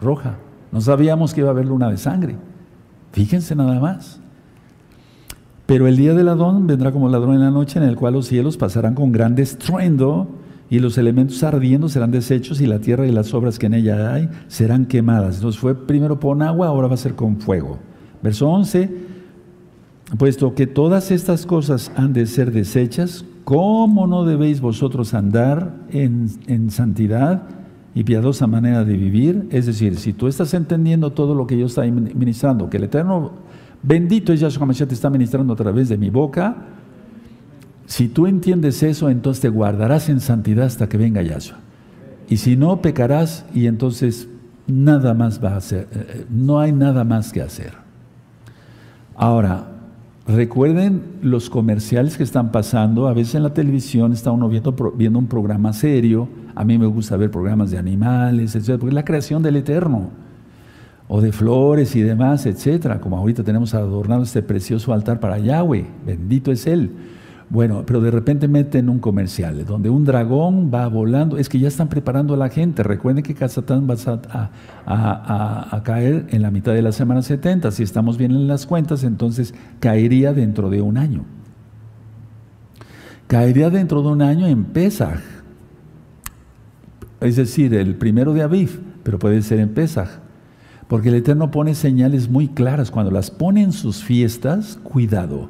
roja, 0.00 0.38
no 0.72 0.80
sabíamos 0.80 1.34
que 1.34 1.42
iba 1.42 1.50
a 1.50 1.52
haber 1.52 1.66
luna 1.66 1.90
de 1.90 1.98
sangre. 1.98 2.36
Fíjense 3.12 3.54
nada 3.54 3.78
más. 3.78 4.22
Pero 5.66 5.86
el 5.86 5.98
día 5.98 6.14
del 6.14 6.26
ladrón 6.26 6.66
vendrá 6.66 6.92
como 6.92 7.10
ladrón 7.10 7.34
en 7.34 7.42
la 7.42 7.50
noche, 7.50 7.78
en 7.78 7.84
el 7.84 7.94
cual 7.94 8.14
los 8.14 8.26
cielos 8.26 8.56
pasarán 8.56 8.94
con 8.94 9.12
gran 9.12 9.38
estruendo 9.38 10.26
y 10.70 10.78
los 10.78 10.96
elementos 10.96 11.42
ardiendo 11.42 11.90
serán 11.90 12.12
deshechos 12.12 12.62
y 12.62 12.66
la 12.66 12.78
tierra 12.78 13.06
y 13.06 13.12
las 13.12 13.34
obras 13.34 13.58
que 13.58 13.66
en 13.66 13.74
ella 13.74 14.14
hay 14.14 14.30
serán 14.48 14.86
quemadas. 14.86 15.36
Entonces 15.36 15.60
fue 15.60 15.74
primero 15.74 16.18
con 16.18 16.40
agua, 16.40 16.68
ahora 16.68 16.88
va 16.88 16.94
a 16.94 16.96
ser 16.96 17.14
con 17.16 17.36
fuego. 17.36 17.78
Verso 18.22 18.48
11, 18.48 19.19
puesto 20.18 20.54
que 20.54 20.66
todas 20.66 21.10
estas 21.10 21.46
cosas 21.46 21.92
han 21.96 22.12
de 22.12 22.26
ser 22.26 22.52
deshechas, 22.52 23.24
¿Cómo 23.50 24.06
no 24.06 24.24
debéis 24.24 24.60
vosotros 24.60 25.12
andar 25.12 25.74
en, 25.90 26.70
santidad 26.70 27.42
y 27.96 28.04
piadosa 28.04 28.46
manera 28.46 28.84
de 28.84 28.96
vivir? 28.96 29.48
Es 29.50 29.66
decir, 29.66 29.96
si 29.96 30.12
tú 30.12 30.28
estás 30.28 30.54
entendiendo 30.54 31.10
todo 31.10 31.34
lo 31.34 31.48
que 31.48 31.58
yo 31.58 31.66
estoy 31.66 31.90
ministrando, 31.90 32.70
que 32.70 32.76
el 32.76 32.84
Eterno, 32.84 33.32
bendito 33.82 34.32
es 34.32 34.38
Yahshua 34.38 34.66
Mashiach, 34.66 34.88
te 34.88 34.94
está 34.94 35.10
ministrando 35.10 35.54
a 35.54 35.56
través 35.56 35.88
de 35.88 35.98
mi 35.98 36.10
boca, 36.10 36.58
si 37.86 38.06
tú 38.06 38.28
entiendes 38.28 38.84
eso, 38.84 39.10
entonces 39.10 39.40
te 39.40 39.48
guardarás 39.48 40.08
en 40.10 40.20
santidad 40.20 40.66
hasta 40.66 40.88
que 40.88 40.96
venga 40.96 41.20
Yahshua. 41.20 41.58
Y 42.28 42.36
si 42.36 42.56
no, 42.56 42.80
pecarás 42.80 43.46
y 43.52 43.66
entonces 43.66 44.28
nada 44.68 45.12
más 45.12 45.42
va 45.42 45.54
a 45.54 45.56
hacer, 45.56 45.88
eh, 45.90 46.06
eh, 46.08 46.26
no 46.30 46.60
hay 46.60 46.70
nada 46.70 47.02
más 47.02 47.32
que 47.32 47.42
hacer. 47.42 47.72
Ahora, 49.16 49.69
Recuerden 50.34 51.02
los 51.22 51.50
comerciales 51.50 52.16
que 52.16 52.22
están 52.22 52.52
pasando. 52.52 53.08
A 53.08 53.14
veces 53.14 53.34
en 53.34 53.42
la 53.42 53.52
televisión 53.52 54.12
está 54.12 54.30
uno 54.30 54.48
viendo, 54.48 54.72
viendo 54.96 55.18
un 55.18 55.26
programa 55.26 55.72
serio. 55.72 56.28
A 56.54 56.64
mí 56.64 56.78
me 56.78 56.86
gusta 56.86 57.16
ver 57.16 57.32
programas 57.32 57.72
de 57.72 57.78
animales, 57.78 58.54
etc. 58.54 58.78
Porque 58.78 58.88
es 58.88 58.94
la 58.94 59.04
creación 59.04 59.42
del 59.42 59.56
Eterno. 59.56 60.10
O 61.08 61.20
de 61.20 61.32
flores 61.32 61.96
y 61.96 62.02
demás, 62.02 62.46
etc. 62.46 63.00
Como 63.00 63.18
ahorita 63.18 63.42
tenemos 63.42 63.74
adornado 63.74 64.22
este 64.22 64.42
precioso 64.42 64.92
altar 64.92 65.18
para 65.18 65.38
Yahweh. 65.38 65.86
Bendito 66.06 66.52
es 66.52 66.66
Él. 66.68 66.90
Bueno, 67.50 67.82
pero 67.84 68.00
de 68.00 68.12
repente 68.12 68.46
meten 68.46 68.88
un 68.88 69.00
comercial 69.00 69.64
donde 69.64 69.90
un 69.90 70.04
dragón 70.04 70.70
va 70.72 70.86
volando. 70.86 71.36
Es 71.36 71.48
que 71.48 71.58
ya 71.58 71.66
están 71.66 71.88
preparando 71.88 72.34
a 72.34 72.36
la 72.36 72.48
gente. 72.48 72.84
Recuerden 72.84 73.24
que 73.24 73.34
Kazatán 73.34 73.88
va 73.90 74.50
a, 74.86 75.82
caer 75.82 76.26
en 76.30 76.42
la 76.42 76.52
mitad 76.52 76.72
de 76.72 76.80
la 76.80 76.92
semana 76.92 77.22
70. 77.22 77.72
Si 77.72 77.82
estamos 77.82 78.18
bien 78.18 78.30
en 78.30 78.46
las 78.46 78.66
cuentas, 78.66 79.02
entonces 79.02 79.52
caería 79.80 80.32
dentro 80.32 80.70
de 80.70 80.80
un 80.80 80.96
año. 80.96 81.24
Caería 83.26 83.68
dentro 83.68 84.00
de 84.02 84.08
un 84.08 84.22
año 84.22 84.46
en 84.46 84.64
Pesaj. 84.66 85.18
Es 87.20 87.34
decir, 87.34 87.74
el 87.74 87.96
primero 87.96 88.32
de 88.32 88.42
Aviv, 88.42 88.80
pero 89.02 89.18
puede 89.18 89.42
ser 89.42 89.58
en 89.58 89.70
Pesaj. 89.70 90.20
Porque 90.86 91.08
el 91.08 91.16
Eterno 91.16 91.50
pone 91.50 91.74
señales 91.74 92.28
muy 92.28 92.46
claras. 92.46 92.92
Cuando 92.92 93.10
las 93.10 93.32
pone 93.32 93.60
en 93.60 93.72
sus 93.72 94.04
fiestas, 94.04 94.78
cuidado 94.84 95.48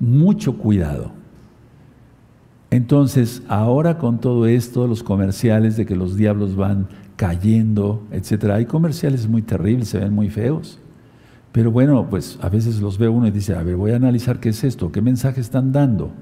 mucho 0.00 0.58
cuidado. 0.58 1.12
Entonces, 2.70 3.42
ahora 3.48 3.98
con 3.98 4.18
todo 4.18 4.46
esto, 4.46 4.86
los 4.86 5.02
comerciales 5.02 5.76
de 5.76 5.84
que 5.84 5.94
los 5.94 6.16
diablos 6.16 6.56
van 6.56 6.88
cayendo, 7.16 8.02
etcétera, 8.10 8.54
hay 8.54 8.64
comerciales 8.64 9.28
muy 9.28 9.42
terribles, 9.42 9.88
se 9.88 9.98
ven 9.98 10.14
muy 10.14 10.30
feos. 10.30 10.78
Pero 11.52 11.70
bueno, 11.70 12.08
pues 12.08 12.38
a 12.40 12.48
veces 12.48 12.80
los 12.80 12.96
ve 12.96 13.08
uno 13.08 13.26
y 13.26 13.30
dice, 13.30 13.54
a 13.54 13.62
ver, 13.62 13.76
voy 13.76 13.90
a 13.90 13.96
analizar 13.96 14.40
qué 14.40 14.48
es 14.48 14.64
esto, 14.64 14.90
qué 14.90 15.02
mensaje 15.02 15.40
están 15.40 15.70
dando. 15.70 16.12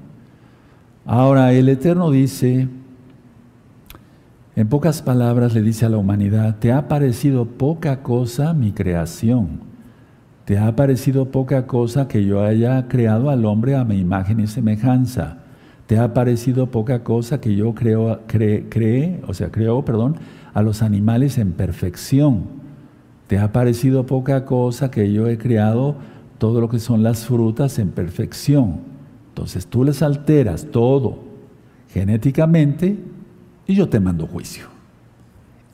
Ahora, 1.05 1.53
el 1.53 1.69
Eterno 1.69 2.11
dice, 2.11 2.67
en 4.55 4.67
pocas 4.67 5.01
palabras 5.01 5.53
le 5.53 5.61
dice 5.61 5.85
a 5.85 5.89
la 5.89 5.97
humanidad, 5.97 6.57
te 6.59 6.73
ha 6.73 6.89
parecido 6.89 7.45
poca 7.45 8.03
cosa 8.03 8.53
mi 8.53 8.73
creación. 8.73 9.70
Te 10.51 10.57
ha 10.57 10.75
parecido 10.75 11.31
poca 11.31 11.65
cosa 11.65 12.09
que 12.09 12.25
yo 12.25 12.43
haya 12.43 12.89
creado 12.89 13.29
al 13.29 13.45
hombre 13.45 13.77
a 13.77 13.85
mi 13.85 13.97
imagen 13.97 14.41
y 14.41 14.47
semejanza. 14.47 15.37
Te 15.87 15.97
ha 15.97 16.13
parecido 16.13 16.67
poca 16.67 17.05
cosa 17.05 17.39
que 17.39 17.55
yo 17.55 17.73
creo, 17.73 18.19
o 19.25 19.33
sea, 19.33 19.49
creo, 19.49 19.85
perdón, 19.85 20.17
a 20.53 20.61
los 20.61 20.81
animales 20.81 21.37
en 21.37 21.53
perfección. 21.53 22.47
¿Te 23.27 23.39
ha 23.39 23.53
parecido 23.53 24.05
poca 24.05 24.43
cosa 24.43 24.91
que 24.91 25.13
yo 25.13 25.29
he 25.29 25.37
creado 25.37 25.95
todo 26.37 26.59
lo 26.59 26.67
que 26.67 26.79
son 26.79 27.01
las 27.01 27.25
frutas 27.27 27.79
en 27.79 27.91
perfección? 27.91 28.81
Entonces 29.29 29.67
tú 29.67 29.85
les 29.85 30.01
alteras 30.01 30.65
todo 30.69 31.19
genéticamente 31.93 32.97
y 33.67 33.75
yo 33.75 33.87
te 33.87 34.01
mando 34.01 34.27
juicio. 34.27 34.65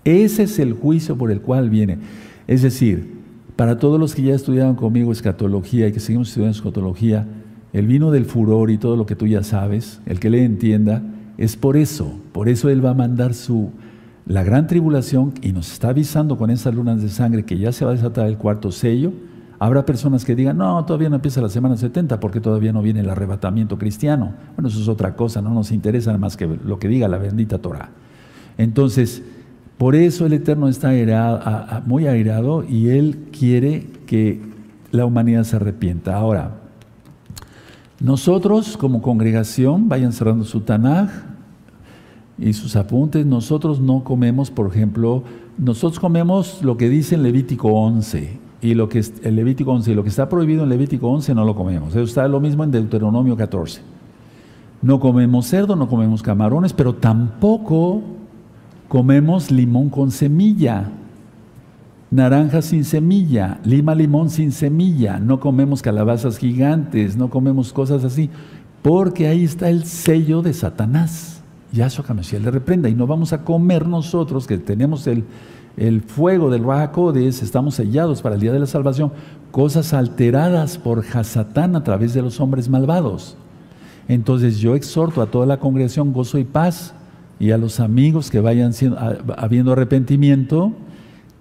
Ese 0.03 0.43
es 0.43 0.59
el 0.59 0.73
juicio 0.73 1.17
por 1.17 1.32
el 1.32 1.41
cual 1.41 1.71
viene. 1.71 1.97
Es 2.45 2.61
decir, 2.61 3.16
para 3.58 3.80
todos 3.80 3.99
los 3.99 4.14
que 4.16 4.22
ya 4.22 4.36
estudiaron 4.36 4.76
conmigo 4.76 5.12
escatología 5.12 5.88
y 5.88 5.91
que 5.91 5.99
seguimos 5.99 6.30
estudiando 6.30 6.55
escatología, 6.55 7.28
el 7.74 7.88
vino 7.88 8.12
del 8.12 8.26
furor 8.26 8.70
y 8.70 8.78
todo 8.78 8.95
lo 8.95 9.08
que 9.08 9.16
tú 9.16 9.26
ya 9.26 9.43
sabes, 9.43 9.99
el 10.05 10.20
que 10.20 10.30
le 10.30 10.45
entienda, 10.45 11.01
es 11.38 11.58
por 11.58 11.76
eso. 11.76 12.20
Por 12.32 12.49
eso 12.49 12.70
Él 12.70 12.86
va 12.86 12.91
a 12.91 12.93
mandar 12.93 13.34
su, 13.34 13.72
la 14.28 14.43
gran 14.43 14.68
tribulación 14.68 15.34
y 15.41 15.53
nos 15.53 15.74
está 15.74 15.89
avisando 15.89 16.38
con 16.38 16.51
esas 16.51 16.76
lunas 16.76 17.01
de 17.01 17.10
sangre 17.10 17.45
que 17.45 17.58
ya 17.58 17.72
se 17.72 17.84
va 17.84 17.91
a 17.91 17.95
desatar 17.95 18.28
el 18.28 18.38
cuarto 18.38 18.72
sello. 18.72 19.12
Habrá 19.58 19.88
personas 19.88 20.24
que 20.24 20.36
digan, 20.36 20.60
no, 20.60 20.86
todavía 20.86 21.10
no 21.10 21.16
empieza 21.16 21.41
la 21.41 21.49
semana 21.49 21.78
70 21.78 22.20
porque 22.20 22.39
todavía 22.39 22.72
no 22.72 22.84
viene 22.84 22.99
el 22.99 23.10
arrebatamiento 23.10 23.80
cristiano. 23.80 24.34
Bueno, 24.55 24.70
eso 24.70 24.80
es 24.80 24.88
otra 24.88 25.16
cosa, 25.16 25.41
no 25.41 25.49
nos 25.49 25.72
interesa 25.72 26.16
más 26.20 26.38
que 26.38 26.45
lo 26.45 26.78
que 26.78 26.88
diga 26.88 27.08
la 27.08 27.18
bendita 27.18 27.58
Torah. 27.58 27.89
Entonces, 28.60 29.24
por 29.78 29.95
eso 29.95 30.25
el 30.25 30.34
Eterno 30.34 30.67
está 30.67 30.91
muy 31.86 32.07
airado 32.07 32.63
y 32.63 32.89
Él 32.89 33.28
quiere 33.38 33.88
que 34.05 34.41
la 34.91 35.05
humanidad 35.05 35.43
se 35.43 35.57
arrepienta. 35.57 36.15
Ahora, 36.15 36.51
nosotros 37.99 38.78
como 38.78 39.01
congregación, 39.01 39.89
vayan 39.89 40.13
cerrando 40.13 40.45
su 40.45 40.61
Tanaj, 40.61 41.09
y 42.39 42.53
sus 42.53 42.75
apuntes, 42.75 43.25
nosotros 43.25 43.80
no 43.80 44.03
comemos, 44.03 44.51
por 44.51 44.67
ejemplo, 44.67 45.23
nosotros 45.57 45.99
comemos 45.99 46.61
lo 46.61 46.78
que 46.78 46.88
dice 46.88 47.15
en 47.15 47.23
Levítico 47.23 47.69
11, 47.69 48.39
y 48.61 48.75
lo 48.75 48.89
que 48.89 49.03
el 49.23 49.36
Levítico 49.36 49.71
11, 49.71 49.91
y 49.91 49.95
lo 49.95 50.03
que 50.03 50.09
está 50.09 50.30
prohibido 50.30 50.61
en 50.63 50.69
Levítico 50.69 51.09
11 51.09 51.34
no 51.34 51.45
lo 51.45 51.55
comemos. 51.55 51.95
Está 51.95 52.28
lo 52.28 52.39
mismo 52.39 52.63
en 52.63 52.69
Deuteronomio 52.69 53.36
14. 53.36 53.82
No 54.84 54.99
comemos 54.99 55.47
cerdo, 55.47 55.75
no 55.75 55.88
comemos 55.88 56.21
camarones, 56.21 56.73
pero 56.73 56.93
tampoco 56.93 58.03
comemos 58.88 59.52
limón 59.52 59.90
con 59.90 60.12
semilla, 60.12 60.90
naranja 62.10 62.62
sin 62.62 62.86
semilla, 62.86 63.60
lima 63.64 63.94
limón 63.96 64.30
sin 64.30 64.52
semilla, 64.52 65.20
no 65.20 65.40
comemos 65.40 65.82
calabazas 65.82 66.38
gigantes, 66.38 67.18
no 67.18 67.30
comemos 67.30 67.74
cosas 67.74 68.04
así, 68.04 68.30
porque 68.82 69.28
ahí 69.28 69.44
está 69.44 69.70
el 69.70 69.84
sello 69.86 70.42
de 70.42 70.54
Satanás. 70.54 71.42
Yahshua 71.74 72.06
HaMashiach 72.08 72.42
le 72.42 72.52
reprenda. 72.52 72.90
Y 72.90 72.96
no 72.96 73.08
vamos 73.08 73.34
a 73.34 73.44
comer 73.44 73.88
nosotros, 73.88 74.48
que 74.48 74.58
tenemos 74.58 75.08
el, 75.08 75.26
fuego 76.02 76.50
del 76.50 76.64
Rahakodes, 76.64 77.44
estamos 77.44 77.76
sellados 77.76 78.22
para 78.22 78.36
el 78.36 78.42
día 78.42 78.54
de 78.54 78.60
la 78.60 78.66
salvación, 78.66 79.12
cosas 79.52 79.94
alteradas 79.94 80.78
por 80.78 81.04
Hasatán 81.06 81.76
a 81.76 81.84
través 81.84 82.14
de 82.14 82.22
los 82.22 82.40
hombres 82.40 82.70
malvados. 82.70 83.36
Entonces 84.08 84.60
yo 84.60 84.76
exhorto 84.76 85.22
a 85.22 85.28
toda 85.28 85.46
la 85.46 85.60
congregación 85.60 86.14
gozo 86.14 86.38
y 86.38 86.46
paz 86.46 86.94
y 87.40 87.52
a 87.52 87.58
los 87.58 87.80
amigos 87.80 88.32
que 88.32 88.40
vayan 88.40 88.72
habiendo 89.38 89.74
arrepentimiento, 89.74 90.74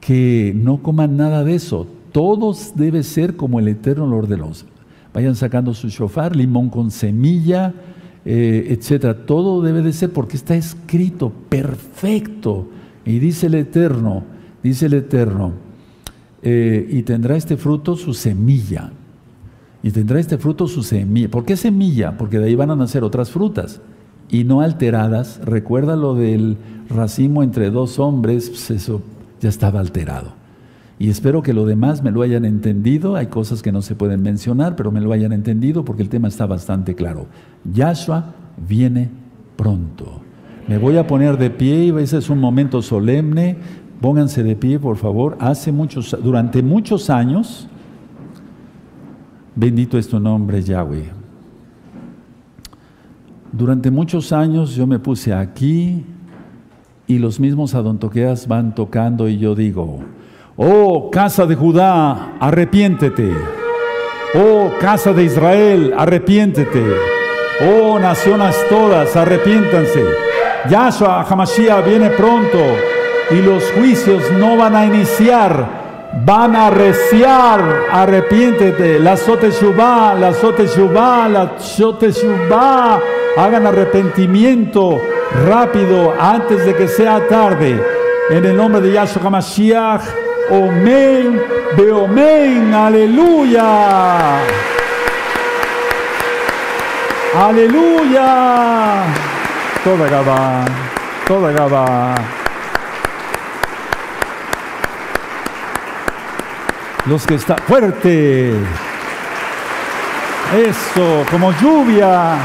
que 0.00 0.52
no 0.54 0.82
coman 0.82 1.16
nada 1.16 1.42
de 1.42 1.54
eso. 1.54 1.86
Todos 2.12 2.72
debe 2.76 3.02
ser 3.02 3.36
como 3.36 3.60
el 3.60 3.68
eterno 3.68 4.06
Lord 4.06 4.28
de 4.28 4.36
los. 4.36 4.66
Vayan 5.14 5.34
sacando 5.34 5.72
su 5.72 5.88
shofar, 5.88 6.36
limón 6.36 6.68
con 6.68 6.90
semilla, 6.90 7.72
eh, 8.24 8.66
etcétera. 8.70 9.24
Todo 9.24 9.62
debe 9.62 9.82
de 9.82 9.92
ser 9.92 10.12
porque 10.12 10.36
está 10.36 10.54
escrito 10.54 11.32
perfecto. 11.48 12.68
Y 13.04 13.18
dice 13.18 13.46
el 13.46 13.54
Eterno, 13.54 14.24
dice 14.62 14.86
el 14.86 14.94
Eterno, 14.94 15.52
eh, 16.42 16.86
y 16.90 17.02
tendrá 17.02 17.36
este 17.36 17.56
fruto 17.56 17.96
su 17.96 18.12
semilla. 18.12 18.90
Y 19.82 19.90
tendrá 19.92 20.18
este 20.18 20.36
fruto 20.36 20.66
su 20.66 20.82
semilla. 20.82 21.30
¿Por 21.30 21.44
qué 21.44 21.56
semilla? 21.56 22.18
Porque 22.18 22.38
de 22.38 22.46
ahí 22.46 22.54
van 22.54 22.70
a 22.70 22.76
nacer 22.76 23.04
otras 23.04 23.30
frutas 23.30 23.80
y 24.30 24.44
no 24.44 24.60
alteradas. 24.60 25.40
Recuerda 25.44 25.96
lo 25.96 26.14
del 26.14 26.56
racimo 26.88 27.42
entre 27.42 27.70
dos 27.70 27.98
hombres, 27.98 28.48
pues 28.48 28.70
eso 28.70 29.02
ya 29.40 29.48
estaba 29.48 29.80
alterado. 29.80 30.34
Y 30.98 31.10
espero 31.10 31.42
que 31.42 31.52
lo 31.52 31.66
demás 31.66 32.02
me 32.02 32.10
lo 32.10 32.22
hayan 32.22 32.44
entendido. 32.44 33.16
Hay 33.16 33.26
cosas 33.26 33.62
que 33.62 33.72
no 33.72 33.82
se 33.82 33.94
pueden 33.94 34.22
mencionar, 34.22 34.76
pero 34.76 34.90
me 34.90 35.00
lo 35.00 35.12
hayan 35.12 35.32
entendido 35.32 35.84
porque 35.84 36.02
el 36.02 36.08
tema 36.08 36.28
está 36.28 36.46
bastante 36.46 36.94
claro. 36.94 37.26
Yahshua 37.70 38.34
viene 38.66 39.10
pronto. 39.56 40.20
Me 40.68 40.78
voy 40.78 40.96
a 40.96 41.06
poner 41.06 41.36
de 41.36 41.50
pie 41.50 41.84
y 41.84 41.90
ese 42.02 42.18
es 42.18 42.30
un 42.30 42.40
momento 42.40 42.80
solemne. 42.80 43.56
Pónganse 44.00 44.42
de 44.42 44.56
pie, 44.56 44.78
por 44.78 44.96
favor. 44.96 45.36
Hace 45.38 45.70
muchos, 45.70 46.16
durante 46.22 46.62
muchos 46.62 47.10
años, 47.10 47.68
bendito 49.54 49.98
es 49.98 50.08
tu 50.08 50.18
nombre, 50.18 50.62
Yahweh. 50.62 51.15
Durante 53.56 53.90
muchos 53.90 54.34
años 54.34 54.74
yo 54.74 54.86
me 54.86 54.98
puse 54.98 55.32
aquí 55.32 56.04
y 57.06 57.18
los 57.18 57.40
mismos 57.40 57.74
adontoqueas 57.74 58.46
van 58.46 58.74
tocando 58.74 59.30
y 59.30 59.38
yo 59.38 59.54
digo, 59.54 60.00
Oh 60.56 61.08
casa 61.10 61.46
de 61.46 61.54
Judá, 61.54 62.34
arrepiéntete. 62.38 63.32
Oh 64.34 64.72
casa 64.78 65.14
de 65.14 65.24
Israel, 65.24 65.94
arrepiéntete. 65.96 66.84
Oh 67.62 67.98
naciones 67.98 68.54
todas, 68.68 69.16
arrepiéntanse. 69.16 70.04
Yahshua 70.68 71.22
Hamashiach 71.22 71.86
viene 71.86 72.10
pronto 72.10 72.58
y 73.30 73.40
los 73.40 73.64
juicios 73.72 74.22
no 74.38 74.58
van 74.58 74.76
a 74.76 74.84
iniciar, 74.84 75.85
van 76.24 76.56
a 76.56 76.70
reciar. 76.70 77.86
Arrepiéntete. 77.90 78.98
La 78.98 79.16
sote 79.16 79.50
la 79.50 80.32
sote 80.32 80.66
la 81.28 81.58
sote 81.58 82.12
Hagan 83.36 83.66
arrepentimiento 83.66 85.00
rápido 85.46 86.14
antes 86.18 86.64
de 86.64 86.74
que 86.74 86.88
sea 86.88 87.26
tarde. 87.28 87.82
En 88.30 88.44
el 88.44 88.56
nombre 88.56 88.80
de 88.80 88.92
Yahshua 88.92 89.22
Hamashiach. 89.26 90.02
Omen, 90.48 91.42
Beomen, 91.76 92.72
aleluya. 92.72 94.38
Aleluya. 97.34 99.02
Toda 99.84 100.08
Gabá, 100.08 100.64
toda 101.26 101.52
Gabá. 101.52 102.45
Los 107.08 107.24
que 107.24 107.34
están 107.36 107.58
fuerte. 107.58 108.50
Eso, 110.54 111.24
como 111.30 111.52
lluvia. 111.60 112.36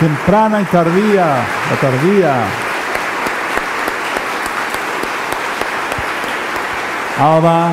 Temprana 0.00 0.62
y 0.62 0.64
tardía, 0.64 1.26
la 1.26 1.76
tardía. 1.80 2.44
Abba, 7.20 7.72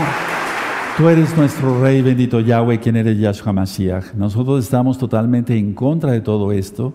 tú 0.97 1.07
eres 1.07 1.37
nuestro 1.37 1.79
Rey 1.81 2.01
bendito 2.01 2.39
Yahweh, 2.39 2.79
quien 2.79 2.95
eres 2.95 3.19
Yahshua 3.19 3.53
Mashiach. 3.53 4.13
Nosotros 4.15 4.63
estamos 4.63 4.97
totalmente 4.97 5.55
en 5.55 5.73
contra 5.73 6.11
de 6.11 6.21
todo 6.21 6.51
esto 6.51 6.93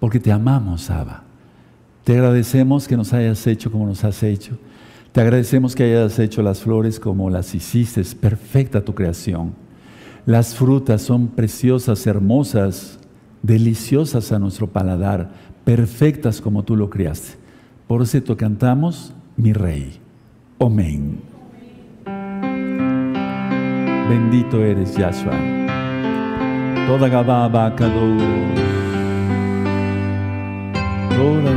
porque 0.00 0.18
te 0.18 0.32
amamos, 0.32 0.90
Abba. 0.90 1.22
Te 2.02 2.14
agradecemos 2.14 2.88
que 2.88 2.96
nos 2.96 3.12
hayas 3.12 3.46
hecho 3.46 3.70
como 3.70 3.86
nos 3.86 4.02
has 4.02 4.20
hecho. 4.24 4.58
Te 5.12 5.20
agradecemos 5.20 5.74
que 5.74 5.84
hayas 5.84 6.18
hecho 6.18 6.42
las 6.42 6.60
flores 6.60 6.98
como 6.98 7.28
las 7.28 7.54
hiciste. 7.54 8.02
Perfecta 8.18 8.82
tu 8.82 8.94
creación. 8.94 9.52
Las 10.24 10.54
frutas 10.54 11.02
son 11.02 11.28
preciosas, 11.28 12.06
hermosas, 12.06 12.98
deliciosas 13.42 14.32
a 14.32 14.38
nuestro 14.38 14.68
paladar, 14.68 15.32
perfectas 15.64 16.40
como 16.40 16.62
tú 16.62 16.76
lo 16.76 16.88
criaste. 16.88 17.36
Por 17.86 18.00
eso 18.00 18.22
te 18.22 18.36
cantamos, 18.36 19.12
mi 19.36 19.52
Rey. 19.52 20.00
Amén. 20.58 21.20
Bendito 24.08 24.64
eres, 24.64 24.96
Yahshua. 24.96 25.36
Toda 26.86 27.08
Gabá 27.08 27.76
Toda 31.10 31.52